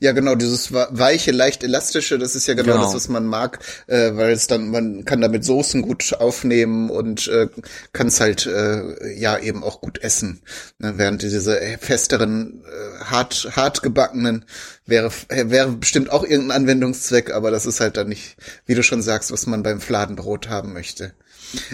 Ja, 0.00 0.12
genau, 0.12 0.34
dieses 0.34 0.72
weiche, 0.72 1.30
leicht 1.32 1.64
elastische, 1.64 2.18
das 2.18 2.34
ist 2.36 2.46
ja 2.46 2.54
genau, 2.54 2.72
Genau. 2.72 2.84
das, 2.84 2.94
was 2.94 3.08
man 3.08 3.26
mag, 3.26 3.58
äh, 3.86 4.14
weil 4.14 4.32
es 4.32 4.46
dann, 4.46 4.70
man 4.70 5.04
kann 5.04 5.20
damit 5.20 5.44
Soßen 5.44 5.82
gut 5.82 6.14
aufnehmen 6.18 6.90
und 6.90 7.28
äh, 7.28 7.48
kann 7.92 8.06
es 8.08 8.20
halt 8.20 8.46
äh, 8.46 9.12
ja 9.18 9.38
eben 9.38 9.62
auch 9.64 9.80
gut 9.80 9.98
essen. 10.02 10.42
Ne, 10.78 10.94
während 10.96 11.22
diese 11.22 11.60
äh, 11.60 11.78
festeren, 11.78 12.62
äh, 12.64 13.04
hart, 13.04 13.48
hart 13.56 13.82
gebackenen 13.82 14.44
wäre, 14.86 15.10
äh, 15.28 15.50
wäre 15.50 15.70
bestimmt 15.72 16.10
auch 16.10 16.22
irgendein 16.24 16.62
Anwendungszweck, 16.62 17.32
aber 17.32 17.50
das 17.50 17.66
ist 17.66 17.80
halt 17.80 17.96
dann 17.96 18.08
nicht, 18.08 18.36
wie 18.66 18.74
du 18.74 18.82
schon 18.82 19.02
sagst, 19.02 19.32
was 19.32 19.46
man 19.46 19.62
beim 19.62 19.80
Fladenbrot 19.80 20.48
haben 20.48 20.72
möchte. 20.72 21.12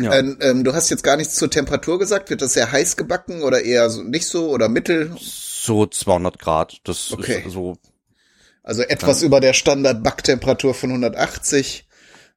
Ja. 0.01 0.15
Ähm, 0.15 0.37
ähm, 0.41 0.63
du 0.65 0.73
hast 0.73 0.89
jetzt 0.91 1.03
gar 1.03 1.17
nichts 1.17 1.35
zur 1.35 1.51
Temperatur 1.51 1.99
gesagt. 1.99 2.31
Wird 2.31 2.43
das 2.43 2.53
sehr 2.55 2.71
heiß 2.71 2.97
gebacken 2.97 3.43
oder 3.43 3.63
eher 3.65 3.91
so, 3.91 4.03
nicht 4.03 4.27
so 4.27 4.51
oder 4.51 4.69
mittel? 4.69 5.11
So 5.21 5.85
200 5.87 6.39
Grad. 6.39 6.77
Das 6.85 7.11
Okay. 7.13 7.43
ist 7.45 7.53
so. 7.53 7.77
Also 8.65 8.83
etwas 8.83 9.23
über 9.23 9.41
der 9.41 9.53
Standard-Backtemperatur 9.53 10.75
von 10.75 10.91
180. 10.91 11.87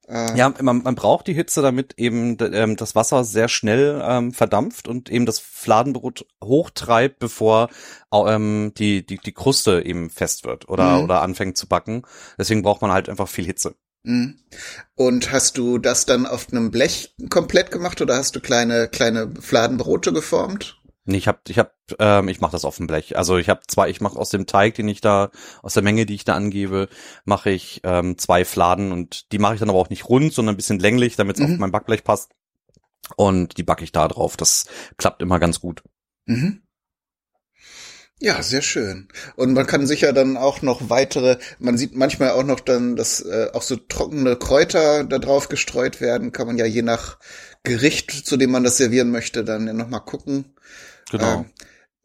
Äh, 0.10 0.38
Ja, 0.38 0.54
man, 0.62 0.84
man 0.84 0.96
braucht 0.96 1.28
die 1.28 1.34
Hitze, 1.34 1.62
damit 1.62 1.94
eben 1.98 2.38
ähm, 2.54 2.76
das 2.76 2.96
Wasser 2.96 3.24
sehr 3.24 3.48
schnell 3.48 4.02
ähm, 4.06 4.34
verdampft 4.34 4.88
und 4.88 5.10
eben 5.10 5.26
das 5.26 5.40
Fladenbrot 5.40 6.26
hochtreibt, 6.44 7.20
bevor 7.20 7.70
ähm, 8.14 8.74
die, 8.78 9.06
die, 9.06 9.18
die 9.18 9.32
Kruste 9.34 9.84
eben 9.86 10.10
fest 10.10 10.46
wird 10.46 10.68
oder, 10.70 10.98
Mhm. 10.98 11.04
oder 11.06 11.22
anfängt 11.22 11.58
zu 11.58 11.68
backen. 11.68 12.04
Deswegen 12.38 12.62
braucht 12.62 12.82
man 12.82 12.92
halt 12.92 13.10
einfach 13.10 13.28
viel 13.28 13.46
Hitze. 13.46 13.76
Mhm. 14.04 14.40
Und 14.96 15.32
hast 15.32 15.58
du 15.58 15.78
das 15.78 16.06
dann 16.06 16.26
auf 16.26 16.48
einem 16.52 16.72
Blech 16.72 17.16
komplett 17.30 17.72
gemacht 17.72 18.00
oder 18.02 18.16
hast 18.18 18.36
du 18.36 18.40
kleine 18.42 18.88
kleine 18.90 19.34
Fladenbrote 19.40 20.14
geformt? 20.14 20.78
Nee, 21.08 21.18
ich 21.18 21.28
hab, 21.28 21.48
ich 21.50 21.58
hab, 21.58 21.74
ähm, 22.00 22.28
ich 22.28 22.42
mache 22.42 22.52
das 22.52 22.66
auf 22.66 22.78
dem 22.78 22.88
Blech. 22.88 23.18
Also 23.18 23.38
ich 23.38 23.50
habe 23.50 23.62
zwei, 23.68 23.90
ich 23.90 24.02
mache 24.02 24.18
aus 24.20 24.30
dem 24.30 24.46
Teig, 24.46 24.76
den 24.76 24.88
ich 24.90 25.02
da, 25.02 25.32
aus 25.64 25.74
der 25.74 25.84
Menge, 25.84 26.06
die 26.06 26.16
ich 26.16 26.26
da 26.26 26.36
angebe, 26.36 26.90
mache 27.26 27.50
ich 27.50 27.82
ähm, 27.84 28.18
zwei 28.18 28.44
Fladen 28.46 28.92
und 28.92 29.32
die 29.32 29.40
mache 29.40 29.54
ich 29.54 29.60
dann 29.60 29.70
aber 29.70 29.80
auch 29.80 29.90
nicht 29.90 30.10
rund, 30.10 30.34
sondern 30.34 30.54
ein 30.54 30.58
bisschen 30.58 30.80
länglich, 30.80 31.16
damit 31.16 31.38
es 31.40 31.46
Mhm. 31.48 31.54
auf 31.54 31.60
mein 31.60 31.72
Backblech 31.72 32.04
passt. 32.04 32.32
Und 33.16 33.58
die 33.58 33.64
backe 33.64 33.86
ich 33.86 33.94
da 33.94 34.08
drauf. 34.08 34.36
Das 34.38 34.66
klappt 34.98 35.22
immer 35.22 35.40
ganz 35.40 35.62
gut. 35.62 35.82
Mhm. 36.26 36.62
Ja, 38.20 38.42
sehr 38.42 38.64
schön. 38.64 39.10
Und 39.36 39.54
man 39.54 39.68
kann 39.68 39.86
sicher 39.86 40.12
dann 40.12 40.38
auch 40.38 40.64
noch 40.64 40.90
weitere, 40.90 41.38
man 41.60 41.78
sieht 41.78 41.96
manchmal 41.96 42.32
auch 42.32 42.44
noch 42.44 42.60
dann, 42.60 42.96
dass 42.96 43.22
äh, 43.22 43.52
auch 43.54 43.62
so 43.62 43.76
trockene 43.76 44.36
Kräuter 44.36 45.04
da 45.04 45.20
drauf 45.20 45.50
gestreut 45.50 46.02
werden, 46.02 46.32
kann 46.32 46.48
man 46.48 46.58
ja 46.58 46.66
je 46.66 46.82
nach 46.82 47.20
Gericht, 47.64 48.12
zu 48.12 48.36
dem 48.38 48.50
man 48.52 48.64
das 48.64 48.78
servieren 48.78 49.12
möchte, 49.12 49.44
dann 49.44 49.68
ja 49.68 49.74
noch 49.74 49.88
mal 49.88 50.00
gucken. 50.00 50.56
Genau. 51.12 51.46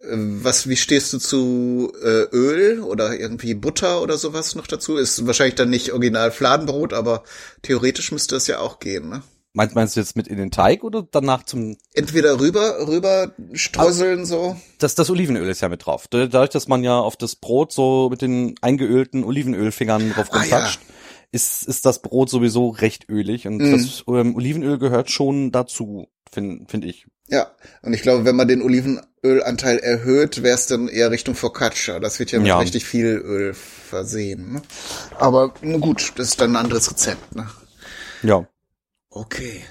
Ähm, 0.00 0.38
äh, 0.38 0.44
was, 0.44 0.68
wie 0.68 0.76
stehst 0.76 1.12
du 1.12 1.18
zu 1.18 1.92
äh, 2.02 2.24
Öl 2.32 2.80
oder 2.80 3.18
irgendwie 3.18 3.54
Butter 3.54 4.02
oder 4.02 4.18
sowas 4.18 4.54
noch 4.54 4.66
dazu? 4.66 4.96
Ist 4.96 5.26
wahrscheinlich 5.26 5.54
dann 5.54 5.70
nicht 5.70 5.92
original 5.92 6.30
Fladenbrot, 6.32 6.92
aber 6.92 7.22
theoretisch 7.62 8.12
müsste 8.12 8.36
es 8.36 8.46
ja 8.46 8.58
auch 8.60 8.78
gehen, 8.80 9.08
ne? 9.08 9.22
Meinst, 9.54 9.74
meinst 9.74 9.96
du 9.96 10.00
jetzt 10.00 10.16
mit 10.16 10.28
in 10.28 10.38
den 10.38 10.50
Teig 10.50 10.82
oder 10.82 11.06
danach 11.10 11.42
zum 11.44 11.76
Entweder 11.92 12.40
rüber, 12.40 12.86
rüber 12.88 13.32
streuseln 13.52 14.24
so. 14.24 14.56
das, 14.78 14.94
das 14.94 15.10
Olivenöl 15.10 15.46
ist 15.50 15.60
ja 15.60 15.68
mit 15.68 15.84
drauf. 15.84 16.08
Da- 16.08 16.26
Dadurch, 16.26 16.48
dass 16.50 16.68
man 16.68 16.82
ja 16.82 16.98
auf 16.98 17.16
das 17.18 17.36
Brot 17.36 17.70
so 17.70 18.08
mit 18.10 18.22
den 18.22 18.54
eingeölten 18.62 19.24
Olivenölfingern 19.24 20.14
drauf 20.14 20.28
Ah, 20.30 20.38
rumtatscht, 20.40 20.80
ist, 21.32 21.64
ist 21.68 21.84
das 21.84 22.00
Brot 22.00 22.30
sowieso 22.30 22.70
recht 22.70 23.10
ölig. 23.10 23.46
Und 23.46 23.58
Mhm. 23.58 23.72
das 23.72 24.04
ähm, 24.08 24.34
Olivenöl 24.36 24.78
gehört 24.78 25.10
schon 25.10 25.52
dazu, 25.52 26.08
finde 26.32 26.64
find 26.68 26.86
ich. 26.86 27.06
Ja, 27.32 27.50
und 27.80 27.94
ich 27.94 28.02
glaube, 28.02 28.26
wenn 28.26 28.36
man 28.36 28.46
den 28.46 28.60
Olivenölanteil 28.60 29.78
erhöht, 29.78 30.42
wäre 30.42 30.54
es 30.54 30.66
dann 30.66 30.86
eher 30.86 31.10
Richtung 31.10 31.34
Focaccia. 31.34 31.98
Das 31.98 32.18
wird 32.18 32.30
ja 32.30 32.38
mit 32.38 32.48
Ja. 32.48 32.58
richtig 32.58 32.84
viel 32.84 33.06
Öl 33.06 33.54
versehen. 33.54 34.52
Ne? 34.52 34.62
Aber 35.18 35.48
gut, 35.48 36.12
das 36.16 36.28
ist 36.28 36.42
dann 36.42 36.52
ein 36.52 36.56
anderes 36.56 36.90
Rezept. 36.90 37.34
Ne? 37.34 37.48
Ja. 38.22 38.46
Okay. 39.08 39.64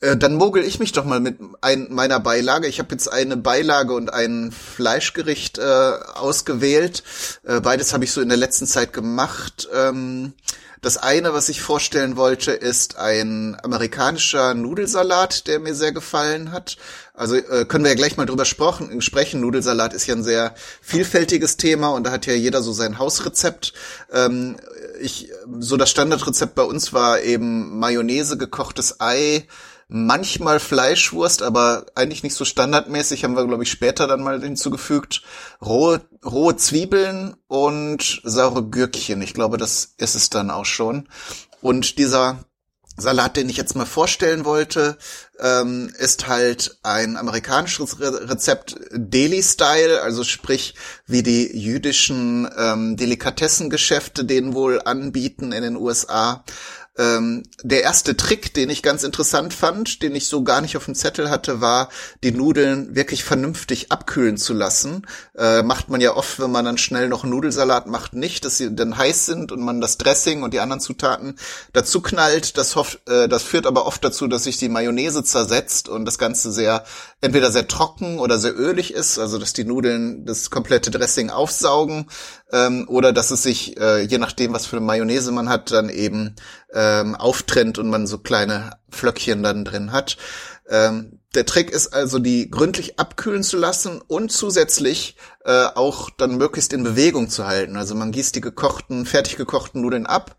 Äh, 0.00 0.18
dann 0.18 0.34
mogel 0.34 0.62
ich 0.62 0.80
mich 0.80 0.92
doch 0.92 1.06
mal 1.06 1.18
mit 1.20 1.38
ein, 1.62 1.86
meiner 1.90 2.20
Beilage. 2.20 2.66
Ich 2.66 2.78
habe 2.78 2.90
jetzt 2.92 3.10
eine 3.10 3.38
Beilage 3.38 3.94
und 3.94 4.12
ein 4.12 4.52
Fleischgericht 4.52 5.56
äh, 5.56 5.62
ausgewählt. 5.62 7.04
Äh, 7.44 7.60
beides 7.60 7.94
habe 7.94 8.04
ich 8.04 8.12
so 8.12 8.20
in 8.20 8.28
der 8.28 8.36
letzten 8.36 8.66
Zeit 8.66 8.92
gemacht. 8.92 9.66
Ähm, 9.74 10.34
das 10.82 10.96
eine, 10.96 11.32
was 11.32 11.48
ich 11.48 11.62
vorstellen 11.62 12.16
wollte, 12.16 12.50
ist 12.50 12.98
ein 12.98 13.56
amerikanischer 13.62 14.52
Nudelsalat, 14.52 15.46
der 15.46 15.60
mir 15.60 15.76
sehr 15.76 15.92
gefallen 15.92 16.50
hat. 16.50 16.76
Also 17.14 17.36
äh, 17.36 17.64
können 17.66 17.84
wir 17.84 17.92
ja 17.92 17.96
gleich 17.96 18.16
mal 18.16 18.26
drüber 18.26 18.44
sprechen. 18.44 19.00
sprechen. 19.00 19.40
Nudelsalat 19.40 19.94
ist 19.94 20.08
ja 20.08 20.16
ein 20.16 20.24
sehr 20.24 20.56
vielfältiges 20.80 21.56
Thema 21.56 21.90
und 21.90 22.04
da 22.04 22.10
hat 22.10 22.26
ja 22.26 22.32
jeder 22.32 22.62
so 22.62 22.72
sein 22.72 22.98
Hausrezept. 22.98 23.74
Ähm, 24.12 24.56
ich, 25.00 25.30
so 25.60 25.76
das 25.76 25.88
Standardrezept 25.88 26.56
bei 26.56 26.64
uns 26.64 26.92
war 26.92 27.20
eben 27.20 27.78
Mayonnaise, 27.78 28.36
gekochtes 28.36 29.00
Ei, 29.00 29.46
manchmal 29.92 30.58
Fleischwurst, 30.58 31.42
aber 31.42 31.84
eigentlich 31.94 32.22
nicht 32.22 32.34
so 32.34 32.46
standardmäßig, 32.46 33.24
haben 33.24 33.36
wir, 33.36 33.46
glaube 33.46 33.62
ich, 33.62 33.70
später 33.70 34.06
dann 34.06 34.22
mal 34.22 34.40
hinzugefügt. 34.40 35.22
Rohe, 35.60 36.00
rohe 36.24 36.56
Zwiebeln 36.56 37.36
und 37.46 38.22
saure 38.24 38.64
Gürkchen. 38.64 39.20
Ich 39.20 39.34
glaube, 39.34 39.58
das 39.58 39.94
ist 39.98 40.14
es 40.14 40.30
dann 40.30 40.50
auch 40.50 40.64
schon. 40.64 41.08
Und 41.60 41.98
dieser 41.98 42.44
Salat, 42.96 43.36
den 43.36 43.48
ich 43.48 43.56
jetzt 43.56 43.74
mal 43.74 43.86
vorstellen 43.86 44.44
wollte, 44.44 44.96
ähm, 45.40 45.90
ist 45.98 46.26
halt 46.26 46.78
ein 46.82 47.16
amerikanisches 47.16 48.00
Re 48.00 48.28
Rezept 48.30 48.76
Deli-Style, 48.92 50.02
also 50.02 50.24
sprich 50.24 50.74
wie 51.06 51.22
die 51.22 51.56
jüdischen 51.56 52.48
ähm, 52.56 52.96
Delikatessengeschäfte 52.96 54.24
den 54.24 54.54
wohl 54.54 54.80
anbieten 54.82 55.52
in 55.52 55.62
den 55.62 55.76
USA. 55.76 56.44
Ähm, 56.98 57.44
der 57.62 57.82
erste 57.82 58.18
Trick, 58.18 58.52
den 58.52 58.68
ich 58.68 58.82
ganz 58.82 59.02
interessant 59.02 59.54
fand, 59.54 60.02
den 60.02 60.14
ich 60.14 60.26
so 60.26 60.44
gar 60.44 60.60
nicht 60.60 60.76
auf 60.76 60.84
dem 60.84 60.94
Zettel 60.94 61.30
hatte, 61.30 61.62
war, 61.62 61.88
die 62.22 62.32
Nudeln 62.32 62.94
wirklich 62.94 63.24
vernünftig 63.24 63.90
abkühlen 63.90 64.36
zu 64.36 64.52
lassen. 64.52 65.06
Äh, 65.34 65.62
macht 65.62 65.88
man 65.88 66.02
ja 66.02 66.14
oft, 66.14 66.38
wenn 66.38 66.50
man 66.50 66.66
dann 66.66 66.76
schnell 66.76 67.08
noch 67.08 67.24
Nudelsalat 67.24 67.86
macht, 67.86 68.12
nicht, 68.12 68.44
dass 68.44 68.58
sie 68.58 68.74
dann 68.74 68.98
heiß 68.98 69.24
sind 69.24 69.52
und 69.52 69.60
man 69.60 69.80
das 69.80 69.96
Dressing 69.96 70.42
und 70.42 70.52
die 70.52 70.60
anderen 70.60 70.80
Zutaten 70.80 71.38
dazu 71.72 72.02
knallt. 72.02 72.58
Das, 72.58 72.76
hoff, 72.76 72.98
äh, 73.08 73.26
das 73.26 73.42
führt 73.42 73.66
aber 73.66 73.86
oft 73.86 74.04
dazu, 74.04 74.26
dass 74.26 74.44
sich 74.44 74.58
die 74.58 74.68
Mayonnaise 74.68 75.24
zersetzt 75.24 75.88
und 75.88 76.04
das 76.04 76.18
Ganze 76.18 76.52
sehr, 76.52 76.84
entweder 77.22 77.50
sehr 77.50 77.68
trocken 77.68 78.18
oder 78.18 78.38
sehr 78.38 78.58
ölig 78.58 78.92
ist, 78.92 79.18
also 79.18 79.38
dass 79.38 79.54
die 79.54 79.64
Nudeln 79.64 80.26
das 80.26 80.50
komplette 80.50 80.90
Dressing 80.90 81.30
aufsaugen 81.30 82.06
ähm, 82.52 82.84
oder 82.88 83.12
dass 83.12 83.30
es 83.30 83.42
sich, 83.42 83.78
äh, 83.80 84.02
je 84.02 84.18
nachdem, 84.18 84.52
was 84.52 84.66
für 84.66 84.76
eine 84.76 84.86
Mayonnaise 84.86 85.32
man 85.32 85.48
hat, 85.48 85.70
dann 85.72 85.88
eben 85.88 86.36
ähm, 86.72 87.14
auftrennt 87.14 87.78
und 87.78 87.88
man 87.88 88.06
so 88.06 88.18
kleine 88.18 88.72
Flöckchen 88.90 89.42
dann 89.42 89.64
drin 89.64 89.92
hat. 89.92 90.16
Ähm, 90.68 91.18
der 91.34 91.46
Trick 91.46 91.70
ist 91.70 91.94
also, 91.94 92.18
die 92.18 92.50
gründlich 92.50 92.98
abkühlen 92.98 93.42
zu 93.42 93.56
lassen 93.56 94.02
und 94.06 94.30
zusätzlich 94.30 95.16
äh, 95.44 95.64
auch 95.74 96.10
dann 96.10 96.36
möglichst 96.36 96.74
in 96.74 96.84
Bewegung 96.84 97.30
zu 97.30 97.46
halten. 97.46 97.76
Also 97.76 97.94
man 97.94 98.12
gießt 98.12 98.36
die 98.36 98.42
gekochten, 98.42 99.06
fertig 99.06 99.36
gekochten 99.36 99.80
Nudeln 99.80 100.06
ab 100.06 100.36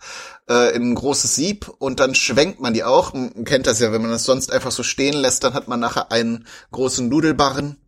äh, 0.47 0.75
in 0.75 0.91
ein 0.91 0.95
großes 0.95 1.35
Sieb 1.35 1.67
und 1.79 1.99
dann 1.99 2.13
schwenkt 2.13 2.59
man 2.59 2.75
die 2.75 2.83
auch. 2.83 3.13
Man 3.13 3.43
kennt 3.43 3.65
das 3.65 3.79
ja, 3.79 3.91
wenn 3.91 4.03
man 4.03 4.11
das 4.11 4.23
sonst 4.23 4.51
einfach 4.51 4.71
so 4.71 4.83
stehen 4.83 5.15
lässt, 5.15 5.43
dann 5.43 5.55
hat 5.55 5.67
man 5.67 5.79
nachher 5.79 6.11
einen 6.11 6.45
großen 6.71 7.09
Nudelbarren 7.09 7.82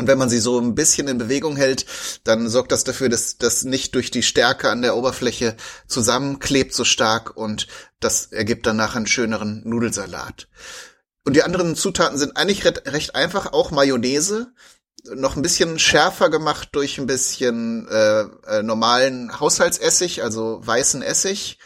und 0.00 0.06
wenn 0.06 0.18
man 0.18 0.30
sie 0.30 0.40
so 0.40 0.58
ein 0.58 0.74
bisschen 0.74 1.08
in 1.08 1.18
Bewegung 1.18 1.56
hält, 1.56 1.84
dann 2.24 2.48
sorgt 2.48 2.72
das 2.72 2.84
dafür, 2.84 3.10
dass 3.10 3.36
das 3.36 3.64
nicht 3.64 3.94
durch 3.94 4.10
die 4.10 4.22
Stärke 4.22 4.70
an 4.70 4.80
der 4.80 4.96
Oberfläche 4.96 5.56
zusammenklebt 5.86 6.74
so 6.74 6.84
stark 6.84 7.36
und 7.36 7.66
das 8.00 8.32
ergibt 8.32 8.66
danach 8.66 8.96
einen 8.96 9.06
schöneren 9.06 9.62
Nudelsalat. 9.68 10.48
Und 11.24 11.36
die 11.36 11.42
anderen 11.42 11.76
Zutaten 11.76 12.16
sind 12.16 12.38
eigentlich 12.38 12.64
recht 12.64 13.14
einfach, 13.14 13.52
auch 13.52 13.70
Mayonnaise, 13.70 14.48
noch 15.04 15.36
ein 15.36 15.42
bisschen 15.42 15.78
schärfer 15.78 16.30
gemacht 16.30 16.70
durch 16.72 16.98
ein 16.98 17.06
bisschen 17.06 17.86
äh, 17.88 18.22
äh, 18.46 18.62
normalen 18.62 19.38
Haushaltsessig, 19.38 20.22
also 20.22 20.60
weißen 20.64 21.02
Essig. 21.02 21.58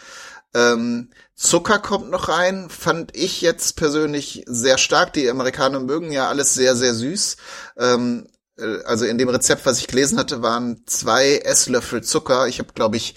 Ähm, 0.54 1.10
Zucker 1.34 1.80
kommt 1.80 2.10
noch 2.10 2.28
rein, 2.28 2.68
fand 2.70 3.16
ich 3.16 3.40
jetzt 3.40 3.76
persönlich 3.76 4.44
sehr 4.46 4.78
stark. 4.78 5.12
Die 5.12 5.28
Amerikaner 5.28 5.80
mögen 5.80 6.12
ja 6.12 6.28
alles 6.28 6.54
sehr, 6.54 6.76
sehr 6.76 6.94
süß. 6.94 7.36
Ähm, 7.76 8.28
äh, 8.58 8.82
also 8.84 9.04
in 9.04 9.18
dem 9.18 9.28
Rezept, 9.28 9.66
was 9.66 9.78
ich 9.78 9.88
gelesen 9.88 10.18
hatte, 10.18 10.42
waren 10.42 10.82
zwei 10.86 11.38
Esslöffel 11.38 12.02
Zucker. 12.02 12.46
Ich 12.46 12.60
habe, 12.60 12.72
glaube 12.72 12.96
ich, 12.96 13.16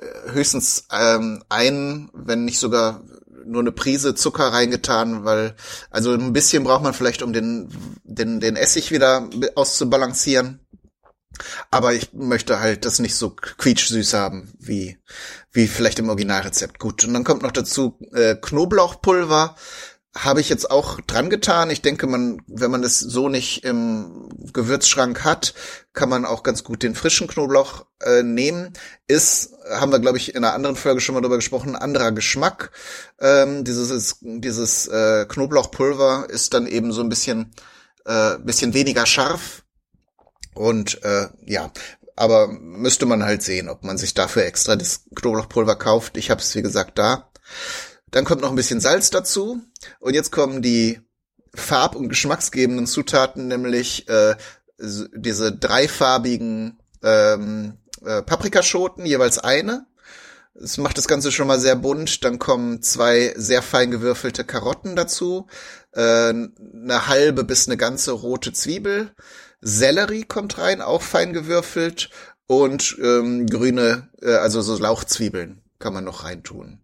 äh, 0.00 0.32
höchstens 0.32 0.86
ähm, 0.90 1.44
einen, 1.48 2.10
wenn 2.14 2.44
nicht 2.44 2.58
sogar 2.58 3.02
nur 3.44 3.62
eine 3.62 3.72
Prise 3.72 4.14
Zucker 4.14 4.52
reingetan, 4.52 5.24
weil 5.24 5.54
also 5.90 6.12
ein 6.12 6.32
bisschen 6.32 6.64
braucht 6.64 6.82
man 6.82 6.94
vielleicht, 6.94 7.22
um 7.22 7.32
den 7.32 7.70
den 8.04 8.40
den 8.40 8.56
Essig 8.56 8.90
wieder 8.90 9.28
auszubalancieren. 9.54 10.60
Aber 11.70 11.94
ich 11.94 12.12
möchte 12.12 12.60
halt 12.60 12.84
das 12.84 12.98
nicht 12.98 13.14
so 13.14 13.30
quietschsüß 13.30 14.14
haben, 14.14 14.52
wie, 14.58 14.98
wie 15.52 15.66
vielleicht 15.66 15.98
im 15.98 16.08
Originalrezept. 16.08 16.78
Gut. 16.78 17.04
Und 17.04 17.14
dann 17.14 17.24
kommt 17.24 17.42
noch 17.42 17.52
dazu 17.52 17.98
äh, 18.12 18.34
Knoblauchpulver. 18.36 19.56
Habe 20.16 20.40
ich 20.40 20.48
jetzt 20.48 20.70
auch 20.70 21.00
dran 21.02 21.30
getan. 21.30 21.70
Ich 21.70 21.82
denke, 21.82 22.06
man, 22.06 22.42
wenn 22.46 22.70
man 22.70 22.82
das 22.82 22.98
so 22.98 23.28
nicht 23.28 23.62
im 23.64 24.28
Gewürzschrank 24.52 25.22
hat, 25.22 25.54
kann 25.92 26.08
man 26.08 26.24
auch 26.24 26.42
ganz 26.42 26.64
gut 26.64 26.82
den 26.82 26.94
frischen 26.94 27.28
Knoblauch 27.28 27.86
äh, 28.02 28.22
nehmen. 28.22 28.72
Ist, 29.06 29.52
haben 29.70 29.92
wir, 29.92 30.00
glaube 30.00 30.16
ich, 30.16 30.34
in 30.34 30.44
einer 30.44 30.54
anderen 30.54 30.76
Folge 30.76 31.00
schon 31.00 31.14
mal 31.14 31.20
drüber 31.20 31.36
gesprochen, 31.36 31.76
anderer 31.76 32.12
Geschmack. 32.12 32.72
Ähm, 33.20 33.64
dieses 33.64 34.18
dieses 34.22 34.88
äh, 34.88 35.26
Knoblauchpulver 35.28 36.26
ist 36.30 36.54
dann 36.54 36.66
eben 36.66 36.92
so 36.92 37.02
ein 37.02 37.10
bisschen, 37.10 37.54
äh, 38.04 38.38
bisschen 38.38 38.74
weniger 38.74 39.06
scharf 39.06 39.62
und 40.58 41.02
äh, 41.04 41.28
ja, 41.46 41.70
aber 42.16 42.48
müsste 42.48 43.06
man 43.06 43.22
halt 43.22 43.42
sehen, 43.42 43.68
ob 43.68 43.84
man 43.84 43.96
sich 43.96 44.12
dafür 44.12 44.44
extra 44.44 44.74
das 44.74 45.04
Knoblauchpulver 45.14 45.76
kauft. 45.76 46.16
Ich 46.16 46.30
habe 46.30 46.40
es, 46.40 46.54
wie 46.56 46.62
gesagt, 46.62 46.98
da. 46.98 47.30
Dann 48.10 48.24
kommt 48.24 48.42
noch 48.42 48.50
ein 48.50 48.56
bisschen 48.56 48.80
Salz 48.80 49.10
dazu. 49.10 49.60
Und 50.00 50.14
jetzt 50.14 50.32
kommen 50.32 50.60
die 50.60 51.00
farb- 51.54 51.94
und 51.94 52.08
geschmacksgebenden 52.08 52.88
Zutaten, 52.88 53.46
nämlich 53.46 54.08
äh, 54.08 54.34
diese 54.78 55.52
dreifarbigen 55.56 56.80
ähm, 57.04 57.78
äh, 58.04 58.22
Paprikaschoten, 58.22 59.06
jeweils 59.06 59.38
eine. 59.38 59.86
Das 60.54 60.76
macht 60.76 60.98
das 60.98 61.06
Ganze 61.06 61.30
schon 61.30 61.46
mal 61.46 61.60
sehr 61.60 61.76
bunt. 61.76 62.24
Dann 62.24 62.40
kommen 62.40 62.82
zwei 62.82 63.32
sehr 63.36 63.62
fein 63.62 63.92
gewürfelte 63.92 64.44
Karotten 64.44 64.96
dazu, 64.96 65.46
äh, 65.92 66.30
eine 66.30 67.06
halbe 67.06 67.44
bis 67.44 67.68
eine 67.68 67.76
ganze 67.76 68.10
rote 68.10 68.52
Zwiebel, 68.52 69.14
Sellerie 69.60 70.24
kommt 70.24 70.58
rein, 70.58 70.80
auch 70.80 71.02
fein 71.02 71.32
gewürfelt 71.32 72.10
und 72.46 72.96
ähm, 73.02 73.46
grüne, 73.46 74.08
äh, 74.22 74.34
also 74.34 74.62
so 74.62 74.76
Lauchzwiebeln 74.76 75.62
kann 75.78 75.94
man 75.94 76.04
noch 76.04 76.24
reintun. 76.24 76.80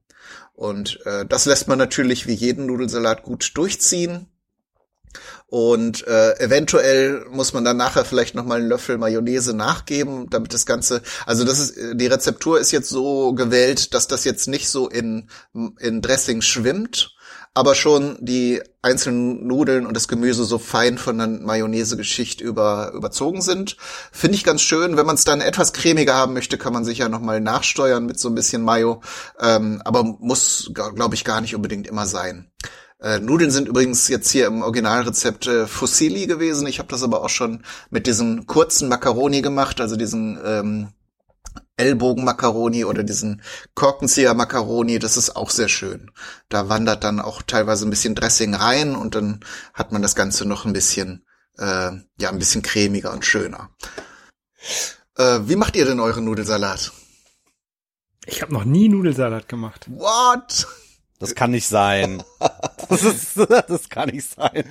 Und 0.54 1.00
äh, 1.04 1.26
das 1.26 1.46
lässt 1.46 1.68
man 1.68 1.78
natürlich 1.78 2.26
wie 2.26 2.34
jeden 2.34 2.66
Nudelsalat 2.66 3.22
gut 3.22 3.52
durchziehen. 3.54 4.28
Und 5.46 6.06
äh, 6.06 6.38
eventuell 6.38 7.24
muss 7.30 7.52
man 7.52 7.64
dann 7.64 7.76
nachher 7.76 8.04
vielleicht 8.04 8.34
noch 8.34 8.44
mal 8.44 8.58
einen 8.58 8.68
Löffel 8.68 8.98
Mayonnaise 8.98 9.54
nachgeben, 9.54 10.28
damit 10.28 10.52
das 10.52 10.66
Ganze, 10.66 11.02
also 11.26 11.44
das 11.44 11.60
ist, 11.60 11.76
die 11.94 12.06
Rezeptur 12.06 12.58
ist 12.58 12.72
jetzt 12.72 12.88
so 12.88 13.32
gewählt, 13.34 13.94
dass 13.94 14.08
das 14.08 14.24
jetzt 14.24 14.48
nicht 14.48 14.68
so 14.68 14.88
in, 14.88 15.28
in 15.78 16.02
Dressing 16.02 16.42
schwimmt, 16.42 17.13
aber 17.54 17.76
schon 17.76 18.18
die 18.20 18.60
einzelnen 18.82 19.46
Nudeln 19.46 19.86
und 19.86 19.96
das 19.96 20.08
Gemüse 20.08 20.44
so 20.44 20.58
fein 20.58 20.98
von 20.98 21.18
der 21.18 21.28
Mayonnaise-Geschichte 21.28 22.42
über, 22.42 22.92
überzogen 22.92 23.40
sind. 23.40 23.76
Finde 24.10 24.36
ich 24.36 24.44
ganz 24.44 24.60
schön. 24.60 24.96
Wenn 24.96 25.06
man 25.06 25.14
es 25.14 25.24
dann 25.24 25.40
etwas 25.40 25.72
cremiger 25.72 26.14
haben 26.14 26.34
möchte, 26.34 26.58
kann 26.58 26.72
man 26.72 26.84
sicher 26.84 27.08
nochmal 27.08 27.40
nachsteuern 27.40 28.06
mit 28.06 28.18
so 28.18 28.28
ein 28.28 28.34
bisschen 28.34 28.62
Mayo. 28.62 29.00
Ähm, 29.40 29.80
aber 29.84 30.02
muss, 30.02 30.72
glaube 30.74 31.14
ich, 31.14 31.24
gar 31.24 31.40
nicht 31.40 31.54
unbedingt 31.54 31.86
immer 31.86 32.06
sein. 32.06 32.50
Äh, 33.00 33.20
Nudeln 33.20 33.50
sind 33.50 33.68
übrigens 33.68 34.08
jetzt 34.08 34.30
hier 34.30 34.46
im 34.46 34.62
Originalrezept 34.62 35.46
äh, 35.46 35.66
Fusilli 35.66 36.26
gewesen. 36.26 36.66
Ich 36.66 36.78
habe 36.78 36.88
das 36.88 37.02
aber 37.02 37.22
auch 37.22 37.28
schon 37.28 37.62
mit 37.90 38.06
diesen 38.06 38.46
kurzen 38.46 38.88
Macaroni 38.88 39.42
gemacht, 39.42 39.80
also 39.80 39.96
diesen 39.96 40.40
ähm, 40.44 40.88
Ellbogen-Macaroni 41.76 42.84
oder 42.84 43.02
diesen 43.02 43.42
Korkenzieher-Macaroni, 43.74 44.98
das 44.98 45.16
ist 45.16 45.36
auch 45.36 45.50
sehr 45.50 45.68
schön. 45.68 46.10
Da 46.48 46.68
wandert 46.68 47.04
dann 47.04 47.20
auch 47.20 47.42
teilweise 47.42 47.86
ein 47.86 47.90
bisschen 47.90 48.14
Dressing 48.14 48.54
rein 48.54 48.94
und 48.94 49.14
dann 49.14 49.40
hat 49.72 49.92
man 49.92 50.02
das 50.02 50.14
Ganze 50.14 50.46
noch 50.46 50.64
ein 50.64 50.72
bisschen, 50.72 51.26
äh, 51.58 51.90
ja, 52.18 52.30
ein 52.30 52.38
bisschen 52.38 52.62
cremiger 52.62 53.12
und 53.12 53.24
schöner. 53.24 53.70
Äh, 55.16 55.40
wie 55.44 55.56
macht 55.56 55.76
ihr 55.76 55.84
denn 55.84 56.00
euren 56.00 56.24
Nudelsalat? 56.24 56.92
Ich 58.26 58.40
habe 58.40 58.52
noch 58.52 58.64
nie 58.64 58.88
Nudelsalat 58.88 59.48
gemacht. 59.48 59.86
What? 59.90 60.66
Das 61.18 61.34
kann 61.34 61.52
nicht 61.52 61.66
sein. 61.66 62.22
Das, 62.86 63.02
ist, 63.02 63.38
das 63.68 63.88
kann 63.88 64.10
nicht 64.10 64.28
sein. 64.28 64.64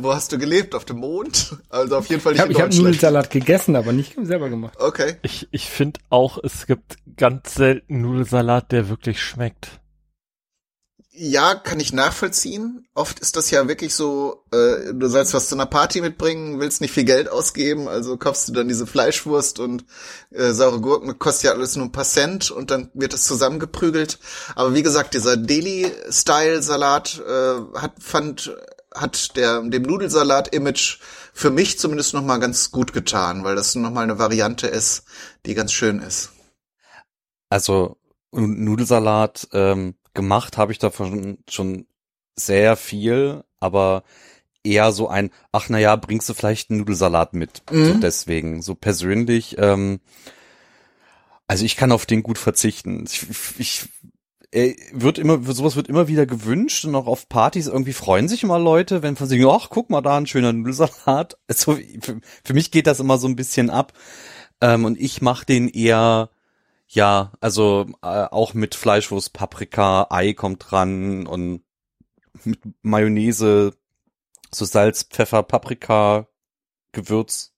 Wo 0.00 0.12
hast 0.12 0.32
du 0.32 0.38
gelebt? 0.38 0.74
Auf 0.74 0.84
dem 0.84 0.98
Mond? 0.98 1.56
Also 1.68 1.96
auf 1.98 2.06
jeden 2.08 2.20
Fall 2.20 2.32
nicht 2.32 2.40
ich 2.40 2.42
hab, 2.42 2.48
in 2.48 2.52
Ich 2.56 2.60
habe 2.60 2.68
Deutschland. 2.70 2.86
Nudelsalat 2.88 3.30
gegessen, 3.30 3.76
aber 3.76 3.92
nicht 3.92 4.16
selber 4.20 4.48
gemacht. 4.48 4.74
Okay. 4.80 5.14
Ich, 5.22 5.46
ich 5.52 5.70
finde 5.70 6.00
auch, 6.10 6.38
es 6.42 6.66
gibt 6.66 6.96
ganz 7.16 7.54
selten 7.54 8.00
Nudelsalat, 8.00 8.72
der 8.72 8.88
wirklich 8.88 9.22
schmeckt. 9.22 9.79
Ja, 11.12 11.56
kann 11.56 11.80
ich 11.80 11.92
nachvollziehen. 11.92 12.86
Oft 12.94 13.18
ist 13.18 13.36
das 13.36 13.50
ja 13.50 13.66
wirklich 13.66 13.96
so, 13.96 14.44
äh, 14.52 14.94
du 14.94 15.08
sollst 15.08 15.34
was 15.34 15.48
zu 15.48 15.56
einer 15.56 15.66
Party 15.66 16.00
mitbringen, 16.00 16.60
willst 16.60 16.80
nicht 16.80 16.92
viel 16.94 17.04
Geld 17.04 17.28
ausgeben, 17.28 17.88
also 17.88 18.16
kaufst 18.16 18.48
du 18.48 18.52
dann 18.52 18.68
diese 18.68 18.86
Fleischwurst 18.86 19.58
und 19.58 19.84
äh, 20.30 20.52
saure 20.52 20.80
Gurken, 20.80 21.18
kostet 21.18 21.44
ja 21.44 21.50
alles 21.52 21.74
nur 21.74 21.86
ein 21.86 21.92
paar 21.92 22.04
Cent 22.04 22.52
und 22.52 22.70
dann 22.70 22.90
wird 22.94 23.12
das 23.12 23.24
zusammengeprügelt. 23.24 24.20
Aber 24.54 24.72
wie 24.72 24.84
gesagt, 24.84 25.14
dieser 25.14 25.36
Deli-Style-Salat 25.36 27.20
äh, 27.26 27.78
hat, 27.78 27.94
fand, 27.98 28.56
hat 28.94 29.36
der, 29.36 29.62
dem 29.62 29.82
Nudelsalat-Image 29.82 31.00
für 31.32 31.50
mich 31.50 31.80
zumindest 31.80 32.14
nochmal 32.14 32.38
ganz 32.38 32.70
gut 32.70 32.92
getan, 32.92 33.42
weil 33.42 33.56
das 33.56 33.74
nochmal 33.74 34.04
eine 34.04 34.20
Variante 34.20 34.68
ist, 34.68 35.02
die 35.44 35.54
ganz 35.54 35.72
schön 35.72 35.98
ist. 35.98 36.30
Also 37.48 37.96
Nudelsalat, 38.30 39.48
ähm, 39.52 39.96
gemacht 40.14 40.56
habe 40.56 40.72
ich 40.72 40.78
davon 40.78 41.38
schon 41.48 41.86
sehr 42.36 42.76
viel, 42.76 43.44
aber 43.60 44.02
eher 44.62 44.92
so 44.92 45.08
ein, 45.08 45.30
ach 45.52 45.68
na 45.68 45.78
ja, 45.78 45.96
bringst 45.96 46.28
du 46.28 46.34
vielleicht 46.34 46.70
einen 46.70 46.80
Nudelsalat 46.80 47.34
mit. 47.34 47.62
Mhm. 47.70 47.84
So 47.86 47.94
deswegen, 47.94 48.62
so 48.62 48.74
persönlich, 48.74 49.56
ähm, 49.58 50.00
also 51.46 51.64
ich 51.64 51.76
kann 51.76 51.92
auf 51.92 52.06
den 52.06 52.22
gut 52.22 52.38
verzichten. 52.38 53.04
Ich, 53.06 53.26
ich 53.58 53.88
äh, 54.52 54.74
wird 54.92 55.18
immer, 55.18 55.40
sowas 55.52 55.76
wird 55.76 55.88
immer 55.88 56.08
wieder 56.08 56.26
gewünscht 56.26 56.84
und 56.84 56.94
auch 56.94 57.06
auf 57.06 57.28
Partys 57.28 57.66
irgendwie 57.66 57.92
freuen 57.92 58.28
sich 58.28 58.42
immer 58.42 58.58
Leute, 58.58 59.02
wenn 59.02 59.16
von 59.16 59.28
sich, 59.28 59.44
ach, 59.46 59.68
guck 59.70 59.90
mal 59.90 60.00
da, 60.00 60.16
ein 60.16 60.26
schöner 60.26 60.52
Nudelsalat. 60.52 61.38
Also, 61.48 61.76
für, 62.00 62.20
für 62.44 62.54
mich 62.54 62.70
geht 62.70 62.86
das 62.86 63.00
immer 63.00 63.18
so 63.18 63.26
ein 63.26 63.36
bisschen 63.36 63.70
ab. 63.70 63.92
Ähm, 64.60 64.84
und 64.84 65.00
ich 65.00 65.22
mache 65.22 65.46
den 65.46 65.68
eher 65.68 66.30
ja, 66.92 67.32
also 67.40 67.86
äh, 68.02 68.06
auch 68.06 68.52
mit 68.54 68.74
Fleischwurst, 68.74 69.32
Paprika, 69.32 70.08
Ei 70.10 70.32
kommt 70.32 70.70
dran 70.70 71.26
und 71.26 71.62
mit 72.44 72.60
Mayonnaise, 72.82 73.72
so 74.52 74.64
Salz, 74.64 75.04
Pfeffer, 75.04 75.44
Paprika, 75.44 76.26
Gewürz. 76.92 77.52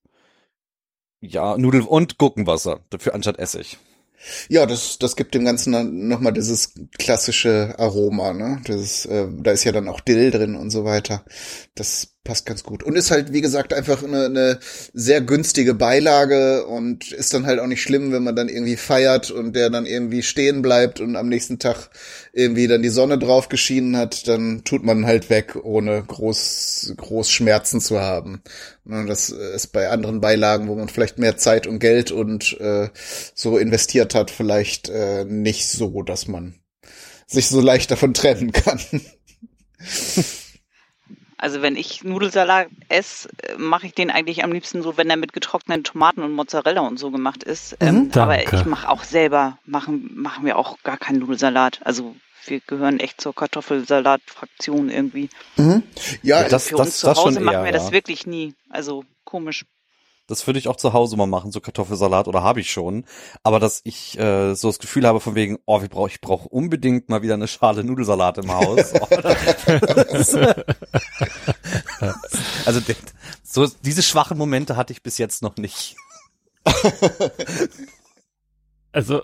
Ja, 1.20 1.56
Nudel 1.56 1.82
und 1.82 2.18
Gurkenwasser, 2.18 2.80
dafür 2.90 3.14
anstatt 3.14 3.38
Essig. 3.38 3.78
Ja, 4.48 4.66
das, 4.66 4.98
das 4.98 5.16
gibt 5.16 5.34
dem 5.34 5.44
Ganzen 5.44 6.08
nochmal 6.08 6.32
dieses 6.32 6.74
klassische 6.98 7.74
Aroma, 7.78 8.32
ne? 8.32 8.60
Das, 8.66 9.06
äh, 9.06 9.28
da 9.30 9.50
ist 9.52 9.64
ja 9.64 9.72
dann 9.72 9.88
auch 9.88 10.00
Dill 10.00 10.30
drin 10.30 10.56
und 10.56 10.70
so 10.70 10.84
weiter. 10.84 11.24
Das 11.74 12.11
passt 12.24 12.46
ganz 12.46 12.62
gut. 12.62 12.82
Und 12.82 12.96
ist 12.96 13.10
halt, 13.10 13.32
wie 13.32 13.40
gesagt, 13.40 13.74
einfach 13.74 14.02
eine, 14.02 14.26
eine 14.26 14.58
sehr 14.92 15.20
günstige 15.20 15.74
Beilage 15.74 16.66
und 16.66 17.10
ist 17.10 17.34
dann 17.34 17.46
halt 17.46 17.58
auch 17.58 17.66
nicht 17.66 17.82
schlimm, 17.82 18.12
wenn 18.12 18.22
man 18.22 18.36
dann 18.36 18.48
irgendwie 18.48 18.76
feiert 18.76 19.30
und 19.30 19.56
der 19.56 19.70
dann 19.70 19.86
irgendwie 19.86 20.22
stehen 20.22 20.62
bleibt 20.62 21.00
und 21.00 21.16
am 21.16 21.28
nächsten 21.28 21.58
Tag 21.58 21.90
irgendwie 22.32 22.68
dann 22.68 22.82
die 22.82 22.90
Sonne 22.90 23.18
drauf 23.18 23.48
geschienen 23.48 23.96
hat, 23.96 24.28
dann 24.28 24.62
tut 24.64 24.84
man 24.84 25.04
halt 25.04 25.30
weg, 25.30 25.56
ohne 25.62 26.02
groß, 26.02 26.94
groß 26.96 27.30
Schmerzen 27.30 27.80
zu 27.80 28.00
haben. 28.00 28.42
Ne, 28.84 29.04
das 29.06 29.30
ist 29.30 29.68
bei 29.68 29.88
anderen 29.88 30.20
Beilagen, 30.20 30.68
wo 30.68 30.76
man 30.76 30.88
vielleicht 30.88 31.18
mehr 31.18 31.36
Zeit 31.36 31.66
und 31.66 31.80
Geld 31.80 32.12
und 32.12 32.58
äh, 32.60 32.88
so 33.34 33.58
investiert 33.58 34.14
hat, 34.14 34.30
vielleicht 34.30 34.88
äh, 34.88 35.24
nicht 35.24 35.68
so, 35.68 36.02
dass 36.02 36.28
man 36.28 36.54
sich 37.26 37.48
so 37.48 37.60
leicht 37.60 37.90
davon 37.90 38.14
trennen 38.14 38.52
kann. 38.52 38.80
Also 41.42 41.60
wenn 41.60 41.74
ich 41.74 42.04
Nudelsalat 42.04 42.68
esse, 42.88 43.28
mache 43.56 43.88
ich 43.88 43.94
den 43.94 44.12
eigentlich 44.12 44.44
am 44.44 44.52
liebsten 44.52 44.80
so, 44.80 44.96
wenn 44.96 45.10
er 45.10 45.16
mit 45.16 45.32
getrockneten 45.32 45.82
Tomaten 45.82 46.22
und 46.22 46.30
Mozzarella 46.30 46.82
und 46.82 47.00
so 47.00 47.10
gemacht 47.10 47.42
ist. 47.42 47.72
Mhm, 47.82 47.88
ähm, 47.88 48.10
aber 48.14 48.40
ich 48.44 48.64
mache 48.64 48.88
auch 48.88 49.02
selber, 49.02 49.58
machen, 49.66 50.12
machen 50.14 50.46
wir 50.46 50.56
auch 50.56 50.80
gar 50.84 50.98
keinen 50.98 51.18
Nudelsalat. 51.18 51.80
Also 51.82 52.14
wir 52.46 52.60
gehören 52.60 53.00
echt 53.00 53.20
zur 53.20 53.34
Kartoffelsalat-Fraktion 53.34 54.88
irgendwie. 54.88 55.30
Mhm. 55.56 55.82
Ja, 56.22 56.44
das, 56.48 56.68
Für 56.68 56.76
das, 56.76 56.86
uns 56.86 57.00
das, 57.00 57.16
zu 57.16 57.24
Hause 57.24 57.40
machen 57.40 57.54
eher, 57.56 57.64
wir 57.64 57.72
das 57.72 57.86
ja. 57.86 57.92
wirklich 57.92 58.24
nie. 58.24 58.54
Also 58.70 59.04
komisch. 59.24 59.64
Das 60.26 60.46
würde 60.46 60.58
ich 60.58 60.68
auch 60.68 60.76
zu 60.76 60.92
Hause 60.92 61.16
mal 61.16 61.26
machen, 61.26 61.50
so 61.50 61.60
Kartoffelsalat 61.60 62.28
oder 62.28 62.42
habe 62.42 62.60
ich 62.60 62.70
schon. 62.70 63.04
Aber 63.42 63.60
dass 63.60 63.80
ich 63.84 64.18
äh, 64.18 64.54
so 64.54 64.68
das 64.68 64.78
Gefühl 64.78 65.06
habe 65.06 65.20
von 65.20 65.34
wegen, 65.34 65.58
oh, 65.66 65.80
ich 65.82 65.90
brauche 65.90 66.10
ich 66.10 66.20
brauch 66.20 66.46
unbedingt 66.46 67.08
mal 67.08 67.22
wieder 67.22 67.34
eine 67.34 67.48
Schale 67.48 67.84
Nudelsalat 67.84 68.38
im 68.38 68.52
Haus. 68.52 68.92
also 72.64 72.80
so 73.42 73.66
diese 73.84 74.02
schwachen 74.02 74.38
Momente 74.38 74.76
hatte 74.76 74.92
ich 74.92 75.02
bis 75.02 75.18
jetzt 75.18 75.42
noch 75.42 75.56
nicht. 75.56 75.96
also 78.92 79.22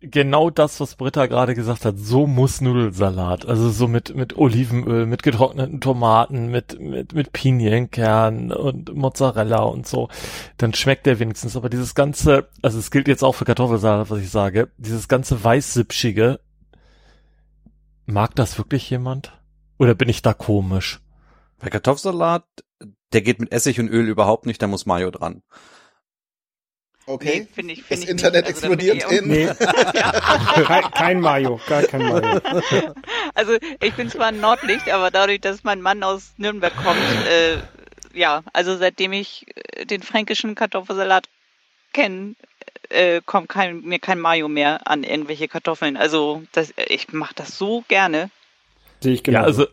genau 0.00 0.50
das, 0.50 0.80
was 0.80 0.94
Britta 0.94 1.26
gerade 1.26 1.54
gesagt 1.54 1.84
hat. 1.84 1.98
So 1.98 2.26
muss 2.26 2.60
Nudelsalat. 2.60 3.46
Also 3.46 3.70
so 3.70 3.88
mit, 3.88 4.14
mit 4.14 4.36
Olivenöl, 4.36 5.06
mit 5.06 5.22
getrockneten 5.22 5.80
Tomaten, 5.80 6.48
mit, 6.48 6.80
mit, 6.80 7.12
mit 7.12 7.32
Pinienkern 7.32 8.52
und 8.52 8.94
Mozzarella 8.94 9.62
und 9.62 9.86
so. 9.86 10.08
Dann 10.56 10.74
schmeckt 10.74 11.06
der 11.06 11.18
wenigstens. 11.18 11.56
Aber 11.56 11.68
dieses 11.68 11.94
ganze, 11.94 12.48
also 12.62 12.78
es 12.78 12.90
gilt 12.90 13.08
jetzt 13.08 13.24
auch 13.24 13.34
für 13.34 13.44
Kartoffelsalat, 13.44 14.10
was 14.10 14.20
ich 14.20 14.30
sage, 14.30 14.70
dieses 14.76 15.08
ganze 15.08 15.42
weißsipschige, 15.42 16.40
mag 18.06 18.34
das 18.36 18.58
wirklich 18.58 18.88
jemand? 18.90 19.32
Oder 19.78 19.94
bin 19.94 20.08
ich 20.08 20.22
da 20.22 20.32
komisch? 20.32 21.00
Bei 21.58 21.70
Kartoffelsalat, 21.70 22.44
der 23.12 23.22
geht 23.22 23.40
mit 23.40 23.52
Essig 23.52 23.80
und 23.80 23.88
Öl 23.88 24.08
überhaupt 24.08 24.46
nicht, 24.46 24.62
da 24.62 24.66
muss 24.66 24.86
Mayo 24.86 25.10
dran. 25.10 25.42
Okay. 27.08 27.40
Nee, 27.40 27.48
find 27.54 27.70
ich, 27.70 27.82
find 27.82 27.90
das 27.90 28.04
ich 28.04 28.08
Internet 28.10 28.46
nicht. 28.46 28.56
Also 28.56 28.66
explodiert 28.66 29.04
also, 29.04 29.16
in. 29.16 29.28
Nee. 29.28 29.46
kein, 30.66 30.90
kein 30.90 31.20
Mayo, 31.20 31.58
gar 31.66 31.82
kein 31.82 32.02
Mayo. 32.02 32.40
Also 33.34 33.56
ich 33.80 33.94
bin 33.94 34.10
zwar 34.10 34.26
ein 34.26 34.40
Nordlicht, 34.40 34.90
aber 34.90 35.10
dadurch, 35.10 35.40
dass 35.40 35.64
mein 35.64 35.80
Mann 35.80 36.02
aus 36.02 36.34
Nürnberg 36.36 36.76
kommt, 36.76 37.00
äh, 37.26 37.56
ja, 38.12 38.42
also 38.52 38.76
seitdem 38.76 39.14
ich 39.14 39.46
äh, 39.54 39.86
den 39.86 40.02
fränkischen 40.02 40.54
Kartoffelsalat 40.54 41.28
kenne, 41.94 42.34
äh, 42.90 43.22
kommt 43.24 43.48
kein, 43.48 43.80
mir 43.80 44.00
kein 44.00 44.18
Mayo 44.18 44.48
mehr 44.48 44.86
an 44.86 45.02
irgendwelche 45.02 45.48
Kartoffeln. 45.48 45.96
Also 45.96 46.42
das, 46.52 46.74
ich 46.88 47.10
mache 47.12 47.34
das 47.34 47.56
so 47.56 47.84
gerne. 47.88 48.30
Sehe 49.00 49.14
ich 49.14 49.22
genau. 49.22 49.40
Ja, 49.40 49.44
also 49.44 49.66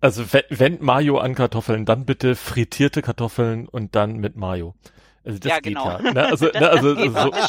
also 0.00 0.32
wenn, 0.32 0.42
wenn 0.48 0.82
Mayo 0.82 1.18
an 1.18 1.34
Kartoffeln, 1.34 1.84
dann 1.84 2.04
bitte 2.04 2.34
frittierte 2.34 3.02
Kartoffeln 3.02 3.68
und 3.68 3.94
dann 3.94 4.16
mit 4.16 4.34
Mayo. 4.34 4.74
Also 5.24 5.38
das 5.38 5.50
ja, 5.50 5.60
genau. 5.60 5.96
geht 5.96 6.06
ja. 6.06 6.12
Ne? 6.12 6.26
Also, 6.26 6.46
ne, 6.54 6.70
also, 6.70 6.94
so. 6.94 7.30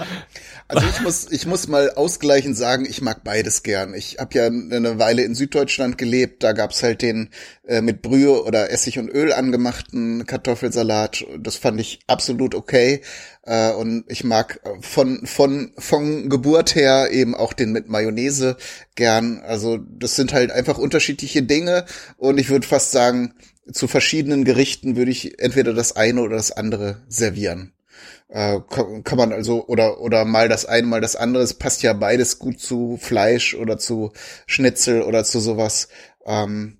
also 0.70 0.86
ich 0.86 1.00
muss, 1.00 1.26
ich 1.30 1.46
muss 1.46 1.68
mal 1.68 1.90
ausgleichend 1.90 2.56
sagen, 2.56 2.86
ich 2.88 3.02
mag 3.02 3.24
beides 3.24 3.62
gern. 3.62 3.92
Ich 3.94 4.18
habe 4.18 4.38
ja 4.38 4.46
eine 4.46 4.98
Weile 4.98 5.22
in 5.22 5.34
Süddeutschland 5.34 5.98
gelebt, 5.98 6.42
da 6.42 6.52
gab's 6.52 6.82
halt 6.82 7.02
den 7.02 7.30
äh, 7.66 7.80
mit 7.80 8.02
Brühe 8.02 8.44
oder 8.44 8.70
Essig 8.70 8.98
und 8.98 9.08
Öl 9.08 9.32
angemachten 9.32 10.26
Kartoffelsalat. 10.26 11.26
Das 11.38 11.56
fand 11.56 11.80
ich 11.80 12.00
absolut 12.06 12.54
okay. 12.54 13.02
Äh, 13.42 13.72
und 13.72 14.04
ich 14.08 14.22
mag 14.22 14.60
von, 14.80 15.26
von, 15.26 15.72
von 15.76 16.28
Geburt 16.28 16.74
her 16.74 17.08
eben 17.10 17.34
auch 17.34 17.52
den 17.52 17.72
mit 17.72 17.88
Mayonnaise 17.88 18.56
gern. 18.94 19.40
Also 19.40 19.78
das 19.78 20.14
sind 20.14 20.32
halt 20.32 20.52
einfach 20.52 20.78
unterschiedliche 20.78 21.42
Dinge 21.42 21.84
und 22.16 22.38
ich 22.38 22.48
würde 22.48 22.66
fast 22.66 22.92
sagen, 22.92 23.34
zu 23.72 23.88
verschiedenen 23.88 24.44
Gerichten 24.44 24.96
würde 24.96 25.10
ich 25.10 25.40
entweder 25.40 25.74
das 25.74 25.96
eine 25.96 26.22
oder 26.22 26.36
das 26.36 26.52
andere 26.52 27.02
servieren. 27.08 27.72
Äh, 28.30 28.60
kann, 28.70 29.02
kann, 29.02 29.18
man 29.18 29.32
also 29.32 29.66
oder 29.66 30.00
oder 30.00 30.24
mal 30.24 30.48
das 30.48 30.64
eine, 30.64 30.86
mal 30.86 31.00
das 31.00 31.16
andere. 31.16 31.42
Es 31.42 31.54
passt 31.54 31.82
ja 31.82 31.92
beides 31.92 32.38
gut 32.38 32.60
zu 32.60 32.96
Fleisch 32.96 33.54
oder 33.54 33.76
zu 33.76 34.12
Schnitzel 34.46 35.02
oder 35.02 35.24
zu 35.24 35.40
sowas. 35.40 35.88
Ähm, 36.24 36.78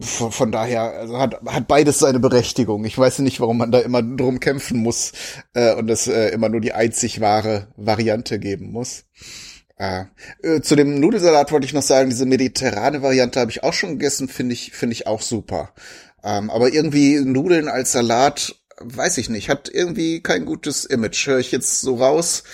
von, 0.00 0.32
von 0.32 0.52
daher 0.52 0.82
also 0.82 1.18
hat 1.18 1.40
hat 1.46 1.68
beides 1.68 2.00
seine 2.00 2.18
Berechtigung. 2.18 2.84
Ich 2.84 2.98
weiß 2.98 3.20
nicht, 3.20 3.40
warum 3.40 3.58
man 3.58 3.70
da 3.70 3.78
immer 3.78 4.02
drum 4.02 4.40
kämpfen 4.40 4.78
muss 4.78 5.12
äh, 5.54 5.74
und 5.74 5.88
es 5.90 6.08
äh, 6.08 6.30
immer 6.30 6.48
nur 6.48 6.60
die 6.60 6.72
einzig 6.72 7.20
wahre 7.20 7.68
Variante 7.76 8.40
geben 8.40 8.72
muss. 8.72 9.04
Ah. 9.78 10.06
Äh, 10.42 10.60
zu 10.60 10.74
dem 10.74 10.98
Nudelsalat 10.98 11.52
wollte 11.52 11.66
ich 11.66 11.72
noch 11.72 11.82
sagen, 11.82 12.10
diese 12.10 12.26
mediterrane 12.26 13.00
Variante 13.02 13.38
habe 13.38 13.52
ich 13.52 13.62
auch 13.62 13.72
schon 13.72 13.90
gegessen, 13.90 14.28
finde 14.28 14.54
ich, 14.54 14.72
finde 14.72 14.94
ich 14.94 15.06
auch 15.06 15.22
super. 15.22 15.72
Ähm, 16.24 16.50
aber 16.50 16.72
irgendwie 16.72 17.20
Nudeln 17.20 17.68
als 17.68 17.92
Salat, 17.92 18.56
weiß 18.80 19.18
ich 19.18 19.28
nicht, 19.28 19.48
hat 19.48 19.68
irgendwie 19.72 20.20
kein 20.20 20.44
gutes 20.44 20.84
Image, 20.84 21.26
höre 21.26 21.38
ich 21.38 21.52
jetzt 21.52 21.80
so 21.80 21.96
raus. 21.96 22.44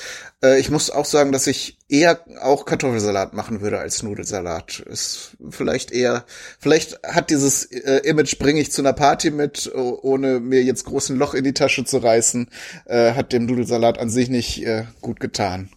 Äh, 0.43 0.59
ich 0.61 0.71
muss 0.71 0.91
auch 0.91 1.05
sagen, 1.05 1.33
dass 1.33 1.47
ich 1.47 1.79
eher 1.89 2.21
auch 2.41 2.65
Kartoffelsalat 2.65 3.35
machen 3.35 3.61
würde 3.61 3.79
als 3.79 4.03
Nudelsalat. 4.03 4.81
Ist 4.81 5.37
vielleicht 5.51 5.93
eher, 5.93 6.25
vielleicht 6.59 7.01
hat 7.07 7.31
dieses 7.31 7.65
äh, 7.65 7.99
Image, 8.05 8.39
bringe 8.39 8.61
ich 8.61 8.73
zu 8.73 8.83
einer 8.83 8.93
Party 8.93 9.31
mit, 9.31 9.71
ohne 9.75 10.41
mir 10.41 10.63
jetzt 10.63 10.85
großen 10.85 11.17
Loch 11.17 11.35
in 11.35 11.45
die 11.45 11.55
Tasche 11.55 11.85
zu 11.85 11.99
reißen, 11.99 12.49
äh, 12.87 13.13
hat 13.13 13.33
dem 13.33 13.47
Nudelsalat 13.47 13.99
an 13.99 14.11
sich 14.11 14.29
nicht 14.29 14.65
äh, 14.65 14.85
gut 15.01 15.21
getan. 15.21 15.71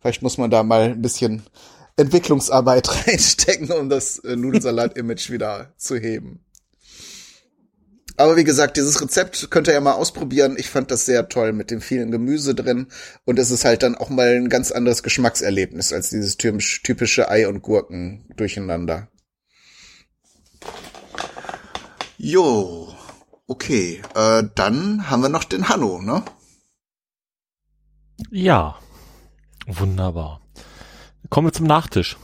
Vielleicht 0.00 0.22
muss 0.22 0.38
man 0.38 0.50
da 0.50 0.62
mal 0.62 0.90
ein 0.90 1.02
bisschen 1.02 1.42
Entwicklungsarbeit 1.96 2.88
reinstecken, 3.06 3.70
um 3.72 3.88
das 3.88 4.18
äh, 4.20 4.36
Nudelsalat-Image 4.36 5.30
wieder 5.30 5.72
zu 5.76 5.96
heben. 5.96 6.40
Aber 8.20 8.36
wie 8.36 8.44
gesagt, 8.44 8.76
dieses 8.76 9.00
Rezept 9.00 9.50
könnt 9.50 9.66
ihr 9.66 9.72
ja 9.72 9.80
mal 9.80 9.94
ausprobieren. 9.94 10.56
Ich 10.58 10.68
fand 10.68 10.90
das 10.90 11.06
sehr 11.06 11.30
toll 11.30 11.54
mit 11.54 11.70
dem 11.70 11.80
vielen 11.80 12.10
Gemüse 12.10 12.54
drin. 12.54 12.88
Und 13.24 13.38
es 13.38 13.50
ist 13.50 13.64
halt 13.64 13.82
dann 13.82 13.94
auch 13.94 14.10
mal 14.10 14.36
ein 14.36 14.50
ganz 14.50 14.70
anderes 14.72 15.02
Geschmackserlebnis 15.02 15.90
als 15.90 16.10
dieses 16.10 16.36
typische 16.36 17.30
Ei 17.30 17.48
und 17.48 17.62
Gurken 17.62 18.26
durcheinander. 18.36 19.08
Jo, 22.18 22.94
okay. 23.46 24.02
Äh, 24.14 24.42
dann 24.54 25.08
haben 25.08 25.22
wir 25.22 25.30
noch 25.30 25.44
den 25.44 25.70
Hanno, 25.70 26.02
ne? 26.02 26.22
Ja, 28.30 28.78
wunderbar. 29.66 30.42
Kommen 31.30 31.48
wir 31.48 31.52
zum 31.54 31.66
Nachtisch. 31.66 32.18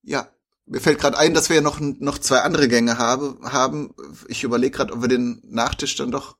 Ja, 0.00 0.30
mir 0.68 0.80
fällt 0.80 0.98
gerade 0.98 1.18
ein, 1.18 1.34
dass 1.34 1.48
wir 1.48 1.56
ja 1.56 1.62
noch, 1.62 1.80
noch 1.80 2.18
zwei 2.18 2.40
andere 2.40 2.68
Gänge 2.68 2.98
habe, 2.98 3.36
haben. 3.42 3.94
Ich 4.28 4.44
überlege 4.44 4.76
gerade, 4.76 4.92
ob 4.92 5.02
wir 5.02 5.08
den 5.08 5.40
Nachtisch 5.44 5.96
dann 5.96 6.10
doch. 6.10 6.36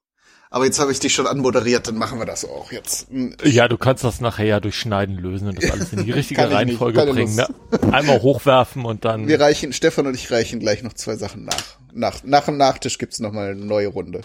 Aber 0.51 0.65
jetzt 0.65 0.81
habe 0.81 0.91
ich 0.93 0.99
dich 0.99 1.13
schon 1.13 1.27
anmoderiert, 1.27 1.89
dann 1.89 1.97
machen 1.97 2.19
wir 2.19 2.25
das 2.25 2.47
auch 2.47 2.73
jetzt. 2.73 3.11
Hm. 3.11 3.37
Ja, 3.45 3.69
du 3.69 3.77
kannst 3.77 4.03
das 4.03 4.21
nachher 4.21 4.47
ja 4.47 4.61
durch 4.61 4.77
Schneiden 4.77 5.17
lösen 5.17 5.49
und 5.49 5.63
das 5.63 5.71
alles 5.73 5.93
in 5.93 6.05
die 6.05 6.11
richtige 6.11 6.51
Reihenfolge 6.51 7.05
bringen. 7.05 7.35
Ne? 7.35 7.47
Einmal 7.93 8.23
hochwerfen 8.23 8.85
und 8.85 9.05
dann. 9.05 9.29
Wir 9.29 9.41
reichen, 9.41 9.73
Stefan 9.73 10.07
und 10.07 10.15
ich 10.15 10.31
reichen 10.31 10.59
gleich 10.61 10.83
noch 10.83 10.95
zwei 10.95 11.17
Sachen 11.17 11.45
nach. 11.45 11.79
Nach, 11.93 12.23
nach 12.25 12.47
dem 12.47 12.57
Nachtisch 12.57 12.97
gibt's 12.99 13.19
noch 13.19 13.33
mal 13.33 13.51
eine 13.51 13.65
neue 13.65 13.89
Runde. 13.89 14.23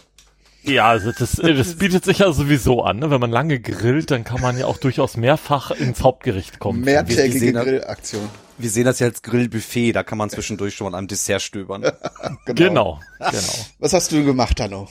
Ja, 0.63 0.87
also 0.87 1.11
das, 1.11 1.33
das 1.33 1.75
bietet 1.75 2.05
sich 2.05 2.19
ja 2.19 2.31
sowieso 2.31 2.83
an. 2.83 2.99
Ne? 2.99 3.11
Wenn 3.11 3.19
man 3.19 3.31
lange 3.31 3.59
grillt, 3.59 4.11
dann 4.11 4.23
kann 4.23 4.39
man 4.39 4.57
ja 4.57 4.65
auch 4.65 4.77
durchaus 4.77 5.17
mehrfach 5.17 5.71
ins 5.71 6.01
Hauptgericht 6.01 6.59
kommen. 6.59 6.81
Mehrtägige 6.81 7.51
Grillaktion. 7.51 8.29
Wir 8.57 8.69
sehen 8.69 8.85
das 8.85 8.99
ja 8.99 9.07
als 9.07 9.21
Grillbuffet, 9.21 9.93
da 9.93 10.03
kann 10.03 10.17
man 10.17 10.29
zwischendurch 10.29 10.75
schon 10.75 10.91
mal 10.91 10.97
am 10.97 11.07
Dessert 11.07 11.41
stöbern. 11.41 11.81
genau. 12.45 12.55
genau, 12.55 12.99
genau. 13.19 13.65
Was 13.79 13.93
hast 13.93 14.11
du 14.11 14.23
gemacht, 14.23 14.59
Hanno? 14.59 14.87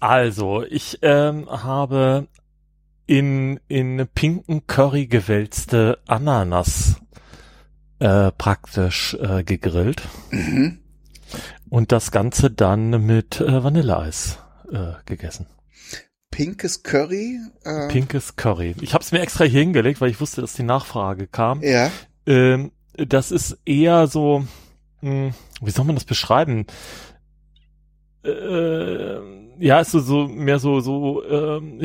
Also, 0.00 0.64
ich 0.64 0.98
ähm, 1.02 1.48
habe 1.48 2.26
in, 3.06 3.60
in 3.68 4.08
pinken 4.14 4.66
Curry 4.66 5.06
gewälzte 5.06 5.98
Ananas 6.06 6.96
äh, 7.98 8.32
praktisch 8.32 9.14
äh, 9.20 9.44
gegrillt. 9.44 10.02
Mhm. 10.30 10.78
Und 11.68 11.92
das 11.92 12.10
Ganze 12.10 12.50
dann 12.50 13.06
mit 13.06 13.40
äh, 13.40 13.62
Vanilleeis 13.62 14.38
äh, 14.70 14.94
gegessen. 15.06 15.46
Pinkes 16.30 16.82
Curry? 16.82 17.38
Äh 17.64 17.88
Pinkes 17.88 18.36
Curry. 18.36 18.74
Ich 18.80 18.94
habe 18.94 19.04
es 19.04 19.12
mir 19.12 19.20
extra 19.20 19.44
hier 19.44 19.60
hingelegt, 19.60 20.00
weil 20.00 20.10
ich 20.10 20.20
wusste, 20.20 20.40
dass 20.40 20.54
die 20.54 20.62
Nachfrage 20.62 21.26
kam. 21.26 21.62
Ja. 21.62 21.90
Ähm, 22.26 22.72
das 22.94 23.30
ist 23.30 23.58
eher 23.64 24.06
so, 24.06 24.44
mh, 25.00 25.10
hm, 25.10 25.34
wie 25.60 25.70
soll 25.70 25.84
man 25.84 25.96
das 25.96 26.04
beschreiben? 26.04 26.66
Äh, 28.24 29.18
ja, 29.58 29.80
ist 29.80 29.92
so, 29.92 30.00
so 30.00 30.28
mehr 30.28 30.58
so 30.58 30.80
so 30.80 31.24
ähm, 31.24 31.80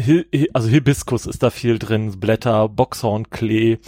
also 0.54 0.68
Hibiskus 0.70 1.26
ist 1.26 1.44
da 1.44 1.50
viel 1.50 1.80
drin, 1.80 2.20
Blätter, 2.20 2.70
Boxhornklee, 2.70 3.80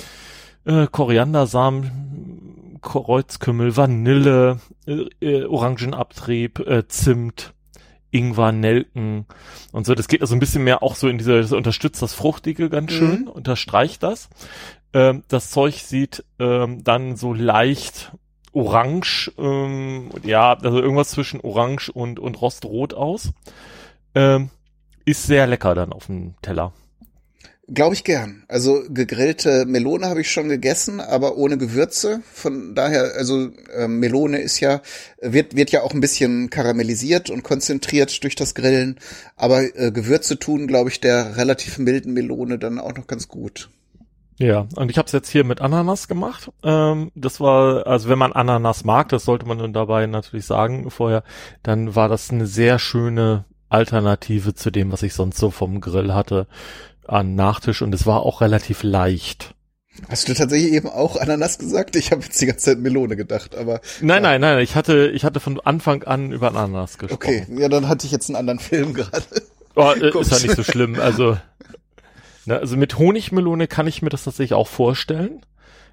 äh, 0.66 0.88
Koriandersamen, 0.88 2.80
Kreuzkümmel, 2.82 3.76
Vanille, 3.78 4.60
äh, 4.86 5.06
äh, 5.22 5.46
Orangenabtrieb, 5.46 6.60
äh, 6.60 6.88
Zimt, 6.88 7.54
Ingwer, 8.12 8.52
Nelken 8.52 9.26
und 9.72 9.86
so. 9.86 9.96
Das 9.96 10.08
geht 10.08 10.22
also 10.22 10.36
ein 10.36 10.40
bisschen 10.40 10.64
mehr 10.64 10.82
auch 10.82 10.96
so 10.96 11.08
in 11.08 11.18
diese, 11.18 11.42
das 11.42 11.52
unterstützt 11.52 12.02
das 12.02 12.14
Fruchtige 12.14 12.70
ganz 12.70 12.92
schön, 12.92 13.22
mhm. 13.22 13.28
unterstreicht 13.28 14.04
das. 14.04 14.30
Ähm, 14.94 15.24
das 15.28 15.52
Zeug 15.52 15.76
sieht 15.76 16.24
ähm, 16.40 16.84
dann 16.84 17.16
so 17.16 17.34
leicht 17.34 18.12
orange, 18.52 19.32
ähm, 19.38 20.10
ja, 20.24 20.54
also 20.54 20.80
irgendwas 20.80 21.10
zwischen 21.10 21.42
orange 21.42 21.90
und, 21.90 22.20
und 22.20 22.42
rostrot 22.42 22.94
aus. 22.94 23.30
Ähm, 24.16 24.50
ist 25.06 25.24
sehr 25.24 25.48
lecker 25.48 25.76
dann 25.76 25.94
auf 25.94 26.08
dem 26.08 26.36
Teller. 26.42 26.74
Glaube 27.72 27.94
ich 27.94 28.04
gern. 28.04 28.46
Also 28.48 28.82
gegrillte 28.90 29.66
Melone 29.68 30.08
habe 30.08 30.22
ich 30.22 30.32
schon 30.32 30.50
gegessen, 30.50 31.00
aber 31.00 31.38
ohne 31.38 31.60
Gewürze. 31.60 32.22
Von 32.34 32.74
daher, 32.74 33.14
also 33.16 33.52
äh, 33.76 33.88
Melone 33.88 34.40
ist 34.40 34.60
ja 34.60 34.82
wird 35.22 35.56
wird 35.56 35.70
ja 35.70 35.84
auch 35.84 35.94
ein 35.94 36.02
bisschen 36.02 36.50
karamellisiert 36.50 37.30
und 37.30 37.44
konzentriert 37.44 38.24
durch 38.24 38.36
das 38.36 38.56
Grillen, 38.56 39.00
aber 39.36 39.62
äh, 39.78 39.92
Gewürze 39.92 40.40
tun, 40.40 40.66
glaube 40.66 40.90
ich, 40.90 41.00
der 41.00 41.38
relativ 41.38 41.78
milden 41.78 42.14
Melone 42.14 42.58
dann 42.58 42.80
auch 42.80 42.96
noch 42.96 43.06
ganz 43.06 43.28
gut. 43.28 43.70
Ja, 44.40 44.68
und 44.76 44.90
ich 44.90 44.98
habe 44.98 45.06
es 45.06 45.12
jetzt 45.12 45.30
hier 45.30 45.44
mit 45.44 45.60
Ananas 45.60 46.08
gemacht. 46.08 46.50
Ähm, 46.64 47.12
das 47.14 47.42
war, 47.42 47.86
also 47.86 48.08
wenn 48.08 48.18
man 48.18 48.32
Ananas 48.32 48.86
mag, 48.86 49.10
das 49.10 49.26
sollte 49.26 49.46
man 49.46 49.58
dann 49.58 49.74
dabei 49.74 50.08
natürlich 50.08 50.46
sagen 50.46 50.90
vorher, 50.90 51.24
dann 51.62 51.94
war 51.94 52.08
das 52.08 52.32
eine 52.32 52.48
sehr 52.48 52.80
schöne 52.80 53.44
Alternative 53.68 54.54
zu 54.54 54.72
dem, 54.72 54.94
was 54.94 55.04
ich 55.04 55.14
sonst 55.14 55.38
so 55.38 55.52
vom 55.52 55.82
Grill 55.82 56.14
hatte 56.14 56.48
an 57.06 57.36
Nachtisch 57.36 57.82
und 57.82 57.94
es 57.94 58.06
war 58.06 58.22
auch 58.22 58.40
relativ 58.40 58.84
leicht. 58.84 59.56
Hast 60.08 60.30
du 60.30 60.34
tatsächlich 60.34 60.72
eben 60.72 60.88
auch 60.88 61.18
Ananas 61.18 61.58
gesagt? 61.58 61.98
Ich 61.98 62.12
habe 62.12 62.22
jetzt 62.22 62.40
die 62.40 62.46
ganze 62.46 62.66
Zeit 62.66 62.80
Melone 62.80 63.18
gedacht, 63.18 63.58
aber. 63.58 63.82
Nein, 64.00 64.24
ja. 64.24 64.30
nein, 64.30 64.42
nein, 64.42 64.60
ich 64.60 64.76
hatte, 64.76 65.12
ich 65.14 65.26
hatte 65.26 65.42
von 65.42 65.60
Anfang 65.60 66.04
an 66.04 66.32
über 66.32 66.48
Ananas 66.50 66.98
gesprochen. 66.98 67.22
Okay, 67.22 67.46
ja, 67.58 67.68
dann 67.68 67.90
hatte 67.90 68.06
ich 68.06 68.14
jetzt 68.14 68.30
einen 68.30 68.38
anderen 68.38 68.60
Film 68.60 68.94
gerade. 68.94 69.26
Oh, 69.76 69.92
äh, 69.92 70.18
ist 70.20 70.32
ja 70.32 70.40
nicht 70.40 70.56
so 70.56 70.64
schlimm. 70.64 70.98
Also, 71.00 71.38
ne, 72.50 72.60
also 72.60 72.76
mit 72.76 72.98
Honigmelone 72.98 73.68
kann 73.68 73.88
ich 73.88 74.02
mir 74.02 74.10
das 74.10 74.26
tatsächlich 74.26 74.54
auch 74.54 74.68
vorstellen. 74.68 75.42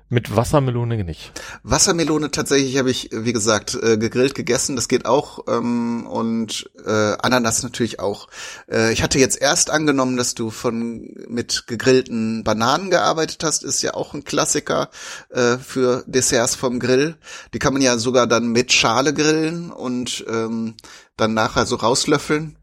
Mit 0.08 0.36
Wassermelone 0.36 1.02
nicht. 1.02 1.32
Wassermelone 1.64 2.30
tatsächlich 2.30 2.78
habe 2.78 2.92
ich, 2.92 3.10
wie 3.12 3.32
gesagt, 3.32 3.74
äh, 3.74 3.98
gegrillt 3.98 4.36
gegessen. 4.36 4.76
Das 4.76 4.86
geht 4.86 5.04
auch. 5.04 5.40
Ähm, 5.48 6.06
und 6.06 6.70
äh, 6.86 7.16
Ananas 7.18 7.64
natürlich 7.64 7.98
auch. 7.98 8.28
Äh, 8.70 8.92
ich 8.92 9.02
hatte 9.02 9.18
jetzt 9.18 9.40
erst 9.40 9.68
angenommen, 9.68 10.16
dass 10.16 10.36
du 10.36 10.50
von 10.50 11.12
mit 11.28 11.66
gegrillten 11.66 12.44
Bananen 12.44 12.90
gearbeitet 12.90 13.42
hast. 13.42 13.64
Ist 13.64 13.82
ja 13.82 13.94
auch 13.94 14.14
ein 14.14 14.22
Klassiker 14.22 14.90
äh, 15.30 15.58
für 15.58 16.04
Desserts 16.06 16.54
vom 16.54 16.78
Grill. 16.78 17.16
Die 17.52 17.58
kann 17.58 17.72
man 17.72 17.82
ja 17.82 17.98
sogar 17.98 18.28
dann 18.28 18.46
mit 18.46 18.72
Schale 18.72 19.12
grillen 19.12 19.72
und 19.72 20.24
ähm, 20.28 20.74
dann 21.16 21.34
nachher 21.34 21.66
so 21.66 21.74
rauslöffeln. 21.74 22.56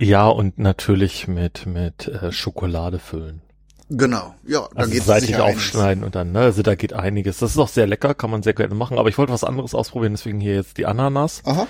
Ja, 0.00 0.28
und 0.28 0.58
natürlich 0.58 1.28
mit, 1.28 1.66
mit 1.66 2.08
äh, 2.08 2.32
Schokolade 2.32 2.98
füllen. 2.98 3.42
Genau, 3.90 4.34
ja, 4.46 4.68
da 4.72 4.82
also 4.82 4.92
geht 4.92 5.02
seitig 5.02 5.36
aufschneiden 5.36 6.04
und 6.04 6.14
dann, 6.14 6.32
ne, 6.32 6.40
also 6.40 6.62
da 6.62 6.74
geht 6.74 6.92
einiges. 6.92 7.38
Das 7.38 7.50
ist 7.50 7.58
auch 7.58 7.68
sehr 7.68 7.86
lecker, 7.86 8.14
kann 8.14 8.30
man 8.30 8.42
sehr 8.42 8.54
gerne 8.54 8.74
machen, 8.74 8.98
aber 8.98 9.08
ich 9.08 9.18
wollte 9.18 9.32
was 9.32 9.44
anderes 9.44 9.74
ausprobieren, 9.74 10.14
deswegen 10.14 10.40
hier 10.40 10.54
jetzt 10.54 10.78
die 10.78 10.86
Ananas. 10.86 11.42
Aha. 11.44 11.66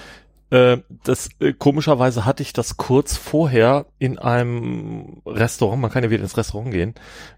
Äh, 0.50 0.78
das 1.04 1.30
äh, 1.40 1.52
komischerweise 1.52 2.24
hatte 2.24 2.42
ich 2.42 2.52
das 2.52 2.76
kurz 2.76 3.16
vorher 3.16 3.86
in 3.98 4.18
einem 4.18 5.22
Restaurant, 5.24 5.80
man 5.80 5.90
kann 5.90 6.02
ja 6.02 6.10
wieder 6.10 6.22
ins 6.22 6.36
Restaurant 6.36 6.72
gehen, 6.72 6.94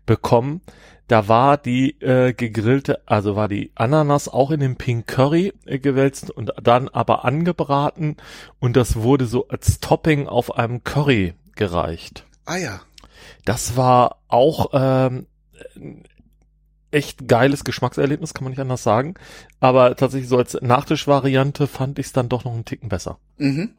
bekommen. 0.06 0.62
Da 1.08 1.28
war 1.28 1.58
die 1.58 2.00
äh, 2.00 2.32
gegrillte, 2.32 3.02
also 3.06 3.36
war 3.36 3.48
die 3.48 3.70
Ananas 3.74 4.28
auch 4.28 4.50
in 4.50 4.60
dem 4.60 4.76
Pink 4.76 5.06
Curry 5.06 5.52
äh, 5.66 5.78
gewälzt 5.78 6.30
und 6.30 6.52
dann 6.62 6.88
aber 6.88 7.24
angebraten 7.24 8.16
und 8.60 8.76
das 8.76 8.96
wurde 8.96 9.26
so 9.26 9.48
als 9.48 9.80
Topping 9.80 10.26
auf 10.26 10.56
einem 10.56 10.84
Curry 10.84 11.34
gereicht. 11.54 12.24
Ah 12.46 12.56
ja. 12.56 12.80
Das 13.44 13.76
war 13.76 14.18
auch 14.28 14.70
ähm, 14.72 15.26
echt 16.92 17.26
geiles 17.28 17.64
Geschmackserlebnis, 17.64 18.34
kann 18.34 18.44
man 18.44 18.52
nicht 18.52 18.60
anders 18.60 18.82
sagen. 18.82 19.14
Aber 19.60 19.96
tatsächlich 19.96 20.28
so 20.28 20.38
als 20.38 20.56
Nachtischvariante 20.60 21.66
fand 21.66 21.98
ich 21.98 22.06
es 22.06 22.12
dann 22.12 22.28
doch 22.28 22.44
noch 22.44 22.54
einen 22.54 22.64
Ticken 22.64 22.88
besser. 22.88 23.18
Mhm. 23.38 23.70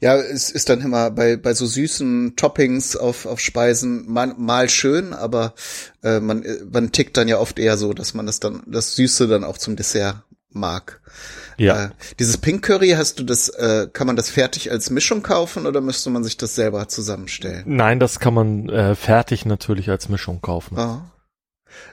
Ja, 0.00 0.16
es 0.16 0.50
ist 0.50 0.68
dann 0.68 0.80
immer 0.80 1.10
bei, 1.10 1.36
bei 1.36 1.52
so 1.52 1.66
süßen 1.66 2.36
Toppings 2.36 2.96
auf, 2.96 3.26
auf 3.26 3.40
Speisen 3.40 4.10
mal, 4.10 4.34
mal 4.36 4.68
schön, 4.68 5.12
aber 5.12 5.54
äh, 6.02 6.20
man, 6.20 6.44
man 6.70 6.92
tickt 6.92 7.16
dann 7.16 7.26
ja 7.26 7.38
oft 7.38 7.58
eher 7.58 7.76
so, 7.76 7.92
dass 7.92 8.14
man 8.14 8.26
das 8.26 8.38
dann, 8.38 8.62
das 8.66 8.94
Süße 8.94 9.26
dann 9.26 9.42
auch 9.42 9.58
zum 9.58 9.74
Dessert 9.74 10.22
mag. 10.50 11.00
Ja. 11.58 11.86
Äh, 11.86 11.90
dieses 12.18 12.38
Pink 12.38 12.64
Curry, 12.64 12.90
hast 12.90 13.18
du 13.18 13.24
das, 13.24 13.48
äh, 13.48 13.88
kann 13.92 14.06
man 14.06 14.16
das 14.16 14.30
fertig 14.30 14.70
als 14.70 14.90
Mischung 14.90 15.22
kaufen 15.22 15.66
oder 15.66 15.80
müsste 15.80 16.10
man 16.10 16.24
sich 16.24 16.36
das 16.36 16.54
selber 16.54 16.88
zusammenstellen? 16.88 17.64
Nein, 17.66 18.00
das 18.00 18.20
kann 18.20 18.34
man 18.34 18.68
äh, 18.68 18.94
fertig 18.94 19.44
natürlich 19.44 19.90
als 19.90 20.08
Mischung 20.08 20.40
kaufen. 20.40 20.78
Ah. 20.78 21.10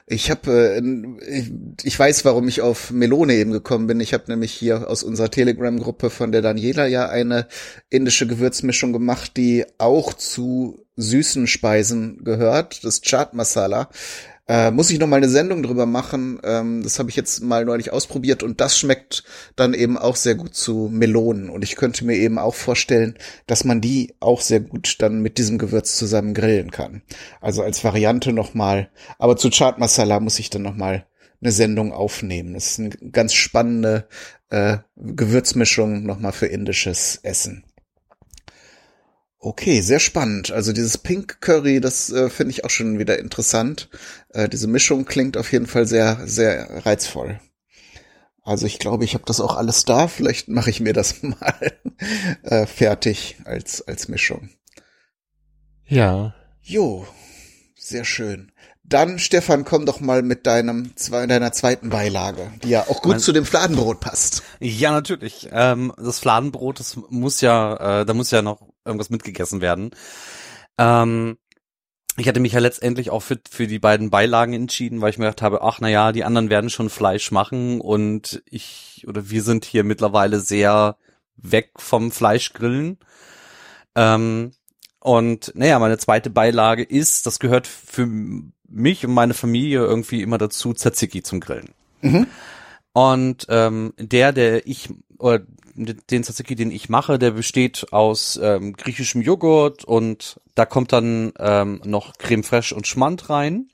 Ich 0.06 0.30
habe, 0.30 0.80
äh, 0.80 1.42
ich, 1.82 1.98
weiß, 1.98 2.24
warum 2.24 2.48
ich 2.48 2.60
auf 2.60 2.90
Melone 2.90 3.34
eben 3.34 3.52
gekommen 3.52 3.86
bin. 3.86 4.00
Ich 4.00 4.14
habe 4.14 4.24
nämlich 4.28 4.52
hier 4.52 4.88
aus 4.88 5.02
unserer 5.02 5.30
Telegram-Gruppe 5.30 6.10
von 6.10 6.32
der 6.32 6.42
Daniela 6.42 6.86
ja 6.86 7.08
eine 7.08 7.46
indische 7.90 8.26
Gewürzmischung 8.26 8.92
gemacht, 8.92 9.36
die 9.36 9.64
auch 9.78 10.12
zu 10.12 10.84
süßen 10.96 11.46
Speisen 11.46 12.22
gehört, 12.24 12.84
das 12.84 13.00
Chaat 13.00 13.34
Masala. 13.34 13.88
Äh, 14.52 14.70
muss 14.70 14.90
ich 14.90 14.98
noch 14.98 15.06
mal 15.06 15.16
eine 15.16 15.30
Sendung 15.30 15.62
drüber 15.62 15.86
machen. 15.86 16.38
Ähm, 16.44 16.82
das 16.82 16.98
habe 16.98 17.08
ich 17.08 17.16
jetzt 17.16 17.42
mal 17.42 17.64
neulich 17.64 17.90
ausprobiert 17.90 18.42
und 18.42 18.60
das 18.60 18.78
schmeckt 18.78 19.24
dann 19.56 19.72
eben 19.72 19.96
auch 19.96 20.14
sehr 20.14 20.34
gut 20.34 20.54
zu 20.54 20.90
Melonen. 20.92 21.48
Und 21.48 21.64
ich 21.64 21.74
könnte 21.74 22.04
mir 22.04 22.16
eben 22.16 22.38
auch 22.38 22.54
vorstellen, 22.54 23.16
dass 23.46 23.64
man 23.64 23.80
die 23.80 24.14
auch 24.20 24.42
sehr 24.42 24.60
gut 24.60 24.96
dann 24.98 25.22
mit 25.22 25.38
diesem 25.38 25.56
Gewürz 25.56 25.96
zusammen 25.96 26.34
grillen 26.34 26.70
kann. 26.70 27.00
Also 27.40 27.62
als 27.62 27.82
Variante 27.82 28.34
noch 28.34 28.52
mal. 28.52 28.90
Aber 29.18 29.38
zu 29.38 29.48
Chaat 29.48 29.78
Masala 29.78 30.20
muss 30.20 30.38
ich 30.38 30.50
dann 30.50 30.60
noch 30.60 30.76
mal 30.76 31.06
eine 31.40 31.50
Sendung 31.50 31.94
aufnehmen. 31.94 32.52
Das 32.52 32.72
ist 32.72 32.78
eine 32.78 32.90
ganz 33.10 33.32
spannende 33.32 34.06
äh, 34.50 34.76
Gewürzmischung 34.96 36.04
noch 36.04 36.18
mal 36.18 36.32
für 36.32 36.46
indisches 36.46 37.20
Essen. 37.22 37.64
Okay, 39.44 39.80
sehr 39.80 39.98
spannend. 39.98 40.52
Also 40.52 40.72
dieses 40.72 40.98
Pink 40.98 41.40
Curry, 41.40 41.80
das 41.80 42.12
äh, 42.12 42.30
finde 42.30 42.52
ich 42.52 42.64
auch 42.64 42.70
schon 42.70 43.00
wieder 43.00 43.18
interessant. 43.18 43.88
Äh, 44.28 44.48
diese 44.48 44.68
Mischung 44.68 45.04
klingt 45.04 45.36
auf 45.36 45.50
jeden 45.50 45.66
Fall 45.66 45.84
sehr, 45.84 46.20
sehr 46.28 46.86
reizvoll. 46.86 47.40
Also 48.44 48.66
ich 48.66 48.78
glaube, 48.78 49.04
ich 49.04 49.14
habe 49.14 49.24
das 49.26 49.40
auch 49.40 49.56
alles 49.56 49.84
da. 49.84 50.06
Vielleicht 50.06 50.46
mache 50.46 50.70
ich 50.70 50.78
mir 50.78 50.92
das 50.92 51.22
mal 51.24 51.72
äh, 52.44 52.66
fertig 52.66 53.36
als, 53.44 53.82
als 53.82 54.06
Mischung. 54.06 54.50
Ja. 55.86 56.36
Jo, 56.60 57.04
sehr 57.74 58.04
schön. 58.04 58.52
Dann, 58.84 59.18
Stefan, 59.18 59.64
komm 59.64 59.86
doch 59.86 59.98
mal 59.98 60.22
mit 60.22 60.46
deinem, 60.46 60.92
deiner 61.10 61.50
zweiten 61.50 61.90
Beilage, 61.90 62.52
die 62.62 62.68
ja 62.68 62.82
auch 62.82 63.02
gut 63.02 63.12
mein, 63.12 63.20
zu 63.20 63.32
dem 63.32 63.44
Fladenbrot 63.44 63.98
passt. 63.98 64.44
Ja, 64.60 64.92
natürlich. 64.92 65.48
Ähm, 65.50 65.92
das 65.96 66.20
Fladenbrot, 66.20 66.78
das 66.78 66.96
muss 67.08 67.40
ja, 67.40 68.02
äh, 68.02 68.06
da 68.06 68.14
muss 68.14 68.30
ja 68.30 68.42
noch 68.42 68.71
irgendwas 68.84 69.10
mitgegessen 69.10 69.60
werden. 69.60 69.90
Ähm, 70.78 71.38
ich 72.16 72.28
hatte 72.28 72.40
mich 72.40 72.52
ja 72.52 72.60
letztendlich 72.60 73.10
auch 73.10 73.22
für, 73.22 73.40
für 73.50 73.66
die 73.66 73.78
beiden 73.78 74.10
Beilagen 74.10 74.52
entschieden, 74.52 75.00
weil 75.00 75.10
ich 75.10 75.18
mir 75.18 75.24
gedacht 75.26 75.42
habe, 75.42 75.62
ach 75.62 75.78
na 75.80 75.88
ja, 75.88 76.12
die 76.12 76.24
anderen 76.24 76.50
werden 76.50 76.70
schon 76.70 76.90
Fleisch 76.90 77.30
machen 77.30 77.80
und 77.80 78.42
ich 78.50 79.04
oder 79.06 79.30
wir 79.30 79.42
sind 79.42 79.64
hier 79.64 79.82
mittlerweile 79.82 80.40
sehr 80.40 80.96
weg 81.36 81.70
vom 81.76 82.10
Fleischgrillen. 82.10 82.98
Ähm, 83.94 84.52
und 85.00 85.52
naja, 85.54 85.78
meine 85.78 85.98
zweite 85.98 86.30
Beilage 86.30 86.82
ist, 86.82 87.26
das 87.26 87.38
gehört 87.38 87.66
für 87.66 88.06
mich 88.06 89.04
und 89.04 89.14
meine 89.14 89.34
Familie 89.34 89.80
irgendwie 89.80 90.22
immer 90.22 90.38
dazu, 90.38 90.74
Tzatziki 90.74 91.22
zum 91.22 91.40
Grillen. 91.40 91.70
Mhm. 92.02 92.26
Und 92.92 93.46
ähm, 93.48 93.94
der, 93.98 94.32
der 94.32 94.66
ich 94.66 94.90
oder 95.18 95.40
den 95.74 96.22
Tzatziki, 96.22 96.54
den 96.54 96.70
ich 96.70 96.88
mache, 96.88 97.18
der 97.18 97.32
besteht 97.32 97.92
aus 97.92 98.38
ähm, 98.42 98.74
griechischem 98.74 99.22
Joghurt 99.22 99.84
und 99.84 100.40
da 100.54 100.66
kommt 100.66 100.92
dann 100.92 101.32
ähm, 101.38 101.80
noch 101.84 102.14
Creme 102.18 102.44
fraiche 102.44 102.74
und 102.74 102.86
Schmand 102.86 103.30
rein. 103.30 103.68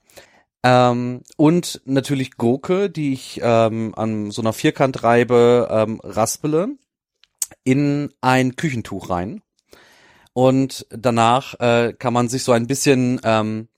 Ähm, 0.63 1.23
und 1.37 1.81
natürlich 1.85 2.37
Gurke, 2.37 2.91
die 2.91 3.13
ich 3.13 3.41
ähm, 3.43 3.95
an 3.97 4.31
so 4.31 4.43
einer 4.43 4.53
Vierkantreibe 4.53 5.69
ähm, 5.71 6.01
raspele, 6.03 6.71
in 7.65 8.13
ein 8.21 8.57
Küchentuch 8.57 9.11
rein. 9.11 9.43
Und 10.33 10.87
danach 10.91 11.59
äh, 11.61 11.95
kann 11.99 12.13
man 12.13 12.29
sich 12.29 12.45
so 12.45 12.53
ein 12.53 12.67
bisschen 12.67 13.21
ähm, 13.25 13.69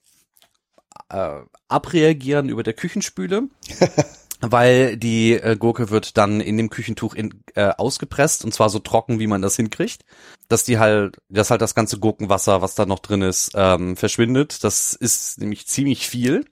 äh, 1.09 1.39
abreagieren 1.67 2.49
über 2.49 2.63
der 2.63 2.73
Küchenspüle. 2.73 3.47
weil 4.41 4.97
die 4.97 5.33
äh, 5.33 5.55
Gurke 5.55 5.89
wird 5.89 6.17
dann 6.17 6.41
in 6.41 6.57
dem 6.57 6.69
Küchentuch 6.69 7.13
in, 7.13 7.43
äh, 7.55 7.69
ausgepresst 7.77 8.43
und 8.43 8.53
zwar 8.53 8.69
so 8.69 8.79
trocken, 8.79 9.19
wie 9.19 9.27
man 9.27 9.41
das 9.41 9.55
hinkriegt, 9.55 10.03
dass 10.47 10.63
die 10.63 10.79
halt, 10.79 11.17
dass 11.29 11.51
halt 11.51 11.61
das 11.61 11.75
ganze 11.75 11.99
Gurkenwasser, 11.99 12.61
was 12.61 12.75
da 12.75 12.85
noch 12.85 12.99
drin 12.99 13.21
ist, 13.21 13.51
ähm, 13.55 13.95
verschwindet. 13.95 14.63
Das 14.63 14.93
ist 14.93 15.39
nämlich 15.39 15.67
ziemlich 15.67 16.07
viel. 16.07 16.45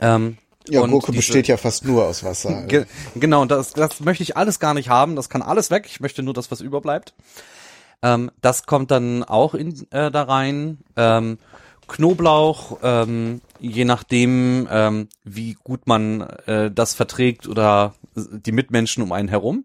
Ähm, 0.00 0.36
ja, 0.68 0.84
Gurke 0.86 1.12
diese, 1.12 1.18
besteht 1.18 1.48
ja 1.48 1.56
fast 1.56 1.84
nur 1.84 2.06
aus 2.06 2.24
Wasser. 2.24 2.62
Ge 2.68 2.86
genau, 3.14 3.42
und 3.42 3.50
das, 3.50 3.72
das 3.72 4.00
möchte 4.00 4.22
ich 4.22 4.36
alles 4.36 4.58
gar 4.58 4.74
nicht 4.74 4.88
haben. 4.88 5.16
Das 5.16 5.28
kann 5.28 5.42
alles 5.42 5.70
weg. 5.70 5.86
Ich 5.86 6.00
möchte 6.00 6.22
nur 6.22 6.34
das, 6.34 6.50
was 6.50 6.60
überbleibt. 6.60 7.14
Ähm, 8.02 8.30
das 8.42 8.66
kommt 8.66 8.90
dann 8.90 9.24
auch 9.24 9.54
in, 9.54 9.90
äh, 9.90 10.10
da 10.10 10.22
rein. 10.24 10.78
Ähm, 10.96 11.38
Knoblauch, 11.88 12.78
ähm, 12.82 13.40
je 13.60 13.84
nachdem, 13.84 14.68
ähm, 14.70 15.08
wie 15.24 15.54
gut 15.54 15.86
man 15.86 16.22
äh, 16.46 16.70
das 16.70 16.94
verträgt 16.94 17.46
oder 17.46 17.94
die 18.14 18.52
Mitmenschen 18.52 19.02
um 19.02 19.12
einen 19.12 19.28
herum. 19.28 19.64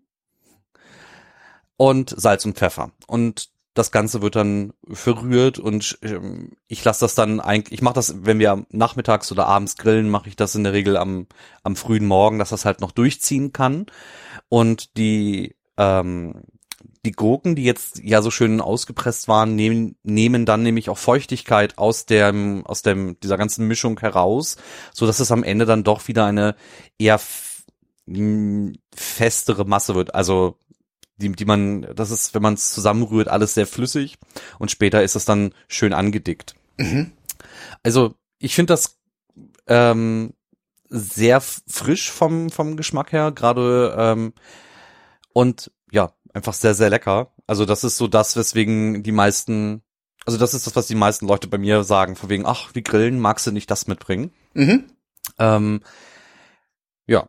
Und 1.77 2.13
Salz 2.15 2.45
und 2.45 2.57
Pfeffer. 2.57 2.91
Und 3.07 3.49
das 3.73 3.91
Ganze 3.91 4.21
wird 4.21 4.35
dann 4.35 4.73
verrührt 4.91 5.57
und 5.57 5.97
ähm, 6.01 6.51
ich 6.67 6.83
lasse 6.83 7.05
das 7.05 7.15
dann 7.15 7.39
eigentlich, 7.39 7.71
ich 7.71 7.81
mache 7.81 7.95
das, 7.95 8.25
wenn 8.25 8.37
wir 8.37 8.65
nachmittags 8.69 9.31
oder 9.31 9.47
abends 9.47 9.77
grillen, 9.77 10.09
mache 10.09 10.27
ich 10.29 10.35
das 10.35 10.55
in 10.55 10.63
der 10.63 10.73
Regel 10.73 10.97
am, 10.97 11.27
am 11.63 11.75
frühen 11.75 12.05
Morgen, 12.05 12.37
dass 12.37 12.49
das 12.49 12.65
halt 12.65 12.81
noch 12.81 12.91
durchziehen 12.91 13.53
kann. 13.53 13.85
Und 14.49 14.97
die 14.97 15.55
ähm, 15.77 16.43
die 17.05 17.11
Gurken, 17.11 17.55
die 17.55 17.63
jetzt 17.63 17.99
ja 18.03 18.21
so 18.21 18.29
schön 18.29 18.61
ausgepresst 18.61 19.27
waren, 19.27 19.55
nehmen, 19.55 19.95
nehmen 20.03 20.45
dann 20.45 20.61
nämlich 20.61 20.89
auch 20.89 20.97
Feuchtigkeit 20.97 21.77
aus 21.77 22.05
dem, 22.05 22.65
aus 22.65 22.83
dem, 22.83 23.19
dieser 23.21 23.37
ganzen 23.37 23.67
Mischung 23.67 23.99
heraus, 23.99 24.57
so 24.93 25.07
dass 25.07 25.19
es 25.19 25.31
am 25.31 25.43
Ende 25.43 25.65
dann 25.65 25.83
doch 25.83 26.07
wieder 26.07 26.25
eine 26.25 26.55
eher 26.99 27.19
festere 28.93 29.65
Masse 29.65 29.95
wird. 29.95 30.13
Also, 30.13 30.57
die, 31.17 31.31
die 31.31 31.45
man, 31.45 31.87
das 31.95 32.11
ist, 32.11 32.33
wenn 32.33 32.41
man 32.41 32.55
es 32.55 32.71
zusammenrührt, 32.71 33.27
alles 33.27 33.53
sehr 33.53 33.67
flüssig 33.67 34.17
und 34.59 34.71
später 34.71 35.03
ist 35.03 35.15
es 35.15 35.25
dann 35.25 35.53
schön 35.67 35.93
angedickt. 35.93 36.55
Mhm. 36.77 37.13
Also, 37.83 38.15
ich 38.37 38.53
finde 38.53 38.73
das, 38.73 38.99
ähm, 39.67 40.33
sehr 40.89 41.41
frisch 41.41 42.11
vom, 42.11 42.49
vom 42.49 42.75
Geschmack 42.75 43.11
her, 43.11 43.31
gerade, 43.31 43.95
ähm, 43.97 44.33
und 45.33 45.71
ja, 45.91 46.13
einfach 46.33 46.53
sehr, 46.53 46.73
sehr 46.73 46.89
lecker. 46.89 47.31
Also 47.47 47.65
das 47.65 47.83
ist 47.83 47.97
so 47.97 48.07
das, 48.07 48.35
weswegen 48.35 49.03
die 49.03 49.11
meisten, 49.11 49.81
also 50.25 50.37
das 50.37 50.53
ist 50.53 50.67
das, 50.67 50.75
was 50.75 50.87
die 50.87 50.95
meisten 50.95 51.27
Leute 51.27 51.47
bei 51.47 51.57
mir 51.57 51.83
sagen, 51.83 52.15
von 52.15 52.29
wegen, 52.29 52.45
ach, 52.45 52.73
wie 52.73 52.83
grillen, 52.83 53.19
magst 53.19 53.47
du 53.47 53.51
nicht 53.51 53.69
das 53.71 53.87
mitbringen? 53.87 54.31
Mhm. 54.53 54.85
Ähm, 55.39 55.81
ja. 57.07 57.27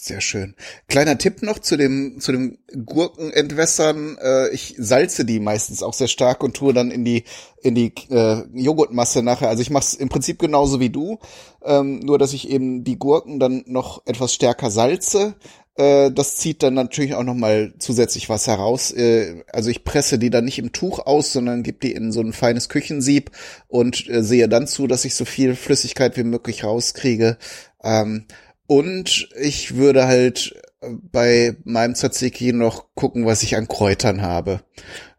Sehr 0.00 0.20
schön. 0.20 0.54
Kleiner 0.86 1.18
Tipp 1.18 1.42
noch 1.42 1.58
zu 1.58 1.76
dem 1.76 2.20
zu 2.20 2.30
dem 2.30 2.58
Gurkenentwässern. 2.86 4.16
Äh, 4.18 4.50
ich 4.50 4.76
salze 4.78 5.24
die 5.24 5.40
meistens 5.40 5.82
auch 5.82 5.92
sehr 5.92 6.06
stark 6.06 6.44
und 6.44 6.54
tue 6.56 6.72
dann 6.72 6.92
in 6.92 7.04
die 7.04 7.24
in 7.62 7.74
die 7.74 7.92
äh, 8.08 8.44
Joghurtmasse 8.54 9.24
nachher. 9.24 9.48
Also 9.48 9.60
ich 9.60 9.70
mache 9.70 9.82
es 9.82 9.94
im 9.94 10.08
Prinzip 10.08 10.38
genauso 10.38 10.78
wie 10.78 10.90
du, 10.90 11.18
ähm, 11.64 11.98
nur 11.98 12.16
dass 12.16 12.32
ich 12.32 12.48
eben 12.48 12.84
die 12.84 12.96
Gurken 12.96 13.40
dann 13.40 13.64
noch 13.66 14.06
etwas 14.06 14.32
stärker 14.32 14.70
salze, 14.70 15.34
das 15.78 16.36
zieht 16.36 16.62
dann 16.62 16.74
natürlich 16.74 17.14
auch 17.14 17.22
noch 17.22 17.34
mal 17.34 17.72
zusätzlich 17.78 18.28
was 18.28 18.48
heraus. 18.48 18.90
Äh, 18.90 19.44
also 19.52 19.70
ich 19.70 19.84
presse 19.84 20.18
die 20.18 20.30
dann 20.30 20.44
nicht 20.44 20.58
im 20.58 20.72
Tuch 20.72 20.98
aus, 20.98 21.32
sondern 21.32 21.62
gebe 21.62 21.78
die 21.78 21.92
in 21.92 22.10
so 22.10 22.20
ein 22.20 22.32
feines 22.32 22.68
Küchensieb 22.68 23.30
und 23.68 24.08
äh, 24.08 24.22
sehe 24.24 24.48
dann 24.48 24.66
zu, 24.66 24.88
dass 24.88 25.04
ich 25.04 25.14
so 25.14 25.24
viel 25.24 25.54
Flüssigkeit 25.54 26.16
wie 26.16 26.24
möglich 26.24 26.64
rauskriege. 26.64 27.38
Ähm, 27.82 28.26
und 28.66 29.28
ich 29.40 29.76
würde 29.76 30.06
halt 30.06 30.60
bei 30.80 31.56
meinem 31.64 31.94
Tzatziki 31.94 32.52
noch 32.52 32.86
gucken, 32.94 33.24
was 33.24 33.42
ich 33.42 33.56
an 33.56 33.68
Kräutern 33.68 34.22
habe. 34.22 34.60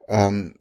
Ähm, 0.08 0.56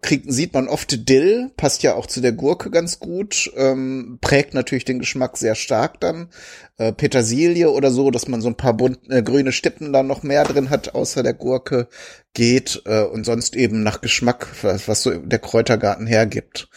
kriegt, 0.00 0.32
sieht 0.32 0.54
man 0.54 0.68
oft 0.68 1.08
Dill, 1.08 1.50
passt 1.56 1.82
ja 1.82 1.94
auch 1.94 2.06
zu 2.06 2.20
der 2.20 2.32
Gurke 2.32 2.70
ganz 2.70 2.98
gut, 2.98 3.50
ähm, 3.56 4.18
prägt 4.20 4.54
natürlich 4.54 4.84
den 4.84 4.98
Geschmack 4.98 5.36
sehr 5.36 5.54
stark 5.54 6.00
dann. 6.00 6.28
Äh, 6.76 6.92
Petersilie 6.92 7.70
oder 7.70 7.90
so, 7.90 8.10
dass 8.10 8.28
man 8.28 8.40
so 8.40 8.48
ein 8.48 8.56
paar 8.56 8.74
bunt, 8.74 8.98
äh, 9.10 9.22
grüne 9.22 9.52
Stippen 9.52 9.92
dann 9.92 10.06
noch 10.06 10.22
mehr 10.22 10.44
drin 10.44 10.70
hat, 10.70 10.94
außer 10.94 11.22
der 11.22 11.34
Gurke 11.34 11.88
geht 12.34 12.82
äh, 12.86 13.02
und 13.02 13.24
sonst 13.24 13.56
eben 13.56 13.82
nach 13.82 14.00
Geschmack, 14.00 14.48
was, 14.62 14.88
was 14.88 15.02
so 15.02 15.10
der 15.10 15.38
Kräutergarten 15.38 16.06
hergibt. 16.06 16.68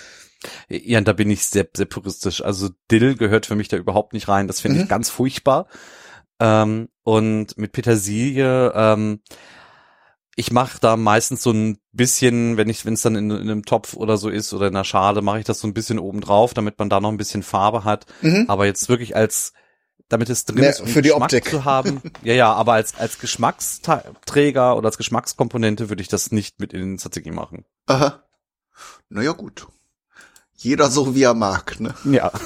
Ja, 0.70 1.02
da 1.02 1.14
bin 1.14 1.30
ich 1.30 1.46
sehr, 1.46 1.68
sehr 1.76 1.86
puristisch. 1.86 2.44
Also 2.44 2.70
Dill 2.92 3.16
gehört 3.16 3.46
für 3.46 3.56
mich 3.56 3.68
da 3.68 3.78
überhaupt 3.78 4.14
nicht 4.14 4.28
rein. 4.28 4.48
Das 4.48 4.60
finde 4.60 4.78
mhm. 4.78 4.84
ich 4.84 4.90
ganz 4.90 5.10
furchtbar. 5.10 5.68
Ähm, 6.40 6.90
und 7.04 7.58
mit 7.58 7.72
Petersilie, 7.72 8.72
ähm, 8.76 9.22
ich 10.36 10.52
mache 10.52 10.80
da 10.82 10.98
meistens 10.98 11.42
so 11.42 11.52
ein 11.52 11.80
bisschen, 11.94 12.58
wenn 12.58 12.70
ich, 12.70 12.86
wenn 12.86 12.94
es 12.94 13.02
dann 13.02 13.16
in, 13.16 13.32
in, 13.32 13.42
einem 13.42 13.66
Topf 13.66 13.94
oder 13.96 14.18
so 14.18 14.30
ist 14.30 14.54
oder 14.54 14.68
in 14.68 14.76
einer 14.76 14.84
Schale, 14.84 15.22
mache 15.22 15.40
ich 15.40 15.46
das 15.46 15.60
so 15.60 15.68
ein 15.68 15.74
bisschen 15.74 15.98
oben 15.98 16.20
drauf, 16.20 16.54
damit 16.54 16.78
man 16.78 16.90
da 16.90 17.00
noch 17.00 17.10
ein 17.10 17.18
bisschen 17.18 17.42
Farbe 17.42 17.86
hat. 17.86 18.06
Mhm. 18.22 18.46
Aber 18.50 18.66
jetzt 18.66 18.90
wirklich 18.90 19.16
als, 19.16 19.54
damit 20.10 20.30
es 20.30 20.44
drin 20.44 20.60
Mehr 20.60 20.72
ist, 20.72 20.82
um 20.82 20.88
für 20.88 21.02
die 21.02 21.10
Geschmack 21.10 21.24
Optik 21.24 21.50
zu 21.50 21.64
haben. 21.64 22.02
ja, 22.24 22.34
ja, 22.34 22.54
aber 22.54 22.74
als 22.74 23.00
als 23.00 23.18
Geschmacksträger 23.20 24.76
oder 24.76 24.88
als 24.88 24.98
Geschmackskomponente 24.98 25.90
würde 25.90 26.02
ich 26.02 26.10
das 26.10 26.32
nicht 26.32 26.60
mit 26.60 26.74
in 26.74 26.82
den 26.82 26.98
Tzatziki 26.98 27.32
machen. 27.32 27.64
Aha. 27.86 28.24
Naja, 29.08 29.32
gut. 29.32 29.68
Jeder 30.58 30.90
so 30.90 31.16
wie 31.16 31.24
er 31.24 31.34
mag, 31.34 31.80
ne? 31.80 31.94
Ja. 32.04 32.32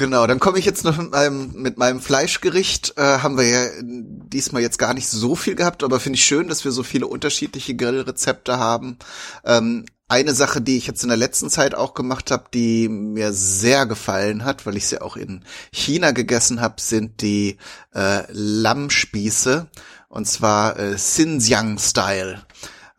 Genau, 0.00 0.26
dann 0.26 0.40
komme 0.40 0.58
ich 0.58 0.64
jetzt 0.64 0.82
noch 0.84 0.96
mit 0.96 1.10
meinem, 1.10 1.52
mit 1.52 1.76
meinem 1.76 2.00
Fleischgericht. 2.00 2.94
Äh, 2.96 3.18
haben 3.18 3.36
wir 3.36 3.46
ja 3.46 3.66
diesmal 3.82 4.62
jetzt 4.62 4.78
gar 4.78 4.94
nicht 4.94 5.06
so 5.06 5.36
viel 5.36 5.54
gehabt, 5.54 5.84
aber 5.84 6.00
finde 6.00 6.16
ich 6.16 6.24
schön, 6.24 6.48
dass 6.48 6.64
wir 6.64 6.72
so 6.72 6.82
viele 6.82 7.06
unterschiedliche 7.06 7.76
Grillrezepte 7.76 8.56
haben. 8.56 8.96
Ähm, 9.44 9.84
eine 10.08 10.32
Sache, 10.32 10.62
die 10.62 10.78
ich 10.78 10.86
jetzt 10.86 11.02
in 11.02 11.10
der 11.10 11.18
letzten 11.18 11.50
Zeit 11.50 11.74
auch 11.74 11.92
gemacht 11.92 12.30
habe, 12.30 12.44
die 12.54 12.88
mir 12.88 13.34
sehr 13.34 13.84
gefallen 13.84 14.42
hat, 14.46 14.64
weil 14.64 14.78
ich 14.78 14.86
sie 14.86 15.02
auch 15.02 15.18
in 15.18 15.44
China 15.70 16.12
gegessen 16.12 16.62
habe, 16.62 16.80
sind 16.80 17.20
die 17.20 17.58
äh, 17.94 18.22
Lammspieße 18.32 19.68
und 20.08 20.26
zwar 20.26 20.78
äh, 20.78 20.94
Xinjiang-Style. 20.94 22.40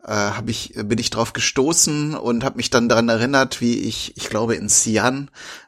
Äh, 0.04 0.12
hab 0.12 0.48
ich 0.48 0.74
bin 0.76 0.98
ich 0.98 1.10
drauf 1.10 1.32
gestoßen 1.32 2.14
und 2.14 2.44
habe 2.44 2.58
mich 2.58 2.70
dann 2.70 2.88
daran 2.88 3.08
erinnert, 3.08 3.60
wie 3.60 3.80
ich, 3.80 4.16
ich 4.16 4.28
glaube 4.28 4.54
in 4.54 4.68
Xi'an 4.68 5.26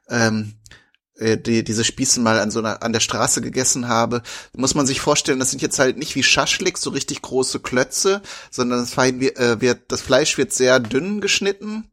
ähm, 0.08 0.52
äh, 0.52 0.63
die, 1.20 1.62
diese 1.62 1.84
Spieße 1.84 2.20
mal 2.20 2.40
an 2.40 2.50
so 2.50 2.58
einer, 2.58 2.82
an 2.82 2.92
der 2.92 3.00
Straße 3.00 3.40
gegessen 3.40 3.88
habe, 3.88 4.22
muss 4.56 4.74
man 4.74 4.86
sich 4.86 5.00
vorstellen, 5.00 5.38
das 5.38 5.50
sind 5.50 5.62
jetzt 5.62 5.78
halt 5.78 5.96
nicht 5.96 6.14
wie 6.16 6.22
Schaschlik, 6.22 6.78
so 6.78 6.90
richtig 6.90 7.22
große 7.22 7.60
Klötze, 7.60 8.20
sondern 8.50 8.80
das, 8.80 8.94
Fein, 8.94 9.20
äh, 9.20 9.60
wird, 9.60 9.92
das 9.92 10.02
Fleisch 10.02 10.38
wird 10.38 10.52
sehr 10.52 10.80
dünn 10.80 11.20
geschnitten. 11.20 11.90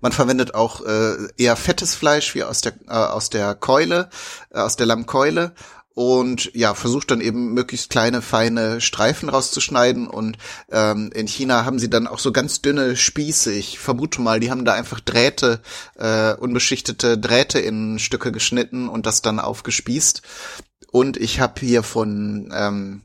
Man 0.00 0.12
verwendet 0.12 0.54
auch 0.54 0.84
äh, 0.84 1.16
eher 1.36 1.56
fettes 1.56 1.94
Fleisch 1.94 2.34
wie 2.34 2.42
aus 2.42 2.60
der 2.60 2.74
äh, 2.88 2.92
aus 2.92 3.30
der 3.30 3.54
Keule, 3.54 4.10
äh, 4.50 4.58
aus 4.58 4.76
der 4.76 4.86
Lammkeule 4.86 5.54
und 6.00 6.50
ja, 6.54 6.72
versucht 6.72 7.10
dann 7.10 7.20
eben 7.20 7.52
möglichst 7.52 7.90
kleine, 7.90 8.22
feine 8.22 8.80
Streifen 8.80 9.28
rauszuschneiden. 9.28 10.06
Und 10.06 10.38
ähm, 10.70 11.10
in 11.14 11.26
China 11.26 11.66
haben 11.66 11.78
sie 11.78 11.90
dann 11.90 12.06
auch 12.06 12.18
so 12.18 12.32
ganz 12.32 12.62
dünne 12.62 12.96
Spieße. 12.96 13.52
Ich 13.52 13.78
vermute 13.78 14.22
mal, 14.22 14.40
die 14.40 14.50
haben 14.50 14.64
da 14.64 14.72
einfach 14.72 15.00
Drähte, 15.00 15.60
äh, 15.98 16.32
unbeschichtete 16.32 17.18
Drähte 17.18 17.58
in 17.58 17.98
Stücke 17.98 18.32
geschnitten 18.32 18.88
und 18.88 19.04
das 19.04 19.20
dann 19.20 19.38
aufgespießt. 19.38 20.22
Und 20.90 21.18
ich 21.18 21.38
habe 21.38 21.60
hier 21.60 21.82
von 21.82 22.50
ähm, 22.56 23.02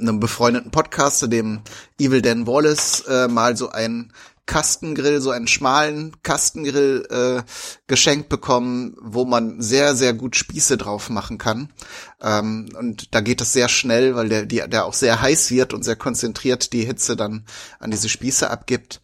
einem 0.00 0.18
befreundeten 0.18 0.72
Podcaster, 0.72 1.28
dem 1.28 1.60
Evil 2.00 2.22
Dan 2.22 2.48
Wallace, 2.48 3.04
äh, 3.06 3.28
mal 3.28 3.56
so 3.56 3.70
ein 3.70 4.12
Kastengrill, 4.46 5.20
so 5.20 5.30
einen 5.30 5.46
schmalen 5.46 6.20
Kastengrill 6.22 7.06
äh, 7.10 7.42
geschenkt 7.86 8.28
bekommen, 8.28 8.94
wo 9.00 9.24
man 9.24 9.60
sehr, 9.62 9.96
sehr 9.96 10.12
gut 10.12 10.36
Spieße 10.36 10.76
drauf 10.76 11.08
machen 11.10 11.38
kann. 11.38 11.72
Ähm, 12.20 12.68
und 12.78 13.14
da 13.14 13.20
geht 13.20 13.40
es 13.40 13.52
sehr 13.52 13.68
schnell, 13.68 14.14
weil 14.14 14.28
der, 14.28 14.46
die, 14.46 14.62
der 14.66 14.84
auch 14.84 14.94
sehr 14.94 15.20
heiß 15.20 15.50
wird 15.50 15.72
und 15.72 15.82
sehr 15.82 15.96
konzentriert 15.96 16.72
die 16.72 16.84
Hitze 16.84 17.16
dann 17.16 17.46
an 17.78 17.90
diese 17.90 18.08
Spieße 18.08 18.50
abgibt. 18.50 19.00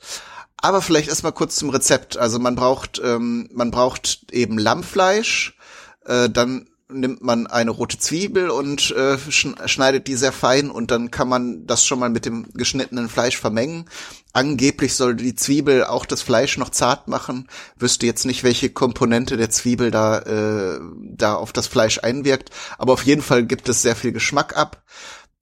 Aber 0.59 0.82
vielleicht 0.82 1.09
erstmal 1.09 1.32
kurz 1.32 1.57
zum 1.57 1.70
Rezept. 1.70 2.18
Also 2.18 2.38
man 2.38 2.55
braucht, 2.55 3.01
ähm, 3.03 3.49
man 3.53 3.70
braucht 3.70 4.30
eben 4.32 4.59
Lammfleisch, 4.59 5.57
äh, 6.05 6.28
dann 6.28 6.68
nimmt 6.93 7.22
man 7.22 7.47
eine 7.47 7.70
rote 7.70 7.99
Zwiebel 7.99 8.51
und 8.51 8.91
äh, 8.93 9.18
schneidet 9.30 10.07
die 10.07 10.16
sehr 10.16 10.32
fein 10.32 10.70
und 10.70 10.91
dann 10.91 11.11
kann 11.11 11.28
man 11.28 11.66
das 11.66 11.84
schon 11.84 11.99
mal 11.99 12.11
mit 12.11 12.24
dem 12.24 12.53
geschnittenen 12.55 13.09
Fleisch 13.09 13.38
vermengen. 13.38 13.88
Angeblich 14.32 14.95
soll 14.95 15.16
die 15.16 15.34
Zwiebel 15.34 15.84
auch 15.84 16.07
das 16.07 16.22
Fleisch 16.22 16.57
noch 16.57 16.70
zart 16.70 17.09
machen. 17.09 17.49
Wüsste 17.76 18.07
jetzt 18.07 18.24
nicht, 18.26 18.45
welche 18.45 18.70
Komponente 18.70 19.36
der 19.36 19.51
Zwiebel 19.51 19.91
da, 19.91 20.18
äh, 20.20 20.80
da 21.16 21.34
auf 21.34 21.53
das 21.53 21.66
Fleisch 21.66 21.99
einwirkt. 21.99 22.51
Aber 22.78 22.93
auf 22.93 23.05
jeden 23.05 23.22
Fall 23.22 23.45
gibt 23.45 23.68
es 23.68 23.82
sehr 23.82 23.97
viel 23.97 24.12
Geschmack 24.12 24.57
ab. 24.57 24.84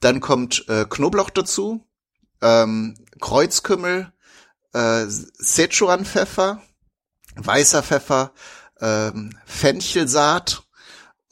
Dann 0.01 0.21
kommt 0.21 0.65
äh, 0.69 0.87
Knoblauch 0.89 1.31
dazu, 1.31 1.85
ähm, 2.41 2.95
Kreuzkümmel, 3.21 4.13
äh, 4.73 5.07
Szechuan-Pfeffer, 5.07 6.63
weißer 7.37 7.83
Pfeffer, 7.83 8.33
ähm, 8.81 9.37
Fenchelsaat, 9.45 10.68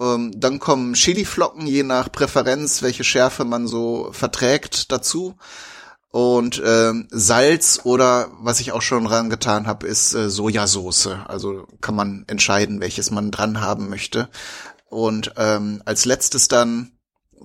ähm, 0.00 0.32
dann 0.36 0.58
kommen 0.58 0.94
Chiliflocken, 0.94 1.66
je 1.66 1.82
nach 1.82 2.10
Präferenz, 2.10 2.82
welche 2.82 3.04
Schärfe 3.04 3.44
man 3.44 3.66
so 3.66 4.10
verträgt, 4.12 4.92
dazu. 4.92 5.36
Und 6.10 6.62
ähm, 6.64 7.08
Salz 7.10 7.80
oder 7.84 8.30
was 8.40 8.60
ich 8.60 8.72
auch 8.72 8.82
schon 8.82 9.04
dran 9.04 9.28
getan 9.28 9.66
habe, 9.66 9.86
ist 9.86 10.14
äh, 10.14 10.30
Sojasauce. 10.30 11.08
Also 11.26 11.66
kann 11.80 11.94
man 11.94 12.24
entscheiden, 12.26 12.80
welches 12.80 13.10
man 13.10 13.30
dran 13.30 13.60
haben 13.60 13.90
möchte. 13.90 14.28
Und 14.88 15.32
ähm, 15.36 15.82
als 15.84 16.04
letztes 16.04 16.48
dann 16.48 16.92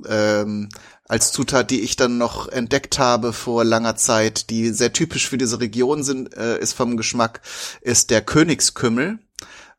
ähm, 0.07 0.69
als 1.07 1.33
Zutat, 1.33 1.71
die 1.71 1.81
ich 1.81 1.97
dann 1.97 2.17
noch 2.17 2.47
entdeckt 2.47 2.97
habe 2.97 3.33
vor 3.33 3.65
langer 3.65 3.97
Zeit, 3.97 4.49
die 4.49 4.69
sehr 4.69 4.93
typisch 4.93 5.27
für 5.27 5.37
diese 5.37 5.59
Region 5.59 6.03
sind, 6.03 6.33
äh, 6.37 6.57
ist 6.57 6.73
vom 6.73 6.95
Geschmack, 6.95 7.41
ist 7.81 8.09
der 8.09 8.21
Königskümmel. 8.21 9.19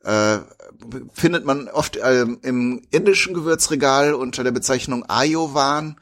Äh, 0.05 0.39
findet 1.13 1.45
man 1.45 1.69
oft 1.69 1.97
äh, 1.97 2.27
im 2.43 2.83
indischen 2.91 3.35
Gewürzregal 3.35 4.15
unter 4.15 4.45
der 4.45 4.53
Bezeichnung 4.53 5.05
Ayovan. 5.09 5.97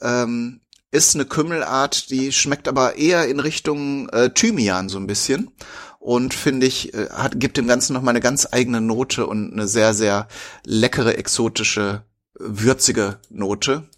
Ähm, 0.00 0.60
ist 0.92 1.14
eine 1.14 1.24
Kümmelart, 1.24 2.10
die 2.10 2.32
schmeckt 2.32 2.66
aber 2.66 2.96
eher 2.96 3.28
in 3.28 3.38
Richtung 3.38 4.08
äh, 4.08 4.30
Thymian 4.30 4.88
so 4.88 4.98
ein 4.98 5.06
bisschen 5.06 5.52
und 6.00 6.34
finde 6.34 6.66
ich 6.66 6.94
äh, 6.94 7.08
hat 7.10 7.38
gibt 7.38 7.56
dem 7.56 7.68
Ganzen 7.68 7.92
noch 7.92 8.02
mal 8.02 8.10
eine 8.10 8.20
ganz 8.20 8.48
eigene 8.50 8.80
Note 8.80 9.26
und 9.26 9.52
eine 9.52 9.68
sehr 9.68 9.94
sehr 9.94 10.26
leckere 10.64 11.16
exotische 11.16 12.02
würzige 12.34 13.18
Note. 13.28 13.88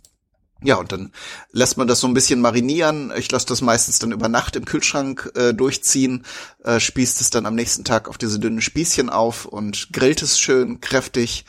Ja, 0.65 0.77
und 0.77 0.93
dann 0.93 1.13
lässt 1.51 1.77
man 1.77 1.89
das 1.89 2.01
so 2.01 2.07
ein 2.07 2.15
bisschen 2.15 2.41
marinieren. 2.41 3.13
Ich 3.17 3.31
lasse 3.31 3.47
das 3.47 3.63
meistens 3.63 3.99
dann 3.99 4.13
über 4.13 4.29
Nacht 4.29 4.55
im 4.55 4.65
Kühlschrank 4.65 5.33
äh, 5.35 5.53
durchziehen, 5.53 6.25
äh, 6.63 6.79
spießt 6.79 7.21
es 7.21 7.31
dann 7.31 7.47
am 7.47 7.57
nächsten 7.57 7.85
Tag 7.85 8.09
auf 8.09 8.17
diese 8.17 8.39
dünnen 8.39 8.61
Spießchen 8.61 9.11
auf 9.11 9.45
und 9.45 9.93
grillt 9.93 10.23
es 10.23 10.39
schön 10.39 10.81
kräftig. 10.81 11.45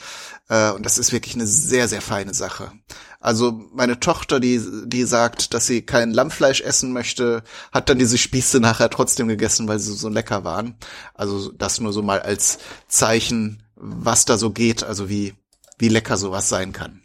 Äh, 0.49 0.72
und 0.72 0.86
das 0.86 0.97
ist 0.97 1.11
wirklich 1.11 1.36
eine 1.36 1.45
sehr, 1.45 1.88
sehr 1.88 2.01
feine 2.01 2.34
Sache. 2.34 2.72
Also 3.20 3.70
meine 3.72 3.99
Tochter, 3.99 4.39
die, 4.39 4.61
die 4.86 5.03
sagt, 5.03 5.53
dass 5.53 5.68
sie 5.68 5.84
kein 5.84 6.11
Lammfleisch 6.11 6.61
essen 6.61 6.91
möchte, 6.91 7.43
hat 7.72 7.88
dann 7.89 7.99
diese 7.99 8.18
Spieße 8.18 8.59
nachher 8.59 8.89
trotzdem 8.89 9.28
gegessen, 9.28 9.68
weil 9.68 9.80
sie 9.80 9.93
so 9.93 10.09
lecker 10.09 10.43
waren. 10.43 10.76
Also 11.14 11.51
das 11.51 11.80
nur 11.80 11.93
so 11.93 12.01
mal 12.01 12.22
als 12.22 12.57
Zeichen, 12.88 13.64
was 13.76 14.26
da 14.26 14.38
so 14.38 14.49
geht, 14.49 14.84
also 14.84 15.07
wie, 15.07 15.36
wie 15.78 15.88
lecker 15.88 16.18
sowas 16.18 16.49
sein 16.49 16.74
kann. 16.74 17.03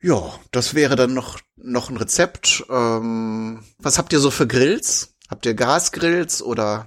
Ja, 0.00 0.38
das 0.52 0.74
wäre 0.74 0.96
dann 0.96 1.14
noch, 1.14 1.38
noch 1.56 1.90
ein 1.90 1.96
Rezept. 1.96 2.64
Ähm, 2.70 3.60
was 3.78 3.98
habt 3.98 4.12
ihr 4.12 4.20
so 4.20 4.30
für 4.30 4.46
Grills? 4.46 5.16
Habt 5.28 5.44
ihr 5.44 5.54
Gasgrills 5.54 6.42
oder? 6.42 6.86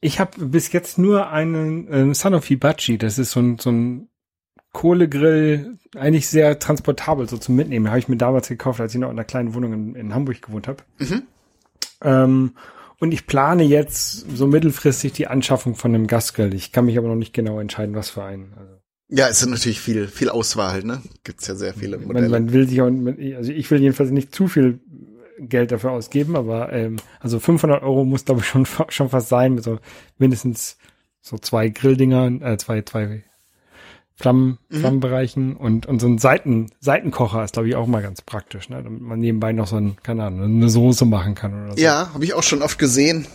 Ich 0.00 0.20
habe 0.20 0.44
bis 0.46 0.72
jetzt 0.72 0.98
nur 0.98 1.30
einen 1.30 1.92
ähm, 1.92 2.14
Sanofi 2.14 2.56
Bachi. 2.56 2.98
Das 2.98 3.18
ist 3.18 3.32
so 3.32 3.40
ein, 3.40 3.58
so 3.58 3.70
ein 3.70 4.08
Kohlegrill, 4.72 5.78
eigentlich 5.96 6.28
sehr 6.28 6.58
transportabel 6.58 7.28
so 7.28 7.38
zum 7.38 7.56
Mitnehmen. 7.56 7.88
Habe 7.88 7.98
ich 7.98 8.08
mir 8.08 8.16
damals 8.16 8.48
gekauft, 8.48 8.80
als 8.80 8.94
ich 8.94 9.00
noch 9.00 9.10
in 9.10 9.16
einer 9.16 9.24
kleinen 9.24 9.54
Wohnung 9.54 9.72
in, 9.72 9.94
in 9.94 10.14
Hamburg 10.14 10.42
gewohnt 10.42 10.68
habe. 10.68 10.82
Mhm. 10.98 11.22
Ähm, 12.02 12.54
und 13.00 13.12
ich 13.12 13.26
plane 13.26 13.62
jetzt 13.62 14.26
so 14.36 14.46
mittelfristig 14.46 15.12
die 15.12 15.28
Anschaffung 15.28 15.76
von 15.76 15.94
einem 15.94 16.06
Gasgrill. 16.06 16.52
Ich 16.54 16.72
kann 16.72 16.86
mich 16.86 16.98
aber 16.98 17.08
noch 17.08 17.14
nicht 17.14 17.32
genau 17.32 17.60
entscheiden, 17.60 17.94
was 17.94 18.10
für 18.10 18.24
einen. 18.24 18.52
Also. 18.56 18.77
Ja, 19.10 19.28
es 19.28 19.40
sind 19.40 19.50
natürlich 19.50 19.80
viel, 19.80 20.06
viel 20.06 20.28
Auswahl, 20.28 20.82
ne? 20.84 21.00
Gibt's 21.24 21.46
ja 21.46 21.54
sehr 21.54 21.72
viele 21.72 21.98
Modelle. 21.98 22.28
Man, 22.28 22.44
man 22.44 22.52
will 22.52 22.68
sich 22.68 22.82
auch, 22.82 22.90
also 23.36 23.52
ich 23.52 23.70
will 23.70 23.80
jedenfalls 23.80 24.10
nicht 24.10 24.34
zu 24.34 24.48
viel 24.48 24.80
Geld 25.40 25.72
dafür 25.72 25.92
ausgeben, 25.92 26.36
aber 26.36 26.72
ähm, 26.72 26.96
also 27.20 27.38
500 27.38 27.82
Euro 27.82 28.04
muss 28.04 28.24
glaube 28.24 28.40
ich 28.40 28.46
schon 28.46 28.66
schon 28.88 29.08
fast 29.08 29.28
sein 29.28 29.54
mit 29.54 29.64
so 29.64 29.78
mindestens 30.18 30.76
so 31.20 31.38
zwei 31.38 31.68
Grilldinger, 31.68 32.42
äh, 32.42 32.58
zwei 32.58 32.82
zwei 32.82 33.24
Flammen, 34.14 34.58
mhm. 34.68 34.80
Flammenbereichen 34.80 35.56
und 35.56 35.86
und 35.86 36.00
so 36.00 36.08
ein 36.08 36.18
Seiten 36.18 36.70
Seitenkocher 36.80 37.44
ist 37.44 37.52
glaube 37.52 37.68
ich 37.68 37.76
auch 37.76 37.86
mal 37.86 38.02
ganz 38.02 38.20
praktisch, 38.20 38.68
ne? 38.68 38.82
Damit 38.82 39.00
man 39.00 39.20
nebenbei 39.20 39.52
noch 39.52 39.68
so 39.68 39.76
ein 39.76 39.96
keine 40.02 40.24
Ahnung 40.24 40.42
eine 40.42 40.68
Soße 40.68 41.04
machen 41.04 41.34
kann 41.34 41.64
oder 41.64 41.76
so. 41.76 41.82
Ja, 41.82 42.10
habe 42.12 42.24
ich 42.24 42.34
auch 42.34 42.42
schon 42.42 42.62
oft 42.62 42.78
gesehen. 42.78 43.26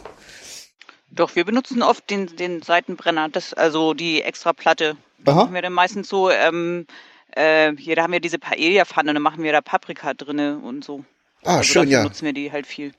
Doch 1.16 1.36
wir 1.36 1.45
benutzen 1.45 1.84
oft 1.84 2.09
den 2.09 2.36
den 2.36 2.61
Seitenbrenner, 2.61 3.30
das 3.30 3.53
also 3.53 3.93
die 3.93 4.22
extra 4.22 4.53
Platte 4.53 4.97
Aha. 5.26 5.36
machen 5.36 5.53
wir 5.53 5.61
dann 5.61 5.74
meistens 5.74 6.09
so, 6.09 6.30
ähm, 6.30 6.88
äh, 7.32 7.74
hier, 7.78 7.95
da 7.95 8.03
haben 8.03 8.14
wir 8.14 8.20
diese 8.20 8.39
Paella-Pfanne, 8.39 9.14
dann 9.14 9.22
machen 9.22 9.43
wir 9.43 9.51
da 9.51 9.61
Paprika 9.61 10.14
drinne 10.14 10.57
und 10.57 10.84
so. 10.84 11.05
Ah, 11.43 11.57
also 11.57 11.64
schön, 11.64 11.89
ja. 11.89 12.03
nutzen 12.03 12.26
wir 12.26 12.34
die 12.34 12.51
halt 12.51 12.66
viel. 12.66 12.93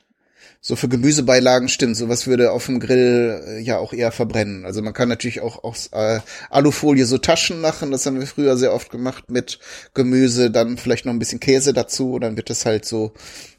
So 0.61 0.77
für 0.77 0.89
Gemüsebeilagen 0.89 1.69
stimmt, 1.69 1.97
sowas 1.97 2.27
würde 2.27 2.53
auf 2.53 2.67
dem 2.67 2.81
Grill 2.81 3.43
äh, 3.47 3.61
ja 3.61 3.79
auch 3.79 3.93
eher 3.93 4.13
verbrennen. 4.13 4.65
Also 4.65 4.83
man 4.83 4.95
kann 4.95 5.09
natürlich 5.09 5.41
auch 5.41 5.63
aus 5.63 5.89
äh, 5.93 6.21
Alufolie 6.51 7.05
so 7.05 7.19
Taschen 7.19 7.61
machen, 7.61 7.91
das 7.91 8.07
haben 8.07 8.19
wir 8.19 8.27
früher 8.27 8.57
sehr 8.57 8.73
oft 8.73 8.91
gemacht 8.91 9.31
mit 9.31 9.59
Gemüse, 9.93 10.51
dann 10.51 10.79
vielleicht 10.79 11.05
noch 11.05 11.13
ein 11.13 11.19
bisschen 11.19 11.41
Käse 11.41 11.73
dazu, 11.73 12.19
dann 12.19 12.37
wird 12.37 12.51
es 12.51 12.65
halt 12.65 12.85
so 12.85 13.13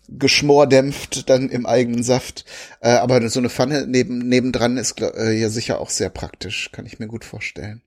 geschmordämpft 0.07 1.30
dann 1.30 1.49
im 1.49 1.65
eigenen 1.65 2.03
Saft. 2.03 2.45
Äh, 2.80 2.89
aber 2.89 3.28
so 3.30 3.39
eine 3.39 3.49
Pfanne 3.49 3.86
neben, 3.88 4.19
nebendran 4.19 4.78
ist 4.78 4.99
äh, 5.01 5.32
ja 5.32 5.49
sicher 5.49 5.80
auch 5.80 5.89
sehr 5.89 6.09
praktisch, 6.09 6.71
kann 6.71 6.86
ich 6.86 6.99
mir 6.99 7.07
gut 7.07 7.26
vorstellen. 7.26 7.82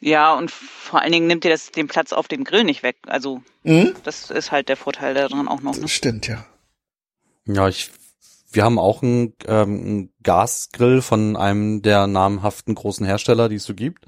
Ja, 0.00 0.34
und 0.34 0.50
vor 0.50 1.00
allen 1.00 1.12
Dingen 1.12 1.28
nimmt 1.28 1.44
ihr 1.44 1.52
das 1.52 1.70
den 1.70 1.86
Platz 1.86 2.12
auf 2.12 2.26
dem 2.26 2.42
Grill 2.42 2.64
nicht 2.64 2.82
weg. 2.82 2.96
Also 3.06 3.42
mhm. 3.62 3.94
das 4.02 4.30
ist 4.30 4.50
halt 4.50 4.68
der 4.68 4.76
Vorteil 4.76 5.14
daran 5.14 5.46
auch 5.46 5.62
noch. 5.62 5.76
Ne? 5.76 5.82
Das 5.82 5.92
stimmt, 5.92 6.26
ja. 6.26 6.44
Ja, 7.46 7.68
ich 7.68 7.90
wir 8.52 8.64
haben 8.64 8.78
auch 8.78 9.02
einen, 9.02 9.34
ähm, 9.46 9.80
einen 9.80 10.12
Gasgrill 10.22 11.02
von 11.02 11.36
einem 11.36 11.82
der 11.82 12.06
namhaften 12.06 12.74
großen 12.74 13.06
Hersteller, 13.06 13.48
die 13.48 13.56
es 13.56 13.64
so 13.64 13.74
gibt. 13.74 14.06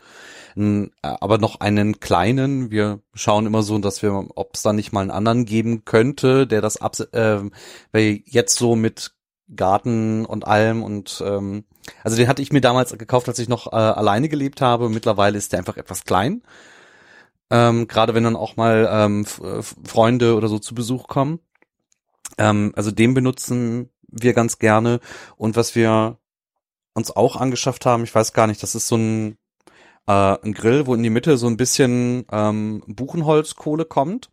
Ein, 0.57 0.93
aber 1.03 1.39
noch 1.39 1.61
einen 1.61 1.99
kleinen. 2.01 2.71
Wir 2.71 3.01
schauen 3.15 3.47
immer 3.47 3.63
so, 3.63 3.79
dass 3.79 4.03
wir, 4.03 4.29
ob 4.35 4.55
es 4.55 4.63
da 4.63 4.73
nicht 4.73 4.93
mal 4.93 5.01
einen 5.01 5.11
anderen 5.11 5.47
geben 5.47 5.85
könnte, 5.85 6.47
der 6.47 6.61
das 6.61 6.77
ab, 6.77 6.97
äh, 7.13 7.41
weil 7.93 8.23
jetzt 8.27 8.57
so 8.57 8.77
mit 8.77 9.13
Garten 9.55 10.25
und 10.25 10.47
allem 10.47 10.83
und 10.83 11.23
ähm, 11.25 11.65
also 12.03 12.17
den 12.17 12.29
hatte 12.29 12.41
ich 12.41 12.53
mir 12.53 12.63
damals 12.63 12.97
gekauft, 12.97 13.29
als 13.29 13.39
ich 13.39 13.49
noch 13.49 13.73
äh, 13.73 13.77
alleine 13.77 14.29
gelebt 14.29 14.61
habe. 14.61 14.89
Mittlerweile 14.89 15.37
ist 15.37 15.53
der 15.53 15.59
einfach 15.59 15.77
etwas 15.77 16.05
klein. 16.05 16.43
Ähm, 17.51 17.89
Gerade 17.89 18.15
wenn 18.15 18.25
dann 18.25 18.37
auch 18.37 18.57
mal 18.57 18.89
ähm, 18.91 19.27
äh, 19.43 19.63
Freunde 19.63 20.35
oder 20.37 20.49
so 20.49 20.59
zu 20.59 20.75
Besuch 20.75 21.09
kommen. 21.09 21.41
Ähm, 22.39 22.73
also 22.75 22.91
den 22.91 23.13
benutzen 23.13 23.91
wir 24.21 24.33
ganz 24.33 24.59
gerne. 24.59 25.01
Und 25.37 25.57
was 25.57 25.75
wir 25.75 26.19
uns 26.95 27.11
auch 27.11 27.37
angeschafft 27.37 27.87
haben, 27.87 28.05
ich 28.05 28.15
weiß 28.15 28.33
gar 28.33 28.47
nicht, 28.47 28.63
das 28.63 28.75
ist 28.75 28.89
so 28.89 28.97
ein, 28.97 29.37
äh, 30.07 30.37
ein 30.43 30.55
Grill, 30.55 30.87
wo 30.87 30.95
in 30.95 31.03
die 31.03 31.11
Mitte 31.11 31.37
so 31.37 31.47
ein 31.47 31.57
bisschen 31.57 32.25
ähm, 32.31 32.83
Buchenholzkohle 32.87 33.85
kommt. 33.85 34.31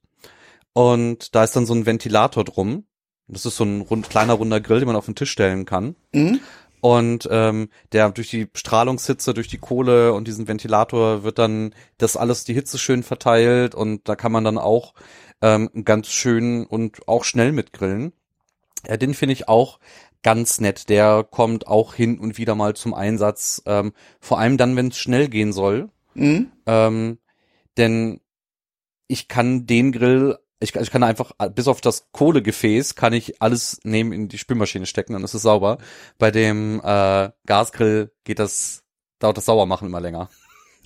Und 0.73 1.35
da 1.35 1.43
ist 1.43 1.55
dann 1.55 1.65
so 1.65 1.73
ein 1.73 1.85
Ventilator 1.85 2.43
drum. 2.43 2.85
Das 3.27 3.45
ist 3.45 3.57
so 3.57 3.63
ein 3.63 3.81
rund, 3.81 4.09
kleiner 4.09 4.33
runder 4.33 4.61
Grill, 4.61 4.79
den 4.79 4.87
man 4.87 4.95
auf 4.95 5.05
den 5.05 5.15
Tisch 5.15 5.31
stellen 5.31 5.65
kann. 5.65 5.95
Mhm. 6.13 6.39
Und 6.81 7.29
ähm, 7.31 7.69
der 7.91 8.09
durch 8.09 8.29
die 8.29 8.49
Strahlungshitze, 8.53 9.33
durch 9.35 9.47
die 9.47 9.59
Kohle 9.59 10.13
und 10.13 10.27
diesen 10.27 10.47
Ventilator 10.47 11.23
wird 11.23 11.37
dann 11.37 11.75
das 11.99 12.17
alles 12.17 12.43
die 12.43 12.55
Hitze 12.55 12.79
schön 12.79 13.03
verteilt 13.03 13.75
und 13.75 14.09
da 14.09 14.15
kann 14.15 14.31
man 14.31 14.43
dann 14.43 14.57
auch 14.57 14.95
ähm, 15.43 15.69
ganz 15.85 16.07
schön 16.07 16.65
und 16.65 17.07
auch 17.07 17.23
schnell 17.23 17.51
mit 17.51 17.71
grillen. 17.71 18.13
Ja, 18.87 18.97
den 18.97 19.13
finde 19.13 19.33
ich 19.33 19.47
auch 19.47 19.79
ganz 20.23 20.59
nett. 20.59 20.89
Der 20.89 21.23
kommt 21.29 21.67
auch 21.67 21.93
hin 21.93 22.19
und 22.19 22.37
wieder 22.37 22.55
mal 22.55 22.75
zum 22.75 22.93
Einsatz. 22.93 23.61
Ähm, 23.65 23.93
vor 24.19 24.39
allem 24.39 24.57
dann, 24.57 24.75
wenn 24.75 24.87
es 24.87 24.97
schnell 24.97 25.29
gehen 25.29 25.53
soll. 25.53 25.89
Mhm. 26.13 26.51
Ähm, 26.65 27.17
denn 27.77 28.21
ich 29.07 29.27
kann 29.27 29.65
den 29.65 29.91
Grill, 29.91 30.37
ich, 30.59 30.75
ich 30.75 30.91
kann 30.91 31.03
einfach, 31.03 31.31
bis 31.53 31.67
auf 31.67 31.81
das 31.81 32.11
Kohlegefäß, 32.11 32.95
kann 32.95 33.13
ich 33.13 33.41
alles 33.41 33.79
nehmen 33.83 34.13
in 34.13 34.27
die 34.27 34.37
Spülmaschine 34.37 34.85
stecken, 34.85 35.13
dann 35.13 35.23
ist 35.23 35.33
es 35.33 35.41
sauber. 35.41 35.79
Bei 36.17 36.31
dem 36.31 36.81
äh, 36.83 37.31
Gasgrill 37.45 38.11
geht 38.23 38.39
das, 38.39 38.83
dauert 39.19 39.37
das 39.37 39.45
Saubermachen 39.45 39.87
immer 39.87 40.01
länger. 40.01 40.29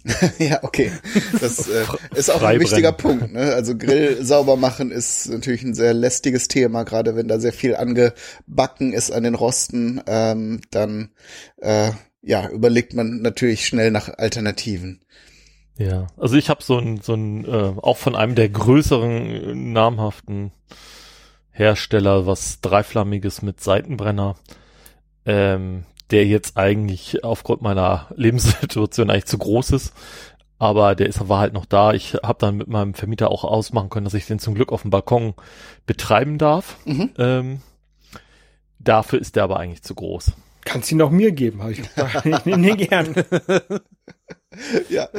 ja, 0.39 0.63
okay. 0.63 0.91
Das 1.39 1.67
äh, 1.67 1.83
ist 2.15 2.29
auch 2.29 2.43
ein 2.43 2.59
wichtiger 2.59 2.91
Punkt. 2.91 3.33
Ne? 3.33 3.53
Also 3.53 3.75
Grill 3.75 4.23
sauber 4.23 4.55
machen 4.55 4.91
ist 4.91 5.29
natürlich 5.29 5.63
ein 5.63 5.73
sehr 5.73 5.93
lästiges 5.93 6.47
Thema, 6.47 6.83
gerade 6.83 7.15
wenn 7.15 7.27
da 7.27 7.39
sehr 7.39 7.53
viel 7.53 7.75
angebacken 7.75 8.93
ist 8.93 9.11
an 9.11 9.23
den 9.23 9.35
Rosten. 9.35 10.01
Ähm, 10.05 10.61
dann 10.69 11.09
äh, 11.57 11.91
ja 12.21 12.47
überlegt 12.49 12.93
man 12.93 13.21
natürlich 13.21 13.65
schnell 13.65 13.89
nach 13.89 14.09
Alternativen. 14.09 15.01
Ja, 15.77 16.07
also 16.17 16.35
ich 16.35 16.49
habe 16.49 16.63
so 16.63 16.77
ein, 16.77 17.01
so 17.01 17.15
ein 17.15 17.43
äh, 17.45 17.73
auch 17.81 17.97
von 17.97 18.15
einem 18.15 18.35
der 18.35 18.49
größeren 18.49 19.11
äh, 19.11 19.55
namhaften 19.55 20.51
Hersteller, 21.49 22.27
was 22.27 22.61
dreiflammiges 22.61 23.41
mit 23.41 23.61
Seitenbrenner. 23.61 24.35
Ähm, 25.25 25.85
der 26.11 26.25
jetzt 26.25 26.57
eigentlich 26.57 27.23
aufgrund 27.23 27.61
meiner 27.61 28.07
Lebenssituation 28.15 29.09
eigentlich 29.09 29.25
zu 29.25 29.37
groß 29.37 29.71
ist. 29.71 29.93
Aber 30.57 30.95
der 30.95 31.07
ist, 31.07 31.27
war 31.27 31.39
halt 31.39 31.53
noch 31.53 31.65
da. 31.65 31.93
Ich 31.93 32.13
habe 32.23 32.39
dann 32.39 32.55
mit 32.55 32.67
meinem 32.67 32.93
Vermieter 32.93 33.29
auch 33.29 33.43
ausmachen 33.43 33.89
können, 33.89 34.05
dass 34.05 34.13
ich 34.13 34.25
den 34.25 34.39
zum 34.39 34.55
Glück 34.55 34.71
auf 34.71 34.83
dem 34.83 34.91
Balkon 34.91 35.33
betreiben 35.85 36.37
darf. 36.37 36.77
Mhm. 36.85 37.09
Ähm, 37.17 37.61
dafür 38.79 39.19
ist 39.19 39.35
der 39.35 39.43
aber 39.43 39.59
eigentlich 39.59 39.83
zu 39.83 39.95
groß. 39.95 40.31
Kannst 40.63 40.91
ihn 40.91 41.01
auch 41.01 41.11
mir 41.11 41.31
geben, 41.31 41.61
habe 41.61 41.73
ich 41.73 41.81
gesagt. 41.83 42.25
Ich 42.25 42.45
nehme 42.45 42.67
den 42.67 42.77
gern. 42.77 43.15
Ja, 44.89 45.09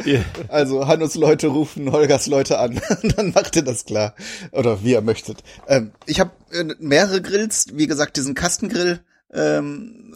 also 0.49 0.87
Hannos 0.87 1.14
Leute 1.14 1.49
rufen 1.49 1.93
Holgers 1.93 2.26
Leute 2.26 2.59
an, 2.59 2.80
dann 3.16 3.32
macht 3.32 3.55
ihr 3.55 3.62
das 3.62 3.84
klar. 3.84 4.14
Oder 4.53 4.82
wie 4.82 4.93
ihr 4.93 5.03
möchtet. 5.03 5.43
Ähm, 5.68 5.93
ich 6.07 6.20
habe 6.20 6.30
äh, 6.53 6.64
mehrere 6.78 7.20
Grills, 7.20 7.66
wie 7.74 7.87
gesagt, 7.87 8.16
diesen 8.16 8.34
Kastengrill 8.34 9.01
ähm, 9.33 10.14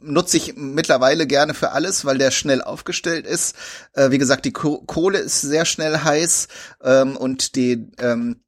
nutze 0.00 0.36
ich 0.36 0.56
mittlerweile 0.56 1.26
gerne 1.26 1.54
für 1.54 1.72
alles, 1.72 2.04
weil 2.04 2.18
der 2.18 2.30
schnell 2.30 2.62
aufgestellt 2.62 3.26
ist. 3.26 3.56
Äh, 3.94 4.10
wie 4.10 4.18
gesagt, 4.18 4.44
die 4.44 4.52
Ko 4.52 4.82
Kohle 4.86 5.18
ist 5.18 5.40
sehr 5.40 5.64
schnell 5.64 5.98
heiß 5.98 6.48
ähm, 6.82 7.16
und 7.16 7.56
die 7.56 7.90
ähm, 7.98 8.42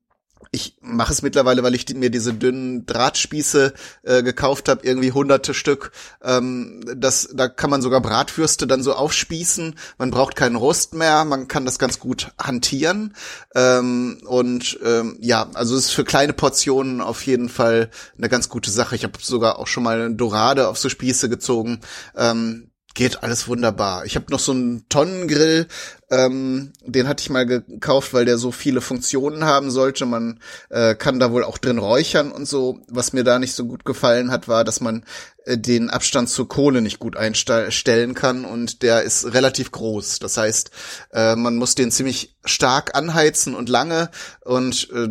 ich 0.54 0.76
mache 0.82 1.14
es 1.14 1.22
mittlerweile, 1.22 1.62
weil 1.62 1.74
ich 1.74 1.86
die, 1.86 1.94
mir 1.94 2.10
diese 2.10 2.34
dünnen 2.34 2.84
Drahtspieße 2.84 3.72
äh, 4.02 4.22
gekauft 4.22 4.68
habe, 4.68 4.86
irgendwie 4.86 5.10
hunderte 5.10 5.54
Stück. 5.54 5.92
Ähm, 6.22 6.84
das, 6.94 7.30
da 7.32 7.48
kann 7.48 7.70
man 7.70 7.80
sogar 7.80 8.02
Bratwürste 8.02 8.66
dann 8.66 8.82
so 8.82 8.92
aufspießen. 8.92 9.74
Man 9.96 10.10
braucht 10.10 10.36
keinen 10.36 10.56
Rost 10.56 10.92
mehr, 10.92 11.24
man 11.24 11.48
kann 11.48 11.64
das 11.64 11.78
ganz 11.78 11.98
gut 11.98 12.32
hantieren. 12.38 13.14
Ähm, 13.54 14.20
und 14.26 14.78
ähm, 14.84 15.16
ja, 15.20 15.48
also 15.54 15.74
es 15.74 15.86
ist 15.86 15.92
für 15.92 16.04
kleine 16.04 16.34
Portionen 16.34 17.00
auf 17.00 17.24
jeden 17.24 17.48
Fall 17.48 17.90
eine 18.18 18.28
ganz 18.28 18.50
gute 18.50 18.70
Sache. 18.70 18.94
Ich 18.94 19.04
habe 19.04 19.18
sogar 19.22 19.58
auch 19.58 19.66
schon 19.66 19.82
mal 19.82 19.98
eine 19.98 20.14
Dorade 20.14 20.68
auf 20.68 20.76
so 20.76 20.90
Spieße 20.90 21.30
gezogen. 21.30 21.80
Ähm, 22.14 22.71
geht 22.94 23.22
alles 23.22 23.48
wunderbar. 23.48 24.04
Ich 24.04 24.16
habe 24.16 24.30
noch 24.30 24.38
so 24.38 24.52
einen 24.52 24.88
Tonnengrill, 24.88 25.66
ähm, 26.10 26.72
den 26.84 27.08
hatte 27.08 27.22
ich 27.22 27.30
mal 27.30 27.46
gekauft, 27.46 28.12
weil 28.12 28.24
der 28.24 28.36
so 28.38 28.52
viele 28.52 28.80
Funktionen 28.80 29.44
haben 29.44 29.70
sollte. 29.70 30.04
Man 30.04 30.40
äh, 30.68 30.94
kann 30.94 31.18
da 31.18 31.32
wohl 31.32 31.44
auch 31.44 31.58
drin 31.58 31.78
räuchern 31.78 32.30
und 32.32 32.46
so. 32.46 32.80
Was 32.88 33.12
mir 33.12 33.24
da 33.24 33.38
nicht 33.38 33.54
so 33.54 33.64
gut 33.64 33.84
gefallen 33.84 34.30
hat, 34.30 34.48
war, 34.48 34.64
dass 34.64 34.80
man 34.80 35.04
äh, 35.46 35.56
den 35.56 35.90
Abstand 35.90 36.28
zur 36.28 36.48
Kohle 36.48 36.82
nicht 36.82 36.98
gut 36.98 37.16
einstellen 37.16 38.14
kann 38.14 38.44
und 38.44 38.82
der 38.82 39.02
ist 39.02 39.32
relativ 39.32 39.72
groß. 39.72 40.18
Das 40.18 40.36
heißt, 40.36 40.70
äh, 41.12 41.36
man 41.36 41.56
muss 41.56 41.74
den 41.74 41.90
ziemlich 41.90 42.36
stark 42.44 42.94
anheizen 42.94 43.54
und 43.54 43.68
lange 43.68 44.10
und 44.44 44.88
äh, 44.92 45.08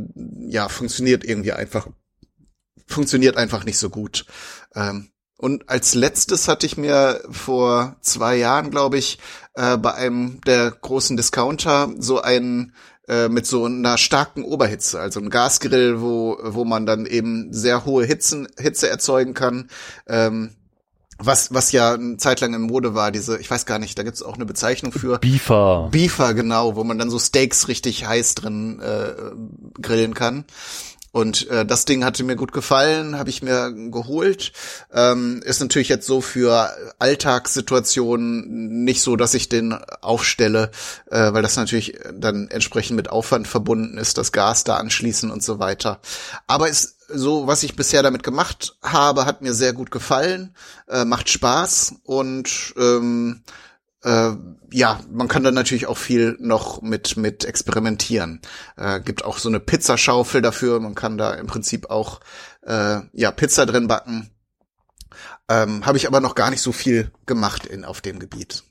ja, 0.47 0.69
funktioniert 0.69 1.23
irgendwie 1.23 1.53
einfach 1.53 1.87
funktioniert 2.91 3.37
einfach 3.37 3.63
nicht 3.63 3.77
so 3.77 3.89
gut. 3.89 4.25
Ähm, 4.75 5.10
und 5.41 5.69
als 5.69 5.95
letztes 5.95 6.47
hatte 6.47 6.67
ich 6.67 6.77
mir 6.77 7.21
vor 7.31 7.95
zwei 8.01 8.35
Jahren, 8.35 8.69
glaube 8.69 8.99
ich, 8.99 9.17
äh, 9.55 9.75
bei 9.75 9.91
einem 9.95 10.39
der 10.45 10.69
großen 10.69 11.17
Discounter 11.17 11.89
so 11.97 12.21
einen 12.21 12.73
äh, 13.07 13.27
mit 13.27 13.47
so 13.47 13.65
einer 13.65 13.97
starken 13.97 14.43
Oberhitze, 14.43 14.99
also 14.99 15.19
ein 15.19 15.31
Gasgrill, 15.31 15.99
wo, 15.99 16.37
wo 16.43 16.63
man 16.63 16.85
dann 16.85 17.07
eben 17.07 17.51
sehr 17.51 17.85
hohe 17.85 18.05
Hitzen, 18.05 18.47
Hitze 18.59 18.87
erzeugen 18.87 19.33
kann. 19.33 19.71
Ähm, 20.07 20.51
was, 21.17 21.53
was 21.53 21.71
ja 21.71 21.93
eine 21.93 22.17
Zeit 22.17 22.39
lang 22.41 22.53
in 22.53 22.61
Mode 22.61 22.93
war, 22.93 23.11
diese, 23.11 23.39
ich 23.39 23.49
weiß 23.49 23.65
gar 23.65 23.79
nicht, 23.79 23.97
da 23.97 24.03
gibt's 24.03 24.21
auch 24.21 24.35
eine 24.35 24.45
Bezeichnung 24.45 24.91
für. 24.91 25.17
Beefer. 25.19 25.89
Beefer, 25.91 26.35
genau, 26.35 26.75
wo 26.75 26.83
man 26.83 26.99
dann 26.99 27.09
so 27.09 27.17
Steaks 27.17 27.67
richtig 27.67 28.07
heiß 28.07 28.35
drin 28.35 28.79
äh, 28.79 29.13
grillen 29.81 30.13
kann. 30.13 30.45
Und 31.11 31.49
äh, 31.49 31.65
das 31.65 31.85
Ding 31.85 32.05
hatte 32.05 32.23
mir 32.23 32.37
gut 32.37 32.53
gefallen, 32.53 33.17
habe 33.17 33.29
ich 33.29 33.41
mir 33.41 33.73
geholt. 33.91 34.53
Ähm, 34.93 35.41
ist 35.43 35.59
natürlich 35.59 35.89
jetzt 35.89 36.07
so 36.07 36.21
für 36.21 36.69
Alltagssituationen 36.99 38.83
nicht 38.83 39.01
so, 39.01 39.17
dass 39.17 39.33
ich 39.33 39.49
den 39.49 39.73
aufstelle, 40.01 40.71
äh, 41.09 41.33
weil 41.33 41.41
das 41.41 41.57
natürlich 41.57 41.99
dann 42.13 42.47
entsprechend 42.47 42.95
mit 42.95 43.09
Aufwand 43.09 43.47
verbunden 43.47 43.97
ist, 43.97 44.17
das 44.17 44.31
Gas 44.31 44.63
da 44.63 44.77
anschließen 44.77 45.31
und 45.31 45.43
so 45.43 45.59
weiter. 45.59 45.99
Aber 46.47 46.69
ist 46.69 46.95
so, 47.13 47.45
was 47.45 47.63
ich 47.63 47.75
bisher 47.75 48.03
damit 48.03 48.23
gemacht 48.23 48.77
habe, 48.81 49.25
hat 49.25 49.41
mir 49.41 49.53
sehr 49.53 49.73
gut 49.73 49.91
gefallen, 49.91 50.55
äh, 50.87 51.03
macht 51.03 51.29
Spaß 51.29 51.95
und 52.05 52.73
ähm, 52.77 53.41
äh, 54.03 54.31
ja, 54.73 54.99
man 55.11 55.27
kann 55.27 55.43
dann 55.43 55.53
natürlich 55.53 55.87
auch 55.87 55.97
viel 55.97 56.37
noch 56.39 56.81
mit 56.81 57.17
mit 57.17 57.45
experimentieren. 57.45 58.41
Äh, 58.77 58.99
gibt 59.01 59.23
auch 59.25 59.37
so 59.37 59.49
eine 59.49 59.59
Pizzaschaufel 59.59 60.41
dafür. 60.41 60.79
Man 60.79 60.95
kann 60.95 61.17
da 61.17 61.33
im 61.33 61.47
Prinzip 61.47 61.89
auch 61.89 62.19
äh, 62.65 62.99
ja 63.13 63.31
Pizza 63.31 63.65
drin 63.65 63.87
backen. 63.87 64.29
Ähm, 65.49 65.85
habe 65.85 65.97
ich 65.97 66.07
aber 66.07 66.19
noch 66.21 66.35
gar 66.35 66.49
nicht 66.49 66.61
so 66.61 66.71
viel 66.71 67.11
gemacht 67.25 67.65
in 67.65 67.83
auf 67.85 68.01
dem 68.01 68.19
Gebiet. 68.19 68.63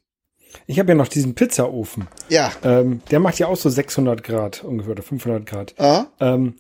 Ich 0.67 0.79
habe 0.79 0.89
ja 0.91 0.95
noch 0.95 1.09
diesen 1.09 1.35
Pizzaofen. 1.35 2.09
Ja. 2.29 2.51
Ähm, 2.65 3.03
der 3.11 3.21
macht 3.21 3.39
ja 3.39 3.47
auch 3.47 3.57
so 3.57 3.69
600 3.69 4.25
Grad 4.25 4.65
ungefähr 4.65 4.93
oder 4.93 5.03
500 5.03 5.47
Grad. 5.47 5.75
Ah? 5.79 6.07
Ähm, 6.19 6.55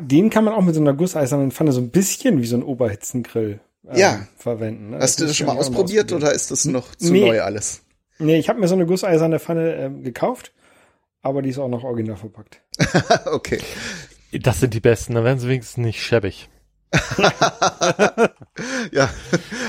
den 0.00 0.30
kann 0.30 0.44
man 0.44 0.54
auch 0.54 0.62
mit 0.62 0.74
so 0.74 0.80
einer 0.80 0.94
gusseisernen 0.94 1.52
Pfanne 1.52 1.72
so 1.72 1.80
ein 1.80 1.90
bisschen 1.90 2.40
wie 2.40 2.46
so 2.46 2.56
ein 2.56 2.62
Oberhitzengrill 2.64 3.60
ähm, 3.88 3.96
Ja. 3.96 4.26
verwenden. 4.36 4.90
Ne? 4.90 4.98
Hast 5.00 5.20
du 5.20 5.26
das 5.26 5.36
schon 5.36 5.46
mal 5.46 5.56
ausprobiert 5.56 6.12
oder 6.12 6.32
ist 6.32 6.50
das 6.50 6.64
noch 6.64 6.94
zu 6.96 7.12
Nee. 7.12 7.20
neu 7.26 7.42
alles? 7.42 7.82
Nee, 8.18 8.38
ich 8.38 8.48
habe 8.48 8.60
mir 8.60 8.68
so 8.68 8.74
eine 8.74 8.86
gusseiserne 8.86 9.38
Pfanne 9.38 9.74
ähm, 9.74 10.02
gekauft, 10.02 10.52
aber 11.22 11.42
die 11.42 11.50
ist 11.50 11.58
auch 11.58 11.68
noch 11.68 11.84
original 11.84 12.16
verpackt. 12.16 12.60
okay. 13.26 13.60
Das 14.32 14.60
sind 14.60 14.74
die 14.74 14.80
besten, 14.80 15.14
dann 15.14 15.24
werden 15.24 15.38
sie 15.38 15.48
wenigstens 15.48 15.84
nicht 15.84 16.02
schäbig. 16.02 16.48
Ja. 18.92 19.10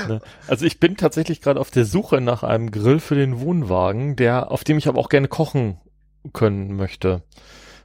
Ne? 0.08 0.20
Also 0.46 0.64
ich 0.64 0.78
bin 0.78 0.96
tatsächlich 0.96 1.40
gerade 1.40 1.60
auf 1.60 1.70
der 1.70 1.84
Suche 1.84 2.20
nach 2.20 2.42
einem 2.42 2.70
Grill 2.70 3.00
für 3.00 3.14
den 3.14 3.40
Wohnwagen, 3.40 4.14
der, 4.14 4.50
auf 4.50 4.62
dem 4.62 4.78
ich 4.78 4.86
aber 4.86 5.00
auch 5.00 5.08
gerne 5.08 5.28
kochen 5.28 5.80
können 6.32 6.76
möchte. 6.76 7.22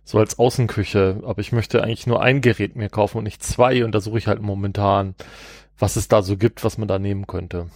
So 0.04 0.20
als 0.20 0.40
Außenküche. 0.40 1.22
Aber 1.26 1.40
ich 1.40 1.52
möchte 1.52 1.84
eigentlich 1.84 2.08
nur 2.08 2.22
ein 2.22 2.42
Gerät 2.42 2.76
mir 2.76 2.90
kaufen 2.90 3.20
und 3.20 3.24
nicht 3.24 3.44
zwei. 3.44 3.84
Und 3.84 3.94
da 3.94 4.02
suche 4.02 4.18
ich 4.18 4.28
halt 4.28 4.42
momentan, 4.42 5.16
was 5.78 5.96
es 5.96 6.08
da 6.08 6.22
so 6.22 6.38
gibt, 6.38 6.64
was 6.64 6.78
man 6.78 6.88
da 6.88 7.00
nehmen 7.00 7.28
könnte. 7.28 7.68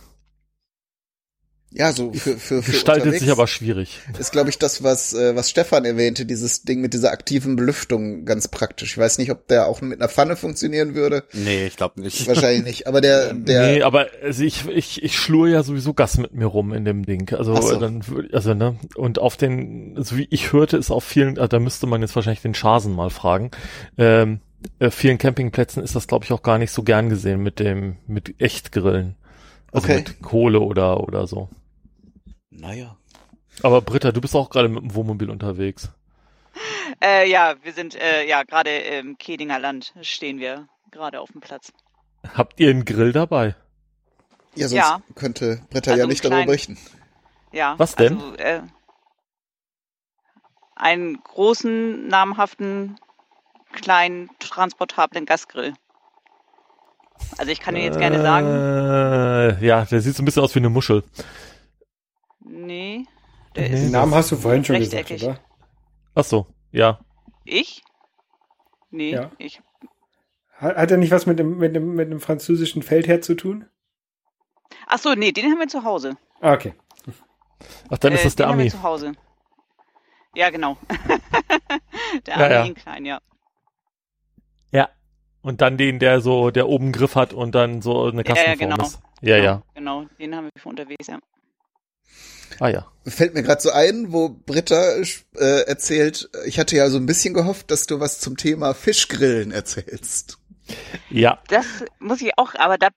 Ja, 1.78 1.92
so 1.92 2.14
für, 2.14 2.38
für, 2.38 2.64
für 2.64 2.72
Gestaltet 2.72 3.04
unterwegs 3.04 3.22
sich 3.24 3.32
aber 3.32 3.48
schwierig. 3.48 4.00
ist, 4.18 4.32
glaube 4.32 4.50
ich, 4.50 4.58
das, 4.58 4.82
was, 4.82 5.14
äh, 5.14 5.36
was 5.36 5.50
Stefan 5.50 5.84
erwähnte, 5.84 6.26
dieses 6.26 6.64
Ding 6.64 6.80
mit 6.80 6.94
dieser 6.94 7.12
aktiven 7.12 7.58
Belüftung 7.58 8.24
ganz 8.24 8.48
praktisch. 8.48 8.94
Ich 8.94 8.98
weiß 8.98 9.18
nicht, 9.18 9.30
ob 9.30 9.48
der 9.50 9.68
auch 9.68 9.82
mit 9.82 10.00
einer 10.00 10.08
Pfanne 10.08 10.38
funktionieren 10.38 10.96
würde. 10.96 11.26
Nee, 11.34 11.66
ich 11.68 11.76
glaube 11.76 12.00
nicht. 12.00 12.26
Wahrscheinlich 12.28 12.64
nicht. 12.64 12.88
Aber 12.88 13.02
der, 13.02 13.34
der, 13.34 13.68
nee, 13.74 13.82
aber 13.82 14.08
also 14.24 14.44
ich, 14.44 14.66
ich, 14.70 15.04
ich 15.04 15.20
schlur 15.20 15.50
ja 15.50 15.64
sowieso 15.64 15.94
Gas 15.94 16.18
mit 16.18 16.34
mir 16.34 16.46
rum 16.46 16.72
in 16.72 16.86
dem 16.86 17.06
Ding. 17.06 17.34
Also 17.36 17.54
so. 17.60 17.76
dann 17.78 18.02
würd- 18.04 18.34
also 18.34 18.54
ne 18.54 18.78
und 18.96 19.20
auf 19.20 19.36
den, 19.36 20.02
so 20.02 20.16
wie 20.16 20.28
ich 20.30 20.54
hörte, 20.54 20.78
ist 20.78 20.92
auf 20.92 21.04
vielen, 21.04 21.36
äh, 21.36 21.50
da 21.50 21.60
müsste 21.60 21.88
man 21.88 22.00
jetzt 22.02 22.16
wahrscheinlich 22.16 22.42
den 22.42 22.56
Schasen 22.56 22.94
mal 22.96 23.10
fragen. 23.10 23.52
Ähm, 23.98 24.40
äh, 24.80 24.92
vielen 24.92 25.18
Campingplätzen 25.18 25.84
ist 25.84 25.94
das 25.96 26.08
glaube 26.08 26.24
ich 26.24 26.32
auch 26.32 26.42
gar 26.42 26.58
nicht 26.58 26.72
so 26.72 26.84
gern 26.84 27.10
gesehen 27.10 27.44
mit 27.44 27.60
dem 27.60 27.98
mit 28.08 28.40
Echtgrillen. 28.40 29.16
Also 29.74 29.88
Okay. 29.90 29.98
mit 29.98 30.22
Kohle 30.22 30.62
oder, 30.62 31.02
oder 31.02 31.28
so. 31.28 31.50
Naja. 32.60 32.96
Aber 33.64 33.82
Britta, 33.82 34.12
du 34.12 34.22
bist 34.22 34.36
auch 34.36 34.50
gerade 34.50 34.68
mit 34.68 34.82
dem 34.84 34.96
Wohnmobil 34.96 35.30
unterwegs. 35.30 35.90
Äh, 37.04 37.30
ja, 37.30 37.56
wir 37.64 37.74
sind 37.74 37.96
äh, 37.96 38.26
ja 38.28 38.44
gerade 38.44 38.70
im 38.78 39.18
Kedinger 39.18 39.60
Land 39.60 39.94
stehen 40.02 40.40
wir 40.40 40.68
gerade 40.92 41.20
auf 41.20 41.32
dem 41.32 41.42
Platz. 41.42 41.72
Habt 42.34 42.60
ihr 42.60 42.70
einen 42.70 42.86
Grill 42.86 43.12
dabei? 43.12 43.56
Ja, 44.56 44.68
sonst 44.68 44.80
Ja. 44.80 45.02
könnte 45.16 45.62
Britta 45.70 45.92
Also 45.92 46.04
ja 46.04 46.08
nicht 46.08 46.24
darüber 46.24 46.46
berichten. 46.46 46.78
Ja. 47.52 47.76
Was 47.78 47.96
denn? 47.96 48.14
Also, 48.18 48.36
äh, 48.38 48.62
einen 50.76 51.22
großen, 51.24 52.08
namhaften, 52.08 52.98
kleinen, 53.74 54.30
transportablen 54.40 55.26
Gasgrill. 55.26 55.74
Also 57.38 57.52
ich 57.52 57.60
kann 57.60 57.76
dir 57.76 57.84
jetzt 57.84 58.00
gerne 58.00 58.22
sagen, 58.22 58.48
Äh, 58.48 59.66
ja, 59.66 59.86
der 59.86 60.02
sieht 60.02 60.16
so 60.16 60.22
ein 60.22 60.26
bisschen 60.26 60.44
aus 60.44 60.54
wie 60.56 60.60
eine 60.60 60.70
Muschel. 60.70 61.04
Nee, 62.46 63.06
der 63.56 63.70
Nee. 63.70 63.76
ist 63.76 63.84
Den 63.84 63.92
Namen 63.92 64.14
hast 64.14 64.32
du 64.32 64.36
vorhin 64.36 64.64
schon 64.64 64.78
gesagt, 64.78 65.12
oder? 65.12 65.40
Ach 66.16 66.24
so, 66.24 66.48
ja. 66.72 67.00
ich? 67.44 67.84
Nee, 68.92 69.12
Ja. 69.14 69.32
ich. 69.38 69.62
Hat, 70.54 70.78
hat 70.78 70.92
er 70.92 70.98
nicht 70.98 71.12
was 71.12 71.26
mit 71.26 71.38
dem, 71.40 71.58
mit 71.58 71.76
dem, 71.76 71.96
mit 71.96 72.10
dem 72.12 72.20
französischen 72.22 72.82
Feldherr 72.82 73.22
zu 73.22 73.36
tun? 73.36 73.66
Ach 74.88 74.98
so, 75.00 75.14
nee, 75.14 75.32
den 75.32 75.52
haben 75.52 75.60
wir 75.60 75.68
zu 75.68 75.84
Hause. 75.84 76.18
Ah, 76.40 76.54
okay. 76.54 76.74
Ach, 77.90 77.98
dann 77.98 78.14
ist 78.14 78.22
Äh, 78.22 78.24
das 78.26 78.36
der 78.36 78.46
den 78.46 78.52
haben 78.52 78.60
Ami. 78.60 78.64
wir 78.66 78.72
zu 78.72 78.84
Hause. 78.84 79.12
Ja, 80.34 80.50
genau. 80.50 80.78
der 82.28 82.38
Ja, 82.38 82.46
Ami 82.46 82.54
ja. 82.54 82.66
in 82.66 82.76
klein, 82.76 83.06
ja. 83.06 83.20
Ja. 84.72 84.90
Und 85.42 85.62
dann 85.62 85.78
den, 85.78 86.00
der 86.00 86.22
so, 86.22 86.52
der 86.52 86.68
oben 86.68 86.86
einen 86.86 86.92
Griff 86.94 87.16
hat 87.16 87.34
und 87.34 87.54
dann 87.56 87.82
so 87.82 88.04
eine 88.06 88.24
Ja, 88.26 88.30
ja, 88.30 88.34
Kastenform 88.36 88.70
genau. 88.72 88.84
ist. 88.86 89.00
Ja, 89.22 89.38
ja. 89.38 89.62
Genau, 89.74 90.06
den 90.20 90.36
haben 90.36 90.46
wir 90.46 90.62
für 90.62 90.70
unterwegs, 90.70 91.08
ja. 91.08 91.20
Ah 92.60 92.70
ja. 92.70 92.88
Fällt 93.06 93.34
mir 93.34 93.44
gerade 93.44 93.62
so 93.62 93.70
ein, 93.72 94.12
wo 94.12 94.30
Britta 94.30 94.96
äh, 95.36 95.62
erzählt, 95.68 96.30
ich 96.46 96.58
hatte 96.60 96.76
ja 96.76 96.90
so 96.90 96.98
ein 96.98 97.06
bisschen 97.06 97.34
gehofft, 97.34 97.70
dass 97.70 97.86
du 97.86 98.00
was 98.00 98.20
zum 98.20 98.38
Thema 98.38 98.74
Fischgrillen 98.74 99.52
erzählst. 99.52 100.38
Ja. 101.10 101.40
Das 101.50 101.66
muss 102.00 102.22
ich 102.22 102.32
auch, 102.38 102.56
aber 102.56 102.78
da 102.78 102.90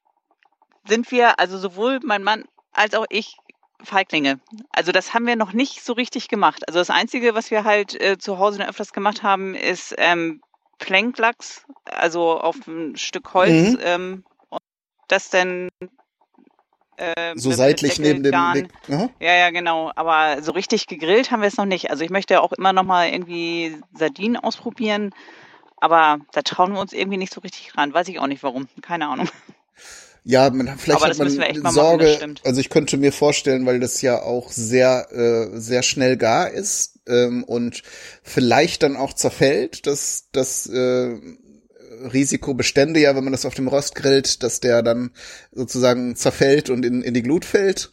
sind 0.87 1.11
wir, 1.11 1.39
also 1.39 1.59
sowohl 1.59 2.01
mein 2.03 2.23
Mann 2.23 2.45
als 2.73 2.95
auch 2.95 3.05
ich, 3.11 3.37
Feiglinge. 3.85 4.41
Also 4.73 4.91
das 4.93 5.13
haben 5.15 5.27
wir 5.27 5.37
noch 5.37 5.53
nicht 5.53 5.85
so 5.85 5.93
richtig 5.93 6.29
gemacht. 6.29 6.67
Also 6.67 6.79
das 6.79 6.91
Einzige, 6.91 7.35
was 7.35 7.51
wir 7.51 7.65
halt 7.65 8.01
äh, 8.01 8.19
zu 8.19 8.39
Hause 8.39 8.59
noch 8.59 8.69
öfters 8.69 8.93
gemacht 8.93 9.23
haben, 9.23 9.55
ist 9.55 9.95
ähm, 9.99 10.41
Planklachs, 10.79 11.63
also 11.85 12.41
auf 12.41 12.57
ein 12.67 12.97
Stück 12.97 13.35
Holz, 13.35 13.73
Mhm. 13.75 13.79
ähm, 13.83 14.25
und 14.49 14.61
das 15.09 15.29
dann 15.31 15.69
äh, 16.99 17.33
So 17.37 17.51
seitlich 17.53 17.99
neben 17.99 18.23
dem. 18.23 18.35
Aha. 18.35 18.57
Ja, 19.21 19.35
ja, 19.35 19.51
genau. 19.51 19.93
Aber 19.95 20.43
so 20.43 20.53
richtig 20.53 20.87
gegrillt 20.87 21.31
haben 21.31 21.41
wir 21.41 21.49
es 21.49 21.57
noch 21.57 21.65
nicht. 21.65 21.91
Also 21.91 22.05
ich 22.05 22.11
möchte 22.11 22.41
auch 22.43 22.53
immer 22.53 22.73
noch 22.73 22.85
mal 22.85 23.09
irgendwie 23.09 23.77
Sardinen 23.95 24.37
ausprobieren. 24.37 25.15
Aber 25.77 26.19
da 26.33 26.43
trauen 26.43 26.73
wir 26.73 26.81
uns 26.81 26.93
irgendwie 26.93 27.19
nicht 27.19 27.33
so 27.33 27.41
richtig 27.41 27.77
ran. 27.77 27.95
Weiß 27.95 28.09
ich 28.09 28.19
auch 28.19 28.27
nicht 28.27 28.43
warum. 28.43 28.69
Keine 28.83 29.09
Ahnung. 29.09 29.29
Ja, 30.25 30.51
man, 30.51 30.67
vielleicht 30.77 30.97
Aber 30.97 31.05
hat 31.05 31.11
das 31.13 31.19
man 31.19 31.29
müssen 31.29 31.41
wir 31.41 31.47
echt 31.47 31.63
mal 31.63 31.73
machen, 31.73 31.75
Sorge, 31.75 32.15
stimmt. 32.17 32.43
also 32.45 32.61
ich 32.61 32.69
könnte 32.69 32.99
mir 32.99 33.13
vorstellen, 33.13 33.65
weil 33.65 33.81
das 33.81 34.03
ja 34.03 34.21
auch 34.21 34.51
sehr, 34.51 35.11
äh, 35.11 35.59
sehr 35.59 35.83
schnell 35.83 36.19
gar 36.19 36.51
ist 36.51 36.99
ähm, 37.07 37.45
und 37.45 37.83
vielleicht 38.23 38.83
dann 38.83 38.97
auch 38.97 39.15
zerfällt, 39.15 39.87
dass 39.87 40.29
das 40.33 40.67
äh, 40.67 41.17
Risiko 42.13 42.55
bestände 42.55 43.01
ja, 43.01 43.17
wenn 43.17 43.25
man 43.25 43.33
das 43.33 43.47
auf 43.47 43.55
dem 43.55 43.69
Rost 43.69 43.95
grillt, 43.95 44.43
dass 44.43 44.61
der 44.61 44.83
dann 44.83 45.11
sozusagen 45.53 46.17
zerfällt 46.17 46.71
und 46.71 46.85
in, 46.85 47.03
in 47.03 47.15
die 47.15 47.23
Glut 47.23 47.45
fällt. 47.45 47.93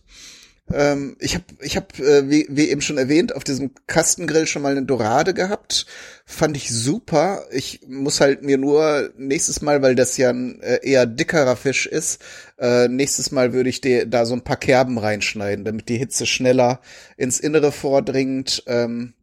Ähm, 0.74 1.16
ich 1.20 1.36
habe, 1.36 1.46
ich 1.62 1.78
hab, 1.78 2.00
äh, 2.00 2.28
wie, 2.30 2.48
wie 2.50 2.70
eben 2.70 2.82
schon 2.82 2.98
erwähnt, 2.98 3.36
auf 3.36 3.44
diesem 3.44 3.72
Kastengrill 3.86 4.48
schon 4.48 4.64
mal 4.64 4.72
eine 4.72 4.86
Dorade 4.86 5.36
gehabt. 5.36 5.86
Fand 6.26 6.58
ich 6.58 6.72
super. 6.72 7.46
Ich 7.52 7.82
muss 7.88 8.20
halt 8.20 8.42
mir 8.42 8.58
nur 8.58 9.12
nächstes 9.16 9.62
Mal, 9.62 9.84
weil 9.84 9.94
das 9.94 10.18
ja 10.18 10.32
ein 10.32 10.62
äh, 10.62 10.80
eher 10.82 11.06
dickerer 11.06 11.56
Fisch 11.56 11.86
ist, 11.86 12.20
äh, 12.58 12.88
nächstes 12.88 13.32
Mal 13.32 13.54
würde 13.54 13.70
ich 13.70 13.82
dir 13.82 14.08
da 14.08 14.26
so 14.26 14.34
ein 14.34 14.44
paar 14.44 14.58
Kerben 14.58 14.98
reinschneiden, 14.98 15.66
damit 15.66 15.88
die 15.88 15.98
Hitze 15.98 16.26
schneller 16.26 16.82
ins 17.16 17.40
Innere 17.40 17.72
vordringt. 17.72 18.64
Ähm, 18.66 19.14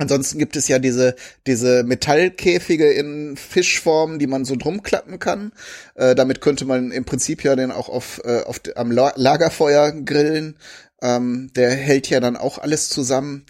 Ansonsten 0.00 0.38
gibt 0.38 0.56
es 0.56 0.66
ja 0.66 0.78
diese, 0.78 1.14
diese 1.46 1.84
Metallkäfige 1.84 2.90
in 2.90 3.36
Fischform, 3.36 4.18
die 4.18 4.26
man 4.26 4.46
so 4.46 4.56
drum 4.56 4.82
klappen 4.82 5.18
kann. 5.18 5.52
Äh, 5.94 6.14
damit 6.14 6.40
könnte 6.40 6.64
man 6.64 6.90
im 6.90 7.04
Prinzip 7.04 7.44
ja 7.44 7.54
den 7.54 7.70
auch 7.70 7.90
auf, 7.90 8.18
äh, 8.24 8.40
auf 8.44 8.62
am 8.76 8.90
La 8.90 9.12
Lagerfeuer 9.16 9.92
grillen. 9.92 10.56
Ähm, 11.02 11.50
der 11.54 11.72
hält 11.72 12.08
ja 12.08 12.18
dann 12.18 12.38
auch 12.38 12.56
alles 12.56 12.88
zusammen. 12.88 13.44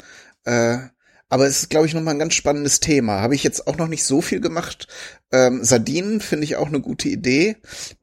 Äh, 0.44 0.78
aber 1.28 1.46
es 1.46 1.61
ist, 1.61 1.70
glaube 1.70 1.86
ich, 1.86 1.94
nochmal 1.94 2.14
ein 2.14 2.18
ganz 2.18 2.34
spannendes 2.34 2.80
Thema. 2.80 3.20
Habe 3.20 3.36
ich 3.36 3.44
jetzt 3.44 3.68
auch 3.68 3.76
noch 3.76 3.86
nicht 3.86 4.03
so 4.03 4.20
viel 4.20 4.40
gemacht. 4.40 4.88
Ähm, 5.30 5.62
Sardinen 5.62 6.20
finde 6.20 6.42
ich 6.42 6.57
auch 6.57 6.66
eine 6.66 6.80
gute 6.80 7.09
Idee. 7.09 7.59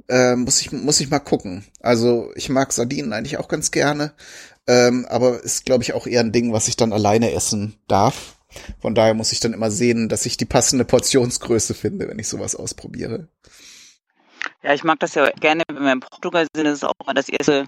Ähm, 0.07 0.43
muss 0.43 0.61
ich, 0.61 0.71
muss 0.71 1.01
ich 1.01 1.09
mal 1.09 1.19
gucken. 1.19 1.65
Also 1.81 2.31
ich 2.35 2.47
mag 2.47 2.71
Sardinen 2.71 3.11
eigentlich 3.11 3.39
auch 3.39 3.49
ganz 3.49 3.71
gerne. 3.71 4.13
Ähm, 4.67 5.05
aber 5.09 5.43
ist, 5.43 5.65
glaube 5.65 5.83
ich, 5.83 5.91
auch 5.91 6.07
eher 6.07 6.21
ein 6.21 6.31
Ding, 6.31 6.53
was 6.53 6.69
ich 6.69 6.77
dann 6.77 6.93
alleine 6.93 7.33
essen 7.33 7.75
darf. 7.89 8.36
Von 8.79 8.95
daher 8.95 9.13
muss 9.13 9.31
ich 9.31 9.39
dann 9.39 9.53
immer 9.53 9.71
sehen, 9.71 10.09
dass 10.09 10.25
ich 10.25 10.37
die 10.37 10.45
passende 10.45 10.85
Portionsgröße 10.85 11.73
finde, 11.73 12.07
wenn 12.07 12.19
ich 12.19 12.27
sowas 12.27 12.55
ausprobiere. 12.55 13.27
Ja, 14.63 14.73
ich 14.73 14.83
mag 14.83 14.99
das 14.99 15.15
ja 15.15 15.29
gerne, 15.31 15.63
wenn 15.71 15.83
wir 15.83 15.93
in 15.93 15.99
Portugal 15.99 16.47
sind, 16.53 16.65
das 16.65 16.75
ist 16.75 16.83
auch 16.83 16.93
mal 17.05 17.13
das 17.13 17.29
erste 17.29 17.67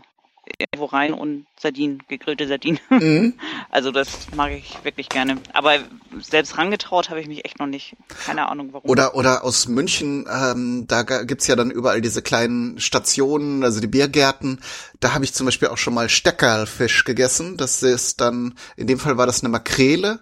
irgendwo 0.57 0.85
rein 0.85 1.13
und 1.13 1.45
Sardinen, 1.59 2.03
gegrillte 2.07 2.47
Sardinen. 2.47 2.79
Mhm. 2.89 3.33
Also 3.71 3.91
das 3.91 4.07
mag 4.35 4.51
ich 4.51 4.83
wirklich 4.83 5.09
gerne. 5.09 5.37
Aber 5.53 5.77
selbst 6.19 6.57
rangetraut 6.57 7.09
habe 7.09 7.21
ich 7.21 7.27
mich 7.27 7.45
echt 7.45 7.59
noch 7.59 7.67
nicht. 7.67 7.95
Keine 8.25 8.49
Ahnung 8.49 8.69
warum. 8.71 8.89
Oder, 8.89 9.13
oder 9.13 9.43
aus 9.43 9.67
München, 9.67 10.27
ähm, 10.27 10.85
da 10.87 11.03
gibt's 11.03 11.45
ja 11.45 11.55
dann 11.55 11.69
überall 11.69 12.01
diese 12.01 12.23
kleinen 12.23 12.79
Stationen, 12.79 13.63
also 13.63 13.79
die 13.79 13.87
Biergärten. 13.87 14.59
Da 14.99 15.13
habe 15.13 15.23
ich 15.23 15.33
zum 15.33 15.45
Beispiel 15.45 15.67
auch 15.67 15.77
schon 15.77 15.93
mal 15.93 16.09
Steckerlfisch 16.09 17.03
gegessen. 17.03 17.57
Das 17.57 17.83
ist 17.83 18.21
dann, 18.21 18.55
in 18.75 18.87
dem 18.87 18.97
Fall 18.97 19.17
war 19.17 19.27
das 19.27 19.43
eine 19.43 19.49
Makrele. 19.49 20.21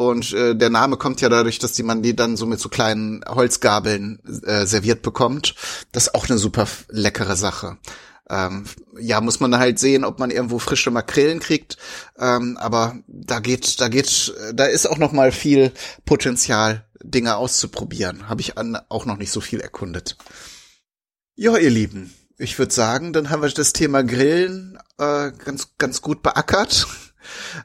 Und 0.00 0.32
äh, 0.32 0.56
der 0.56 0.70
Name 0.70 0.96
kommt 0.96 1.20
ja 1.20 1.28
dadurch, 1.28 1.58
dass 1.58 1.74
die 1.74 1.82
man 1.82 2.02
die 2.02 2.16
dann 2.16 2.38
so 2.38 2.46
mit 2.46 2.58
so 2.58 2.70
kleinen 2.70 3.22
Holzgabeln 3.28 4.18
äh, 4.46 4.64
serviert 4.64 5.02
bekommt. 5.02 5.54
Das 5.92 6.06
ist 6.06 6.14
auch 6.14 6.28
eine 6.28 6.38
super 6.38 6.66
leckere 6.88 7.36
Sache. 7.36 7.76
Ähm, 8.30 8.64
ja, 8.98 9.20
muss 9.20 9.40
man 9.40 9.58
halt 9.58 9.78
sehen, 9.78 10.04
ob 10.04 10.20
man 10.20 10.30
irgendwo 10.30 10.58
frische 10.60 10.90
Makrelen 10.90 11.40
kriegt. 11.40 11.76
Ähm, 12.18 12.56
aber 12.58 12.96
da 13.08 13.40
geht, 13.40 13.80
da 13.80 13.88
geht, 13.88 14.32
da 14.54 14.64
ist 14.64 14.88
auch 14.88 14.98
noch 14.98 15.12
mal 15.12 15.32
viel 15.32 15.72
Potenzial, 16.04 16.86
Dinge 17.02 17.36
auszuprobieren. 17.36 18.28
Habe 18.28 18.40
ich 18.40 18.56
an, 18.56 18.78
auch 18.88 19.04
noch 19.04 19.16
nicht 19.16 19.32
so 19.32 19.40
viel 19.40 19.60
erkundet. 19.60 20.16
Ja, 21.34 21.56
ihr 21.56 21.70
Lieben, 21.70 22.14
ich 22.38 22.58
würde 22.58 22.72
sagen, 22.72 23.12
dann 23.12 23.30
haben 23.30 23.42
wir 23.42 23.48
das 23.48 23.72
Thema 23.72 24.04
Grillen 24.04 24.78
äh, 24.98 25.32
ganz, 25.32 25.76
ganz 25.78 26.00
gut 26.00 26.22
beackert. 26.22 26.86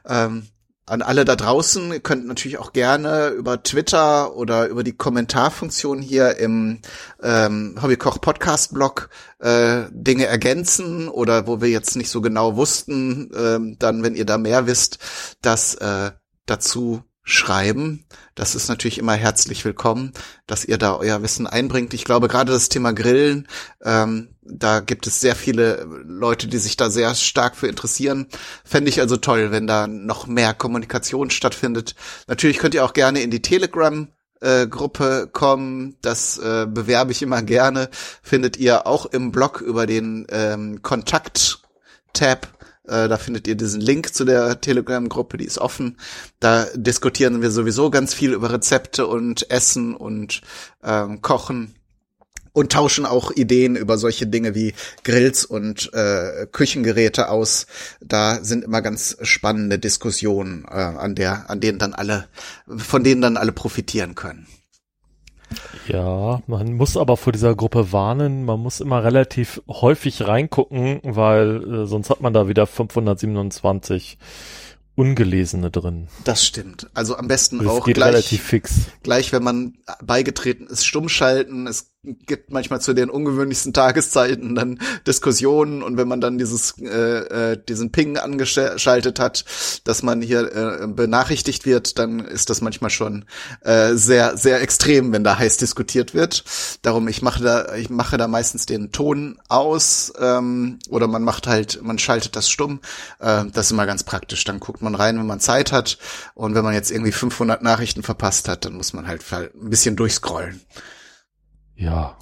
Ähm, 0.04 0.46
an 0.86 1.02
alle 1.02 1.24
da 1.24 1.34
draußen, 1.34 1.92
ihr 1.92 2.00
könnt 2.00 2.26
natürlich 2.26 2.58
auch 2.58 2.72
gerne 2.72 3.30
über 3.30 3.62
Twitter 3.62 4.36
oder 4.36 4.68
über 4.68 4.84
die 4.84 4.96
Kommentarfunktion 4.96 6.00
hier 6.00 6.36
im 6.38 6.80
ähm, 7.20 7.76
Hobbykoch 7.82 8.20
Podcast 8.20 8.72
Blog 8.72 9.10
äh, 9.40 9.82
Dinge 9.90 10.26
ergänzen 10.26 11.08
oder 11.08 11.48
wo 11.48 11.60
wir 11.60 11.68
jetzt 11.68 11.96
nicht 11.96 12.08
so 12.08 12.20
genau 12.20 12.56
wussten, 12.56 13.30
ähm, 13.36 13.76
dann, 13.80 14.04
wenn 14.04 14.14
ihr 14.14 14.24
da 14.24 14.38
mehr 14.38 14.68
wisst, 14.68 14.98
das 15.42 15.74
äh, 15.74 16.12
dazu 16.46 17.02
schreiben. 17.24 18.06
Das 18.36 18.54
ist 18.54 18.68
natürlich 18.68 18.98
immer 18.98 19.14
herzlich 19.14 19.64
willkommen, 19.64 20.12
dass 20.46 20.64
ihr 20.64 20.78
da 20.78 20.94
euer 20.94 21.20
Wissen 21.22 21.48
einbringt. 21.48 21.92
Ich 21.94 22.04
glaube, 22.04 22.28
gerade 22.28 22.52
das 22.52 22.68
Thema 22.68 22.92
Grillen, 22.92 23.48
ähm, 23.82 24.35
da 24.48 24.80
gibt 24.80 25.06
es 25.06 25.20
sehr 25.20 25.34
viele 25.34 25.86
Leute, 26.04 26.48
die 26.48 26.58
sich 26.58 26.76
da 26.76 26.90
sehr 26.90 27.14
stark 27.14 27.56
für 27.56 27.68
interessieren. 27.68 28.26
Fände 28.64 28.88
ich 28.88 29.00
also 29.00 29.16
toll, 29.16 29.50
wenn 29.50 29.66
da 29.66 29.86
noch 29.86 30.26
mehr 30.26 30.54
Kommunikation 30.54 31.30
stattfindet. 31.30 31.94
Natürlich 32.26 32.58
könnt 32.58 32.74
ihr 32.74 32.84
auch 32.84 32.92
gerne 32.92 33.20
in 33.20 33.30
die 33.30 33.42
Telegram 33.42 34.08
äh, 34.40 34.66
Gruppe 34.66 35.28
kommen. 35.32 35.96
Das 36.02 36.38
äh, 36.38 36.66
bewerbe 36.68 37.12
ich 37.12 37.22
immer 37.22 37.42
gerne. 37.42 37.88
Findet 38.22 38.56
ihr 38.56 38.86
auch 38.86 39.06
im 39.06 39.32
Blog 39.32 39.60
über 39.60 39.86
den 39.86 40.26
ähm, 40.30 40.82
Kontakt-Tab. 40.82 42.48
Äh, 42.84 43.08
da 43.08 43.16
findet 43.16 43.48
ihr 43.48 43.56
diesen 43.56 43.80
Link 43.80 44.14
zu 44.14 44.24
der 44.24 44.60
Telegram-Gruppe, 44.60 45.38
die 45.38 45.44
ist 45.44 45.58
offen. 45.58 45.98
Da 46.40 46.66
diskutieren 46.74 47.42
wir 47.42 47.50
sowieso 47.50 47.90
ganz 47.90 48.14
viel 48.14 48.32
über 48.32 48.52
Rezepte 48.52 49.06
und 49.06 49.50
Essen 49.50 49.94
und 49.94 50.42
ähm, 50.84 51.20
Kochen 51.22 51.74
und 52.56 52.72
tauschen 52.72 53.04
auch 53.04 53.30
Ideen 53.32 53.76
über 53.76 53.98
solche 53.98 54.26
Dinge 54.26 54.54
wie 54.54 54.72
Grills 55.04 55.44
und 55.44 55.92
äh, 55.92 56.46
Küchengeräte 56.50 57.28
aus. 57.28 57.66
Da 58.00 58.42
sind 58.42 58.64
immer 58.64 58.80
ganz 58.80 59.18
spannende 59.20 59.78
Diskussionen, 59.78 60.64
äh, 60.64 60.70
an 60.74 61.14
der, 61.14 61.50
an 61.50 61.60
denen 61.60 61.78
dann 61.78 61.92
alle, 61.92 62.28
von 62.78 63.04
denen 63.04 63.20
dann 63.20 63.36
alle 63.36 63.52
profitieren 63.52 64.14
können. 64.14 64.46
Ja, 65.86 66.40
man 66.46 66.72
muss 66.72 66.96
aber 66.96 67.18
vor 67.18 67.34
dieser 67.34 67.54
Gruppe 67.54 67.92
warnen, 67.92 68.46
man 68.46 68.58
muss 68.58 68.80
immer 68.80 69.04
relativ 69.04 69.60
häufig 69.68 70.26
reingucken, 70.26 71.00
weil 71.04 71.82
äh, 71.82 71.86
sonst 71.86 72.08
hat 72.08 72.22
man 72.22 72.32
da 72.32 72.48
wieder 72.48 72.66
527 72.66 74.16
Ungelesene 74.96 75.70
drin. 75.70 76.08
Das 76.24 76.42
stimmt. 76.46 76.88
Also 76.94 77.18
am 77.18 77.28
besten 77.28 77.58
Das 77.58 77.66
auch 77.66 77.84
geht 77.84 77.96
gleich, 77.96 78.14
relativ 78.14 78.42
fix. 78.42 78.86
gleich, 79.02 79.30
wenn 79.30 79.42
man 79.42 79.74
beigetreten 80.02 80.66
ist, 80.68 80.86
stumm 80.86 81.10
schalten. 81.10 81.66
Es 81.66 81.92
gibt 82.06 82.52
manchmal 82.52 82.80
zu 82.80 82.94
den 82.94 83.10
ungewöhnlichsten 83.10 83.72
Tageszeiten 83.72 84.54
dann 84.54 84.78
Diskussionen 85.06 85.82
und 85.82 85.96
wenn 85.96 86.08
man 86.08 86.20
dann 86.20 86.38
dieses 86.38 86.74
äh, 86.80 87.52
äh, 87.52 87.58
diesen 87.68 87.90
Ping 87.90 88.16
angeschaltet 88.16 89.18
hat, 89.18 89.44
dass 89.84 90.02
man 90.02 90.22
hier 90.22 90.52
äh, 90.54 90.86
benachrichtigt 90.86 91.66
wird, 91.66 91.98
dann 91.98 92.20
ist 92.20 92.50
das 92.50 92.60
manchmal 92.60 92.90
schon 92.90 93.24
äh, 93.62 93.94
sehr 93.94 94.36
sehr 94.36 94.62
extrem, 94.62 95.12
wenn 95.12 95.24
da 95.24 95.38
heiß 95.38 95.56
diskutiert 95.56 96.14
wird. 96.14 96.44
Darum 96.82 97.08
ich 97.08 97.22
mache 97.22 97.42
da 97.42 97.74
ich 97.74 97.90
mache 97.90 98.16
da 98.16 98.28
meistens 98.28 98.66
den 98.66 98.92
Ton 98.92 99.38
aus 99.48 100.12
ähm, 100.20 100.78
oder 100.88 101.08
man 101.08 101.22
macht 101.22 101.46
halt 101.46 101.80
man 101.82 101.98
schaltet 101.98 102.36
das 102.36 102.48
stumm. 102.48 102.80
Äh, 103.18 103.44
das 103.52 103.66
ist 103.66 103.72
immer 103.72 103.86
ganz 103.86 104.04
praktisch. 104.04 104.44
Dann 104.44 104.60
guckt 104.60 104.82
man 104.82 104.94
rein, 104.94 105.18
wenn 105.18 105.26
man 105.26 105.40
Zeit 105.40 105.72
hat 105.72 105.98
und 106.34 106.54
wenn 106.54 106.64
man 106.64 106.74
jetzt 106.74 106.90
irgendwie 106.90 107.12
500 107.12 107.62
Nachrichten 107.62 108.02
verpasst 108.02 108.48
hat, 108.48 108.64
dann 108.64 108.74
muss 108.74 108.92
man 108.92 109.06
halt 109.06 109.22
ein 109.32 109.70
bisschen 109.70 109.96
durchscrollen. 109.96 110.60
Ja. 111.76 112.16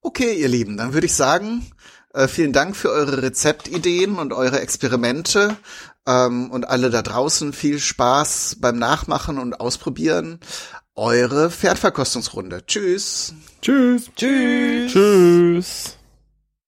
Okay, 0.00 0.34
ihr 0.34 0.48
Lieben, 0.48 0.76
dann 0.76 0.94
würde 0.94 1.06
ich 1.06 1.14
sagen, 1.14 1.70
äh, 2.14 2.28
vielen 2.28 2.52
Dank 2.52 2.76
für 2.76 2.90
eure 2.90 3.22
Rezeptideen 3.22 4.16
und 4.16 4.32
eure 4.32 4.60
Experimente. 4.60 5.56
Ähm, 6.06 6.50
und 6.50 6.68
alle 6.68 6.90
da 6.90 7.02
draußen 7.02 7.52
viel 7.52 7.78
Spaß 7.78 8.56
beim 8.60 8.78
Nachmachen 8.78 9.38
und 9.38 9.60
Ausprobieren. 9.60 10.40
Eure 10.94 11.50
Pferdverkostungsrunde. 11.50 12.64
Tschüss. 12.66 13.34
Tschüss. 13.60 14.10
Tschüss. 14.16 14.92
Tschüss. 14.92 15.95